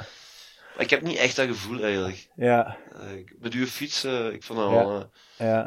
Maar 0.75 0.85
ik 0.85 0.91
heb 0.91 1.03
niet 1.03 1.17
echt 1.17 1.37
dat 1.37 1.47
gevoel, 1.47 1.83
eigenlijk. 1.83 2.29
ja, 2.37 2.77
Eh, 3.01 3.17
ik- 3.17 3.35
met 3.41 3.53
uw 3.53 3.67
fiets, 3.67 4.05
eh, 4.05 4.33
ik 4.33 4.43
vond 4.43 4.59
dat 4.59 4.71
wel, 4.71 4.99
eh, 4.99 5.47
ja. 5.49 5.65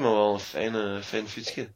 maar 0.00 0.12
wel 0.12 0.32
een 0.34 0.40
fijne, 0.40 0.98
fijn 1.02 1.28
fietsje. 1.28 1.68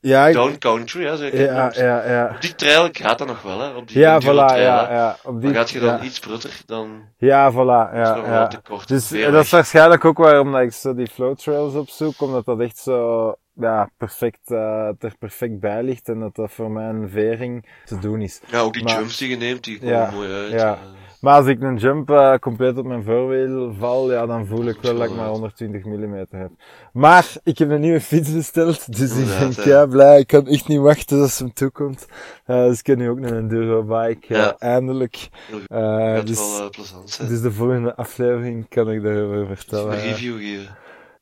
Ja, 0.00 0.26
ik- 0.26 0.34
Down 0.34 0.58
country, 0.58 1.04
hè, 1.06 1.26
ik. 1.26 1.32
ja, 1.32 1.70
ja, 1.74 2.10
ja. 2.10 2.30
Op 2.34 2.40
die 2.40 2.54
trail 2.54 2.88
gaat 2.92 3.18
dat 3.18 3.26
nog 3.26 3.42
wel, 3.42 3.60
hè? 3.60 3.68
Op 3.76 3.88
die 3.88 3.98
Ja, 3.98 4.20
voilà, 4.20 4.24
trail, 4.24 4.60
ja, 4.62 4.92
ja. 4.92 5.16
Op 5.24 5.40
die, 5.40 5.44
Maar 5.50 5.58
gaat 5.58 5.70
je 5.70 5.80
dan 5.80 5.96
ja. 5.96 6.02
iets 6.02 6.18
prutter, 6.18 6.60
dan 6.66 7.02
Ja, 7.18 7.52
voilà, 7.52 7.92
is 7.92 7.98
ja, 8.08 8.14
nog 8.14 8.24
ja. 8.24 8.30
wel 8.30 8.48
te 8.48 8.60
kort. 8.60 8.88
Dus 8.88 9.12
eh, 9.12 9.32
dat 9.32 9.44
is 9.44 9.50
waarschijnlijk 9.50 10.04
ook 10.04 10.18
waarom 10.18 10.52
dat 10.52 10.60
ik 10.62 10.72
zo 10.72 10.94
die 10.94 11.06
flow 11.06 11.36
trails 11.36 11.74
opzoek, 11.74 12.20
omdat 12.20 12.44
dat 12.44 12.60
echt 12.60 12.78
zo, 12.78 13.34
ja, 13.54 13.90
perfect, 13.96 14.50
eh 14.50 14.88
er 14.98 15.14
perfect 15.18 15.60
bij 15.60 15.82
ligt 15.82 16.08
en 16.08 16.20
dat 16.20 16.34
dat 16.34 16.52
voor 16.52 16.70
mijn 16.70 17.08
vering 17.10 17.68
te 17.84 17.98
doen 17.98 18.20
is. 18.20 18.40
Ja, 18.46 18.58
ook 18.60 18.72
die 18.72 18.84
maar- 18.84 18.98
jumps 18.98 19.16
die 19.18 19.28
je 19.30 19.36
neemt, 19.36 19.64
die 19.64 19.78
komen 19.78 19.94
Ja, 19.94 20.10
mooi 20.10 20.32
uit. 20.32 20.50
ja. 20.52 20.78
Eh. 21.18 21.22
Maar 21.22 21.34
als 21.36 21.46
ik 21.46 21.62
een 21.62 21.76
jump 21.76 22.10
eh, 22.10 22.34
compleet 22.40 22.78
op 22.78 22.84
mijn 22.86 23.02
voorwiel 23.02 23.74
val, 23.78 24.12
ja, 24.12 24.26
dan 24.26 24.46
voel 24.46 24.64
ik 24.66 24.76
wel 24.80 24.96
dat 24.96 25.04
ik 25.04 25.14
maar 25.16 25.24
Ja. 25.24 25.30
120 25.30 25.84
mm 25.84 26.14
heb. 26.30 26.50
Maar 26.92 27.32
ik 27.42 27.58
heb 27.58 27.70
een 27.70 27.80
nieuwe 27.80 28.00
fiets 28.00 28.32
besteld, 28.32 28.96
dus 28.98 29.18
ik 29.18 29.38
ben 29.38 29.54
kei 29.64 29.86
blij. 29.86 30.18
Ik 30.18 30.26
kan 30.26 30.46
echt 30.46 30.68
niet 30.68 30.80
wachten 30.80 31.18
tot 31.18 31.30
ze 31.30 31.42
hem 31.44 31.52
toekomt. 31.52 32.06
Eh, 32.44 32.64
dus 32.64 32.78
ik 32.78 32.86
heb 32.86 32.98
nu 32.98 33.10
ook 33.10 33.16
een 33.18 33.34
enduro 33.36 33.82
bike, 33.82 34.34
Ja. 34.34 34.38
ja. 34.38 34.56
eindelijk. 34.58 35.28
Eh, 35.66 35.78
Gaat 36.14 36.26
dus, 36.26 36.38
wel 36.56 36.64
eh, 36.64 36.70
plezant 36.70 37.10
zijn. 37.10 37.28
dus 37.28 37.40
de 37.40 37.52
volgende 37.52 37.96
aflevering 37.96 38.68
kan 38.68 38.90
ik 38.90 39.02
daarover 39.02 39.48
Dus 39.48 39.58
vertellen. 39.58 39.92
een 39.92 39.98
ja. 39.98 40.04
review 40.04 40.38
geven. 40.38 40.76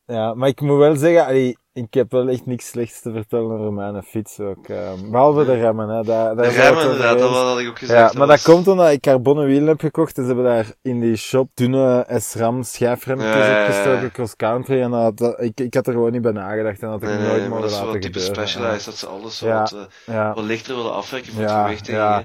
Ja, 0.06 0.34
maar 0.34 0.48
ik 0.48 0.60
moet 0.60 0.78
wel 0.78 0.96
zeggen, 0.96 1.26
allee, 1.26 1.56
ik 1.84 1.94
heb 1.94 2.10
wel 2.12 2.28
echt 2.28 2.46
niks 2.46 2.66
slechts 2.68 3.00
te 3.00 3.12
vertellen 3.12 3.58
over 3.58 3.72
mijn 3.72 4.02
fiets 4.02 4.40
ook. 4.40 4.68
eh, 4.68 4.92
behalve 5.10 5.44
de 5.44 5.54
remmen, 5.54 5.88
hè. 5.88 6.02
Daar, 6.02 6.36
daar 6.36 6.44
De 6.46 6.50
remmen, 6.60 6.82
inderdaad, 6.82 7.18
dat 7.18 7.30
had 7.30 7.58
ik 7.58 7.68
ook 7.68 7.78
gezegd. 7.78 8.12
Ja, 8.12 8.18
maar 8.18 8.26
dat 8.28 8.42
was- 8.44 8.54
komt 8.54 8.68
omdat 8.68 8.90
ik 8.90 9.00
carbonnen 9.00 9.46
wielen 9.46 9.68
heb 9.68 9.80
gekocht 9.80 10.16
en 10.16 10.22
ze 10.22 10.26
hebben 10.34 10.44
daar 10.46 10.66
in 10.82 11.00
die 11.00 11.16
shop 11.16 11.48
dunne 11.54 12.06
SRAM 12.08 12.62
schijfremmetjes 12.62 13.34
Ja, 13.34 13.46
ja, 13.46 13.56
ja, 13.56 13.66
opgestoken, 13.66 14.12
cross-country, 14.12 14.80
en 14.82 14.90
dat, 14.90 15.16
dat- 15.18 15.40
ik, 15.40 15.60
ik 15.60 15.74
had 15.74 15.86
er 15.86 15.92
gewoon 15.92 16.12
niet 16.12 16.22
bij 16.22 16.32
nagedacht 16.32 16.80
en 16.82 16.90
dat 16.90 17.00
had 17.02 17.10
ik 17.10 17.16
Nee, 17.16 17.26
nooit 17.26 17.30
nee, 17.40 17.40
maar 17.40 17.48
mogen 17.48 17.62
dat 17.62 17.70
is 17.70 17.76
wel 17.78 17.86
laten 17.86 18.00
type 18.00 18.18
gebeuren. 18.18 18.48
specialized, 18.48 18.84
dat 18.84 18.94
ze 18.96 19.06
alles 19.06 19.40
wat, 19.40 19.76
eh, 20.06 20.34
wat 20.34 20.44
lichter 20.44 20.76
willen 20.76 20.92
afwerken 20.94 21.32
voor 21.32 21.42
Ja, 21.42 21.54
het 21.56 21.62
gewicht. 21.64 21.86
ja. 21.86 22.24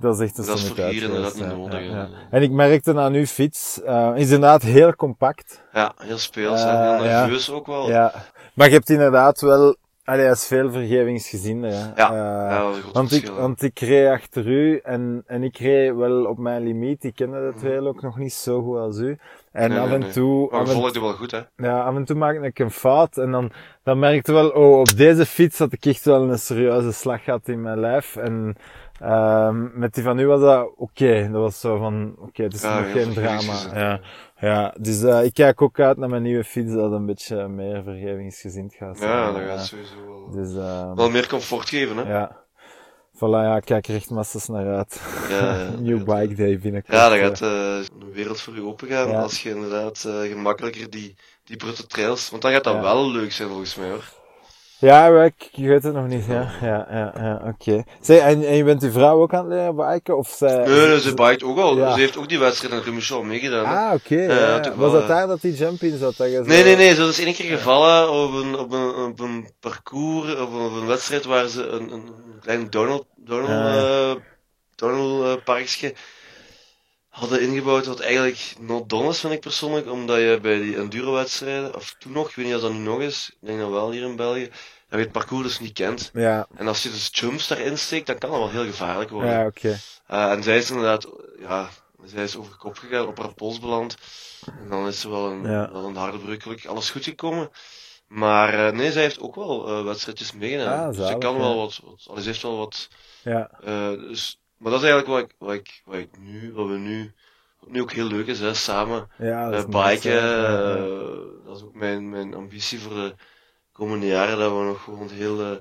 Dat 0.00 0.14
is 0.20 0.26
echt 0.26 0.38
een 0.38 0.46
Dat 0.46 0.56
is 0.58 0.68
voor 0.68 0.84
hier 0.84 1.02
inderdaad 1.02 1.34
niet 1.34 1.44
ja, 1.44 1.52
nodig, 1.56 1.80
ja, 1.84 1.86
ja. 1.96 2.08
En 2.30 2.42
ik 2.42 2.50
merkte 2.50 2.94
aan 3.00 3.14
uw 3.14 3.24
fiets, 3.26 3.82
eh 3.82 4.10
is 4.14 4.24
inderdaad 4.24 4.62
heel 4.62 4.94
compact. 4.94 5.62
Ja, 5.72 5.92
heel 5.96 6.18
speels, 6.18 6.60
Eh, 6.60 6.66
hè. 6.66 6.94
heel 6.96 7.04
ja. 7.04 7.20
nerveus 7.20 7.50
ook 7.50 7.66
wel. 7.66 7.88
Ja. 7.88 8.12
Maar 8.54 8.66
je 8.66 8.72
hebt 8.72 8.90
inderdaad 8.90 9.40
wel, 9.40 9.76
allee, 10.04 10.22
hij 10.22 10.30
is 10.32 10.46
veel 10.46 10.70
vergevingsgezinder, 10.70 11.70
hè. 11.70 11.84
Ja, 11.96 12.10
Eh, 12.10 12.16
ja, 12.50 12.58
dat 12.60 12.74
een 12.74 12.80
groot 12.82 12.94
want 12.94 13.12
ik, 13.12 13.24
hè. 13.26 13.32
want 13.32 13.62
ik 13.62 13.78
reed 13.78 14.08
achter 14.08 14.46
u 14.46 14.80
en, 14.82 15.22
en 15.26 15.42
ik 15.42 15.58
reed 15.58 15.94
wel 15.94 16.24
op 16.24 16.38
mijn 16.38 16.62
limiet. 16.62 17.04
Ik 17.04 17.14
kende 17.14 17.52
de 17.52 17.60
trail 17.60 17.86
ook 17.86 18.02
nog 18.02 18.16
niet 18.18 18.32
zo 18.32 18.62
goed 18.62 18.78
als 18.78 18.98
u. 18.98 19.18
En 19.52 19.70
Mhm. 19.70 19.78
Nee, 19.78 19.80
af 19.88 19.92
en 19.92 20.00
nee. 20.00 20.10
toe, 20.10 20.48
Maar 20.50 20.60
af 20.60 20.66
we 20.66 20.72
en, 20.74 20.80
volgden 20.80 21.02
wel 21.02 21.12
goed, 21.12 21.30
hè. 21.30 21.40
ja, 21.56 21.80
af 21.82 21.94
en 21.96 22.04
toe 22.04 22.16
maakte 22.16 22.46
ik 22.46 22.58
een 22.58 22.70
fout 22.70 23.16
en 23.16 23.30
dan, 23.30 23.52
dan 23.82 23.98
merkte 23.98 24.32
wel, 24.32 24.48
oh, 24.48 24.78
op 24.78 24.96
deze 24.96 25.26
fiets 25.26 25.58
had 25.58 25.72
ik 25.72 25.86
echt 25.86 26.04
wel 26.04 26.30
een 26.30 26.38
serieuze 26.38 26.92
slag 26.92 27.24
gehad 27.24 27.48
in 27.48 27.62
mijn 27.62 27.80
lijf. 27.80 28.16
En 28.16 28.56
ehm 29.00 29.78
met 29.78 29.94
die 29.94 30.02
van 30.02 30.18
u 30.18 30.26
was 30.26 30.40
dat 30.40 30.72
oké. 30.76 31.28
Dat 31.32 31.40
was 31.40 31.60
zo 31.60 31.76
van, 31.78 32.14
oké, 32.18 32.42
het 32.42 32.54
is 32.54 32.62
Ja, 32.62 32.80
nog 32.80 32.92
geen 32.92 33.12
drama. 33.12 33.54
Ja, 33.74 34.00
ja. 34.38 34.74
dus 34.80 35.02
eh, 35.02 35.24
ik 35.24 35.34
kijk 35.34 35.62
ook 35.62 35.80
uit 35.80 35.96
naar 35.96 36.08
mijn 36.08 36.22
nieuwe 36.22 36.44
fiets 36.44 36.72
dat 36.72 36.92
een 36.92 37.06
beetje 37.06 37.48
meer 37.48 37.82
vergevingsgezind 37.82 38.74
gaat 38.74 38.98
zijn. 38.98 39.10
Ja, 39.10 39.32
dat 39.32 39.42
gaat 39.42 39.66
sowieso 39.66 39.94
wel, 40.06 40.30
Dus, 40.30 40.54
eh, 40.56 40.92
wel 40.94 41.10
meer 41.10 41.28
comfort 41.28 41.68
geven, 41.68 41.96
hè. 41.96 42.02
ja. 42.12 42.38
Voilà, 43.16 43.42
ja, 43.42 43.56
ik 43.56 43.64
kijk 43.64 43.88
er 43.88 43.94
echt 43.94 44.10
massas 44.10 44.48
naar 44.48 44.76
uit. 44.76 45.00
Ja, 45.28 45.68
New 45.78 45.98
bike 46.04 46.34
day 46.34 46.58
binnenkort. 46.58 46.96
Ja, 46.96 47.08
dat 47.08 47.18
eh. 47.18 47.24
gaat 47.24 47.40
eh, 47.40 47.76
een 48.00 48.12
wereld 48.12 48.40
voor 48.40 48.54
je 48.54 48.62
opengaan 48.64 49.08
Ja. 49.08 49.20
als 49.22 49.42
je 49.42 49.50
inderdaad 49.50 50.04
eh, 50.06 50.20
gemakkelijker 50.20 50.90
die, 50.90 51.16
die 51.44 51.56
brute 51.56 51.86
trails, 51.86 52.30
want 52.30 52.42
dan 52.42 52.52
gaat 52.52 52.64
dat 52.64 52.80
wel 52.80 53.10
leuk 53.10 53.32
zijn 53.32 53.48
volgens 53.48 53.76
mij 53.76 53.88
hoor. 53.88 54.04
Ja, 54.80 55.24
ik, 55.24 55.48
ik 55.52 55.66
weet 55.66 55.82
het 55.82 55.94
nog 55.94 56.06
niet, 56.06 56.26
ja. 56.26 56.52
Ja, 56.60 56.86
ja, 56.90 57.12
ja, 57.16 57.42
oké. 57.46 57.84
Zeg, 58.00 58.20
en, 58.20 58.46
en 58.46 58.56
je 58.56 58.64
bent 58.64 58.82
uw 58.82 58.90
vrouw 58.90 59.20
ook 59.20 59.34
aan 59.34 59.44
het 59.44 59.52
leren 59.52 59.76
biken? 59.76 60.16
Of 60.16 60.28
zij... 60.28 60.66
Nee, 60.66 60.86
nee, 60.86 61.00
ze 61.00 61.14
biked 61.14 61.42
ook 61.42 61.58
al. 61.58 61.76
Ja. 61.76 61.92
Ze 61.92 62.00
heeft 62.00 62.16
ook 62.16 62.28
die 62.28 62.38
wedstrijd 62.38 62.72
in 62.74 62.80
Rumichon 62.80 63.26
meegedaan. 63.26 63.64
Ah, 63.64 63.94
oké. 63.94 64.20
Ja, 64.22 64.38
ja. 64.38 64.60
toch 64.60 64.74
Was 64.74 64.92
dat 64.92 65.02
eh. 65.02 65.08
daar 65.08 65.26
dat 65.26 65.40
die 65.40 65.54
jump 65.54 65.82
in 65.82 65.98
zat? 65.98 66.16
Dat 66.16 66.30
je 66.30 66.42
Nee, 66.44 66.64
nee, 66.64 66.76
nee, 66.76 66.94
ze 66.94 67.02
is 67.02 67.20
één 67.20 67.34
keer 67.34 67.56
gevallen 67.56 68.10
op 68.10 68.32
een, 68.32 68.58
op 68.58 68.72
een, 68.72 68.94
op 68.94 69.20
een 69.20 69.50
parcours, 69.60 70.34
of 70.34 70.52
een, 70.52 70.60
op 70.60 70.72
een 70.72 70.86
wedstrijd 70.86 71.24
waar 71.24 71.48
ze 71.48 71.66
een, 71.66 71.92
een 71.92 72.10
klein 72.40 72.70
Donald, 72.70 73.06
Donald, 73.16 73.48
eh, 73.48 74.22
Donald 74.74 75.24
eh, 75.24 75.44
parkje 75.44 75.94
hadden 77.20 77.40
ingebouwd, 77.40 77.86
wat 77.86 78.00
eigenlijk 78.00 78.54
not 78.60 78.88
done 78.88 79.08
is, 79.08 79.20
vind 79.20 79.32
ik 79.32 79.40
persoonlijk, 79.40 79.90
omdat 79.90 80.16
je 80.18 80.38
bij 80.42 80.60
die 80.60 80.76
enduro-wedstrijden, 80.76 81.74
of 81.74 81.94
toen 81.98 82.12
nog, 82.12 82.28
ik 82.28 82.34
weet 82.34 82.46
niet 82.46 82.54
of 82.54 82.60
dat 82.60 82.72
nu 82.72 82.78
nog 82.78 83.00
is, 83.00 83.30
ik 83.40 83.46
denk 83.46 83.60
dat 83.60 83.70
wel 83.70 83.90
hier 83.90 84.02
in 84.02 84.16
België, 84.16 84.44
dat 84.88 84.98
je 84.98 85.04
het 85.04 85.12
parcours 85.12 85.42
dus 85.46 85.60
niet 85.60 85.72
kent. 85.72 86.10
Ja, 86.14 86.46
En 86.56 86.68
als 86.68 86.82
je 86.82 86.90
dus 86.90 87.08
jumps 87.12 87.48
daarin 87.48 87.78
steekt, 87.78 88.06
dan 88.06 88.18
kan 88.18 88.30
dat 88.30 88.38
wel 88.38 88.50
heel 88.50 88.64
gevaarlijk 88.64 89.10
worden. 89.10 89.30
ja, 89.30 89.46
oké. 89.46 89.78
Eh, 90.06 90.30
en 90.32 90.42
zij 90.42 90.56
is 90.56 90.70
inderdaad, 90.70 91.08
ja, 91.38 91.68
zij 92.04 92.22
is 92.22 92.36
over 92.36 92.56
kop 92.56 92.78
gegaan, 92.78 93.06
op 93.06 93.18
haar 93.18 93.34
pols 93.34 93.60
beland. 93.60 93.96
En 94.46 94.68
dan 94.68 94.86
is 94.86 95.04
er 95.04 95.10
wel 95.10 95.30
een, 95.30 95.42
Ja. 95.50 95.72
wel 95.72 95.84
een 95.84 95.96
harde 95.96 96.18
breuk, 96.18 96.42
gelukkig 96.42 96.70
alles 96.70 96.90
goed 96.90 97.04
gekomen. 97.04 97.50
Maar 98.08 98.66
eh, 98.66 98.72
nee, 98.72 98.92
zij 98.92 99.02
heeft 99.02 99.20
ook 99.20 99.34
wel 99.34 99.68
eh, 99.68 99.84
wedstrijdjes 99.84 100.32
meegedaan. 100.32 100.88
Ah, 100.88 100.96
dus 100.96 101.06
ze 101.08 101.18
kan 101.18 101.32
ja. 101.34 101.38
wel 101.40 101.56
wat, 101.56 101.72
ze 101.96 102.20
heeft 102.20 102.42
wel 102.42 102.56
wat. 102.56 102.88
Ja, 103.22 103.50
dus, 103.96 104.40
maar 104.60 104.70
dat 104.72 104.82
is 104.82 104.88
eigenlijk 104.90 105.06
wat 105.06 105.30
ik, 105.30 105.36
wat 105.38 105.54
ik, 105.54 105.82
wat 105.84 105.96
ik 105.96 106.18
nu, 106.18 106.52
wat 106.52 106.66
we 106.68 106.76
nu, 106.76 107.12
wat 107.60 107.70
nu 107.70 107.80
ook 107.80 107.92
heel 107.92 108.06
leuk 108.06 108.26
is, 108.26 108.40
hè, 108.40 108.54
samen 108.54 109.08
ja, 109.18 109.50
dat 109.50 109.74
eh 109.74 109.90
biken. 109.90 110.12
Ja, 110.12 110.50
ja. 110.50 110.74
eh, 110.76 111.44
dat 111.46 111.56
is 111.56 111.62
ook 111.62 111.74
mijn, 111.74 112.08
mijn 112.08 112.34
ambitie 112.34 112.78
voor 112.80 112.94
de 112.94 113.14
komende 113.72 114.06
jaren, 114.06 114.38
dat 114.38 114.52
we 114.52 114.64
nog 114.64 114.82
gewoon 114.84 115.08
heel 115.08 115.40
eh, 115.40 115.56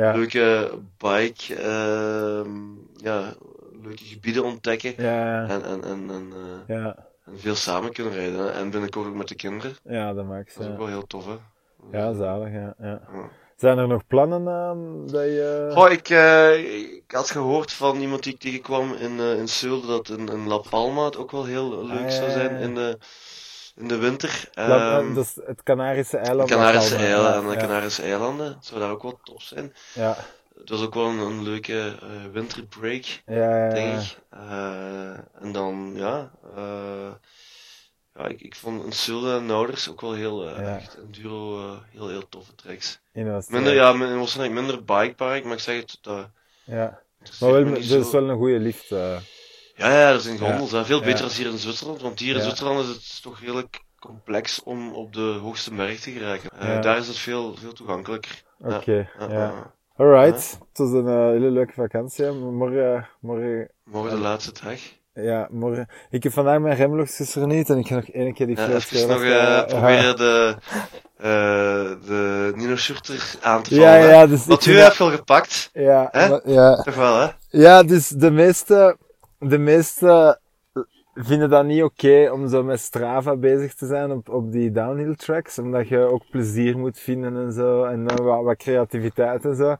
Ja, 0.00 0.12
leuke 0.12 0.70
bike, 0.98 1.54
ehm, 1.54 2.58
ja, 2.96 3.34
leuke 3.82 4.04
gebieden 4.04 4.44
ontdekken. 4.44 4.94
ja. 5.02 5.48
En, 5.48 5.64
en, 5.64 5.84
en, 5.84 6.10
en, 6.10 6.32
eh, 6.32 6.76
Ja, 6.76 6.96
en 7.24 7.38
veel 7.38 7.54
samen 7.54 7.92
kunnen 7.92 8.12
rijden. 8.12 8.38
hè. 8.38 8.50
En 8.50 8.70
binnenkort 8.70 9.06
ook 9.08 9.14
met 9.14 9.28
de 9.28 9.34
kinderen. 9.34 9.76
ja, 9.84 10.12
dat 10.14 10.26
maakt 10.26 10.54
Dat 10.56 10.64
is 10.66 10.72
ook 10.72 10.78
wel 10.78 10.86
heel 10.86 11.06
tof, 11.06 11.26
hè. 11.26 11.36
Ja, 11.98 12.12
zalig, 12.14 12.52
ja, 12.52 12.74
ja. 12.78 13.00
Ja. 13.12 13.30
Zijn 13.60 13.78
er 13.78 13.88
nog 13.88 14.06
plannen 14.06 14.48
aan 14.48 15.06
dat 15.06 15.22
je... 15.22 15.70
Goh, 15.72 15.90
ik, 15.90 16.08
ik 17.04 17.10
had 17.12 17.30
gehoord 17.30 17.72
van 17.72 18.00
iemand 18.00 18.22
die 18.22 18.32
ik 18.32 18.40
tegenkwam 18.40 18.92
in, 18.94 19.18
eh 19.20 19.38
in 19.38 19.48
Seul 19.48 19.86
dat 19.86 20.08
een, 20.08 20.32
een 20.32 20.46
La 20.48 20.58
Palma 20.58 21.04
het 21.04 21.16
ook 21.16 21.30
wel 21.30 21.44
heel 21.44 21.86
leuk 21.86 22.04
Ah, 22.06 22.10
zou 22.10 22.30
zijn 22.30 22.56
in 22.56 22.74
de, 22.74 22.98
in 23.76 23.88
de 23.88 23.96
winter. 23.98 24.48
La- 24.54 24.98
Ehm, 24.98 25.14
dat 25.14 25.24
is 25.24 25.38
het 25.46 25.62
Canarische 25.62 26.16
eiland. 26.16 26.50
Canarische 26.50 26.96
eilanden 26.96 27.42
en 27.42 27.48
de 27.48 27.56
Canarische 27.56 28.02
eilanden. 28.02 28.56
Zou 28.60 28.80
daar 28.80 28.90
ook 28.90 29.02
wel 29.02 29.20
tof 29.22 29.42
zijn. 29.42 29.72
Ja, 29.94 30.16
Het 30.58 30.68
was 30.68 30.82
ook 30.82 30.94
wel 30.94 31.04
een, 31.06 31.18
een 31.18 31.42
leuke 31.42 31.96
eh, 32.02 32.08
winterbreak. 32.32 33.04
ja, 33.26 33.34
ja, 33.34 33.64
ja, 33.66 33.70
denk 33.74 34.00
ik. 34.00 34.16
En 35.40 35.52
dan, 35.52 35.92
ja, 35.94 36.30
ja 38.22 38.28
ik, 38.28 38.40
ik 38.40 38.54
vond 38.54 38.84
een 38.84 38.92
Zulde 38.92 39.34
en 39.36 39.46
Nouders 39.46 39.90
ook 39.90 40.00
wel 40.00 40.12
heel, 40.12 40.48
eh, 40.48 40.56
Ja. 40.62 40.76
echt 40.76 40.98
enduro, 40.98 41.58
eh, 41.66 41.76
heel, 41.90 42.08
heel 42.08 42.28
toffe 42.28 42.54
tracks. 42.54 43.00
In 43.12 43.30
Oostenrijk. 43.30 43.64
Minder, 43.64 43.74
ja, 43.82 43.92
min- 43.92 44.18
waarschijnlijk 44.18 44.60
minder 44.60 44.84
bikepark, 44.84 45.44
maar 45.44 45.52
ik 45.52 45.58
zeg 45.58 45.80
het, 45.80 45.98
dat 46.00 46.28
Ja. 46.64 47.00
Maar 47.40 47.52
wel, 47.52 47.64
dat 47.64 47.78
is 47.78 48.10
wel 48.10 48.28
een 48.28 48.36
goede 48.36 48.58
lift. 48.58 48.90
eh. 48.90 49.16
Ja, 49.76 49.88
ja, 50.00 50.12
er 50.12 50.20
zijn 50.20 50.36
Ja. 50.38 50.48
gondels, 50.50 50.70
hè. 50.70 50.84
veel 50.84 50.98
Ja. 50.98 51.04
beter 51.04 51.20
dan 51.26 51.34
hier 51.36 51.46
in 51.46 51.58
Zwitserland, 51.58 52.00
want 52.00 52.18
hier 52.18 52.30
in 52.32 52.36
Ja. 52.36 52.42
Zwitserland 52.42 52.80
is 52.80 52.88
het 52.88 53.22
toch 53.22 53.40
redelijk 53.40 53.80
complex 53.98 54.62
om 54.62 54.94
op 54.94 55.12
de 55.12 55.38
hoogste 55.42 55.74
berg 55.74 56.00
te 56.00 56.10
geraken. 56.10 56.50
Eh, 56.58 56.68
Ja. 56.68 56.80
Daar 56.80 56.96
is 56.98 57.06
het 57.06 57.16
veel, 57.18 57.54
veel 57.56 57.72
toegankelijker. 57.72 58.42
Ja. 58.58 58.76
Oké, 58.76 58.92
Ja, 59.18 59.26
ja. 59.28 59.28
ja. 59.34 59.74
Alright, 59.96 60.58
het 60.68 60.78
was 60.78 60.90
een 60.90 61.06
hele 61.32 61.50
leuke 61.50 61.72
vakantie. 61.72 62.30
Morgen, 62.30 63.08
morgen, 63.20 63.70
Morgen 63.84 64.10
de 64.16 64.22
laatste 64.22 64.52
dag. 64.64 64.80
Ja, 65.22 65.48
morgen. 65.50 65.88
Ik 66.10 66.22
heb 66.22 66.32
vandaag 66.32 66.58
mijn 66.60 66.76
remlogsjes 66.76 67.32
verniet 67.32 67.70
en 67.70 67.78
ik 67.78 67.86
ga 67.86 67.94
nog 67.94 68.08
één 68.08 68.34
keer 68.34 68.46
die 68.46 68.56
Ja, 68.56 68.64
float 68.64 68.90
even 68.92 69.08
nog 69.08 69.22
eh, 69.22 69.66
proberen 69.66 70.16
de, 70.16 70.54
eh, 71.16 72.06
de 72.06 72.52
Nino 72.56 72.76
Schurter 72.76 73.34
aan 73.40 73.62
te 73.62 73.74
Ja, 73.74 73.80
vallen. 73.80 74.00
hè. 74.00 74.08
ja, 74.14 74.26
dus 74.26 74.40
ik 74.42 74.48
Want 74.48 74.66
u 74.66 74.78
hebt 74.78 74.98
wel 74.98 75.10
gepakt, 75.10 75.70
Ja, 75.72 76.08
Hè? 76.10 76.28
maar- 76.28 76.40
ja. 76.44 76.82
toch 76.82 76.94
wel, 76.94 77.18
hè? 77.20 77.26
Ja, 77.48 77.82
dus 77.82 78.08
de 78.08 78.30
meeste, 78.30 78.96
de 79.38 79.58
meeste 79.58 80.38
vinden 81.14 81.50
dat 81.50 81.64
niet 81.64 81.82
oké 81.82 82.30
om 82.32 82.48
zo 82.48 82.62
met 82.62 82.80
Strava 82.80 83.36
bezig 83.36 83.74
te 83.74 83.86
zijn 83.86 84.10
op, 84.10 84.28
op 84.28 84.52
die 84.52 84.70
downhill 84.70 85.14
tracks, 85.14 85.58
omdat 85.58 85.88
je 85.88 85.98
ook 85.98 86.22
plezier 86.30 86.78
moet 86.78 86.98
vinden 86.98 87.36
en 87.36 87.52
zo, 87.52 87.84
en 87.84 88.06
dan 88.06 88.24
wat, 88.26 88.42
wat 88.44 88.56
creativiteit 88.56 89.44
en 89.44 89.56
zo. 89.56 89.76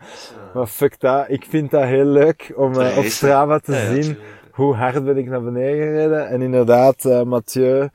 Maar 0.54 0.66
fuck 0.66 1.00
dat, 1.00 1.24
ik 1.28 1.46
vind 1.48 1.70
dat 1.70 1.82
heel 1.84 2.04
leuk 2.04 2.52
om 2.56 2.80
eh, 2.80 2.98
op. 2.98 3.04
Strava 3.04 3.58
te 3.58 3.72
Ja, 3.72 3.78
ja, 3.78 4.02
zien. 4.02 4.16
Hoe 4.52 4.74
hard 4.74 5.04
ben 5.04 5.16
ik 5.16 5.28
naar 5.28 5.42
beneden 5.42 5.86
gereden. 5.86 6.28
En 6.28 6.42
inderdaad, 6.42 7.04
eh, 7.04 7.22
Mathieu 7.22 7.88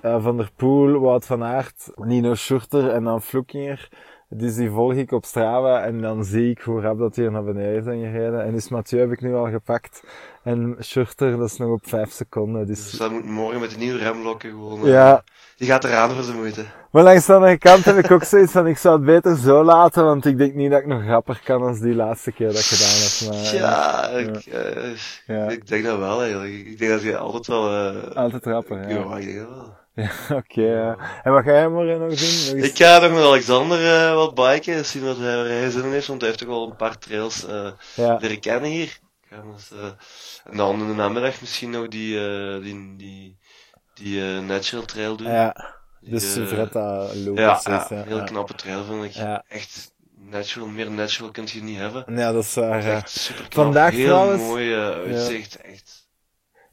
eh, 0.00 0.22
van 0.22 0.36
der 0.36 0.50
Poel, 0.56 1.00
Wout 1.00 1.26
van 1.26 1.44
Aert, 1.44 1.90
Nino 1.94 2.34
Schurter 2.34 2.90
en 2.90 3.04
dan 3.04 3.22
Vloekinger. 3.22 3.88
Dus 4.30 4.54
die 4.54 4.70
volg 4.70 4.92
ik 4.94 5.12
op 5.12 5.24
Strava 5.24 5.82
en 5.82 6.00
dan 6.00 6.24
zie 6.24 6.50
ik 6.50 6.60
hoe 6.60 6.80
rap 6.80 6.98
dat 6.98 7.16
hier 7.16 7.30
naar 7.30 7.44
beneden 7.44 7.82
zijn 7.82 8.00
gereden. 8.00 8.44
En 8.44 8.52
dus 8.52 8.68
Mathieu 8.68 9.00
heb 9.00 9.12
ik 9.12 9.20
nu 9.20 9.34
al 9.34 9.50
gepakt. 9.50 10.02
En 10.42 10.76
Schurter, 10.78 11.36
dat 11.36 11.50
is 11.50 11.56
nog 11.56 11.70
op 11.70 11.80
5 11.88 12.10
seconden. 12.10 12.66
Dus 12.66 12.90
Dus 12.90 12.98
dat 12.98 13.10
moet 13.10 13.24
morgen 13.24 13.60
met 13.60 13.70
de 13.70 13.76
nieuwe 13.76 13.98
remlokken 13.98 14.50
gewoon... 14.50 14.82
eh, 14.84 14.88
ja, 14.92 15.22
Die 15.56 15.68
gaat 15.68 15.84
eraan 15.84 16.10
voor 16.10 16.26
de 16.26 16.32
moeite. 16.38 16.64
maar 16.90 17.02
langs 17.02 17.26
de 17.26 17.34
andere 17.34 17.58
kant 17.58 17.84
heb 17.84 17.96
ik 17.96 18.10
ook 18.10 18.22
zoiets 18.24 18.52
van, 18.52 18.66
ik 18.66 18.78
zou 18.78 18.96
het 18.96 19.04
beter 19.04 19.36
zo 19.36 19.64
laten, 19.64 20.04
want 20.04 20.24
ik 20.26 20.38
denk 20.38 20.54
niet 20.54 20.70
dat 20.70 20.80
ik 20.80 20.86
nog 20.86 21.04
rapper 21.04 21.40
kan 21.44 21.62
als 21.62 21.80
die 21.80 21.94
laatste 21.94 22.32
keer 22.32 22.46
dat 22.46 22.56
ik 22.58 22.64
gedaan 22.64 22.98
heb. 22.98 23.42
Maar, 23.42 23.52
eh, 23.52 23.60
Ja, 23.60 24.08
ik, 24.08 24.46
eh, 24.46 24.96
Ja. 25.26 25.48
ik 25.48 25.66
denk 25.68 25.84
dat 25.84 25.98
wel 25.98 26.20
eigenlijk. 26.22 26.52
Ik 26.54 26.78
denk 26.78 26.90
dat 26.90 27.02
je 27.02 27.16
altijd 27.16 27.46
wel... 27.46 27.70
eh 27.72 28.16
Altijd 28.16 28.44
rapper, 28.44 28.88
ja. 28.88 28.88
ja, 28.88 29.16
ik 29.16 29.24
denk 29.24 29.38
dat 29.38 29.48
wel. 29.48 29.76
Ja, 30.28 30.36
oké. 30.36 30.96
En 31.22 31.32
wat 31.32 31.44
ga 31.44 31.50
jij 31.52 31.68
morgen 31.68 31.98
nog 31.98 32.08
doen? 32.08 32.08
Nog 32.08 32.18
eens- 32.18 32.52
Ik 32.52 32.76
ga 32.76 32.98
nog 32.98 33.10
met 33.12 33.22
Alexander 33.22 34.06
eh, 34.08 34.14
wat 34.14 34.34
biken, 34.34 34.84
zien 34.84 35.04
wat 35.04 35.16
hij, 35.18 35.36
waar 35.36 35.44
hij 35.46 35.70
zin 35.70 35.84
in 35.84 35.92
heeft, 35.92 36.06
want 36.06 36.20
hij 36.20 36.28
heeft 36.30 36.42
toch 36.42 36.52
wel 36.52 36.66
een 36.70 36.76
paar 36.76 36.98
trails 36.98 37.46
eh 37.46 37.70
Ja, 37.94 38.16
leren 38.20 38.40
kennen 38.40 38.70
hier. 38.70 38.98
Ik 39.22 39.28
ga 39.30 39.36
eh, 39.76 39.84
en 40.50 40.56
dan 40.56 40.80
in 40.80 40.86
de 40.86 40.94
namiddag 40.94 41.40
misschien 41.40 41.70
nog 41.70 41.88
die, 41.88 42.18
die, 42.60 42.94
die, 42.96 43.36
die 43.94 44.22
natural 44.40 44.84
trail 44.84 45.16
doen. 45.16 45.30
ja. 45.32 45.76
Die, 46.00 46.14
eh, 46.14 46.20
Suvretta 46.20 47.06
Loop 47.24 47.38
ja, 47.38 47.56
is 47.56 47.64
ja, 47.64 47.86
heel 47.90 48.24
knappe 48.24 48.54
trail 48.54 48.84
vind 48.84 49.04
ik. 49.04 49.10
Ja. 49.10 49.44
Echt 49.48 49.92
natural, 50.30 50.68
meer 50.68 50.90
natural 50.90 51.30
kun 51.30 51.44
je 51.52 51.62
niet 51.62 51.78
hebben. 51.78 52.04
Ja, 52.16 52.32
dat 52.32 52.44
is 52.44 52.54
waar. 52.54 52.84
Echt 52.84 53.10
super 53.10 53.48
knap. 53.48 53.52
Vandaag 53.64 53.92
heel 53.92 54.06
trouwens- 54.06 54.42
mooi 54.42 54.74
uitzicht, 54.74 55.56
echt. 55.60 55.97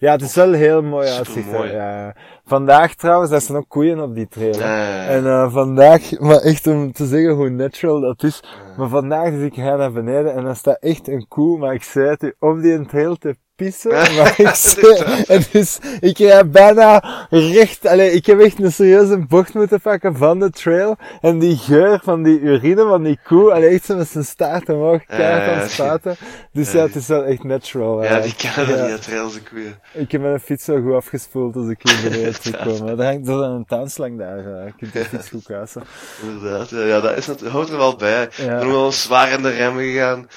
Ja, 0.05 0.11
het 0.11 0.21
is 0.21 0.35
wel 0.35 0.51
heel 0.51 0.81
mooi 0.81 1.07
uitzicht. 1.07 1.51
Ja. 1.51 2.15
Vandaag 2.45 2.93
trouwens, 2.95 3.31
er 3.31 3.41
zijn 3.41 3.57
ook 3.57 3.69
koeien 3.69 3.99
op 3.99 4.15
die 4.15 4.27
trail. 4.27 4.59
En 5.07 5.25
eh, 5.25 5.53
vandaag, 5.53 6.11
maar 6.27 6.41
echt 6.41 6.67
om 6.67 6.91
te 6.91 7.05
zeggen 7.05 7.33
hoe 7.33 7.49
natural 7.49 8.01
dat 8.01 8.23
is. 8.23 8.43
Maar 8.77 8.89
vandaag 8.89 9.29
dus 9.29 9.41
ik 9.41 9.53
ga 9.53 9.75
naar 9.75 9.91
beneden 9.91 10.33
en 10.33 10.45
er 10.45 10.55
staat 10.55 10.79
echt 10.79 11.07
een 11.07 11.27
koe, 11.27 11.57
maar 11.57 11.73
ik 11.73 11.83
zei 11.83 12.09
het 12.09 12.23
u, 12.23 12.33
op 12.39 12.62
die 12.62 12.85
trail 12.85 13.15
te 13.15 13.35
pissen, 13.56 13.91
maar 14.17 14.33
ik 14.39 15.25
en 15.27 15.43
dus 15.51 15.77
ik 15.99 16.17
rijd 16.17 16.51
bijna 16.51 17.03
recht, 17.29 17.85
allee, 17.87 18.12
ik 18.12 18.25
heb 18.25 18.39
echt 18.39 18.60
een 18.63 18.71
serieuze 18.71 19.17
bocht 19.17 19.53
moeten 19.53 19.81
pakken 19.81 20.17
van 20.17 20.39
de 20.39 20.49
trail, 20.49 20.97
en 21.21 21.39
die 21.39 21.58
geur 21.58 21.99
van 22.03 22.23
die 22.23 22.39
urine 22.39 22.83
van 22.87 23.03
die 23.03 23.19
koe, 23.23 23.51
allee, 23.53 23.69
echt 23.69 23.85
zo 23.85 23.95
met 23.95 24.08
zijn 24.08 24.23
staart 24.23 24.69
omhoog, 24.69 25.06
keihard 25.06 25.51
aan 25.51 25.60
het 25.60 25.71
spuiten. 25.71 26.15
Dus 26.51 26.71
ja, 26.71 26.81
het 26.81 26.95
is 26.95 27.08
wel 27.08 27.23
echt 27.23 27.43
natural. 27.43 28.03
Ja, 28.03 28.19
die 28.19 28.35
kennen 28.35 28.77
Ja. 28.77 28.87
die 28.87 28.99
trails, 28.99 29.33
de 29.33 29.41
koeien. 29.49 29.79
Ik 29.93 30.12
heb 30.12 30.21
mijn 30.21 30.39
fiets 30.39 30.65
zo 30.65 30.81
goed 30.81 30.93
afgespoeld 30.93 31.56
als 31.56 31.67
ik 31.69 31.79
hier 31.81 32.10
beneden 32.10 32.39
terugkom. 32.41 32.87
Er 32.87 33.06
hangt 33.06 33.27
er 33.27 33.41
een 33.41 33.65
tuinslang 33.65 34.17
daar, 34.17 34.37
je 34.37 34.73
kunt 34.77 34.93
de 34.93 35.06
fiets 35.06 35.29
goed 35.29 35.43
kuisen. 35.45 35.83
Inderdaad, 36.23 36.69
ja, 36.69 36.99
dat 36.99 37.17
is 37.17 37.27
het, 37.27 37.41
hoort 37.41 37.69
er 37.69 37.77
wel 37.77 37.95
bij. 37.95 38.29
Ja. 38.35 38.53
Ik 38.53 38.60
ben 38.60 38.71
wel 38.71 38.91
zwaar 38.91 39.31
in 39.31 39.41
de 39.41 39.49
remmen 39.49 39.83
gegaan, 39.83 40.27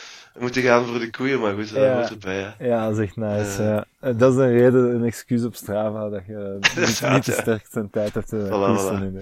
moeten 0.41 0.63
gaan 0.63 0.85
voor 0.87 0.99
de 0.99 1.11
koeien, 1.11 1.41
maar 1.41 1.55
goed, 1.55 1.75
dat 1.75 1.83
Ja. 1.83 1.95
hoort 1.95 2.11
erbij, 2.11 2.55
hè. 2.59 2.67
Ja, 2.67 2.89
dat 2.89 2.99
is 2.99 3.05
echt 3.05 3.17
nice. 3.17 3.63
Ja. 3.63 3.69
ja. 3.69 3.85
Eh, 4.01 4.19
Dat 4.19 4.33
is 4.33 4.39
een 4.39 4.53
reden, 4.53 4.95
een 4.95 5.05
excuus 5.05 5.45
op 5.45 5.55
Strava, 5.55 6.09
dat 6.09 6.23
je 6.27 6.57
niet, 6.61 7.01
niet 7.11 7.25
de 7.25 7.33
ja. 7.33 7.41
sterkste 7.41 7.89
tijd 7.91 8.15
hebt 8.15 8.29
te 8.29 8.37
Voilà, 8.47 8.81
voilà. 8.81 9.13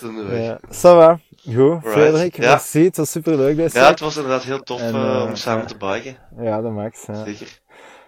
de 0.00 0.24
weg. 0.28 0.42
Ja, 0.44 0.58
ça 0.68 0.96
va. 0.96 1.18
Goed, 1.54 1.80
Frederik, 1.84 2.36
ja. 2.36 2.48
merci. 2.48 2.84
Het 2.84 2.96
was 2.96 3.10
super 3.10 3.36
leuk 3.36 3.56
deze 3.56 3.78
Ja, 3.78 3.88
het 3.88 4.00
was 4.00 4.16
inderdaad 4.16 4.42
heel 4.42 4.62
tof 4.62 4.80
En, 4.80 4.94
eh, 4.94 5.16
eh, 5.16 5.28
om 5.28 5.36
samen 5.36 5.66
te 5.66 5.76
biken. 5.76 6.16
Ja, 6.40 6.60
max. 6.60 7.06
Ja. 7.06 7.24
Zeker. 7.24 7.58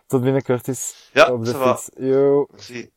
Tot 0.07 0.23
binnenkort 0.23 0.69
eens 0.69 1.11
Ja, 1.13 1.33
op 1.33 1.45
de 1.45 1.55
fiets. 1.55 1.91
Yo. 1.97 2.47
Merci. 2.51 2.91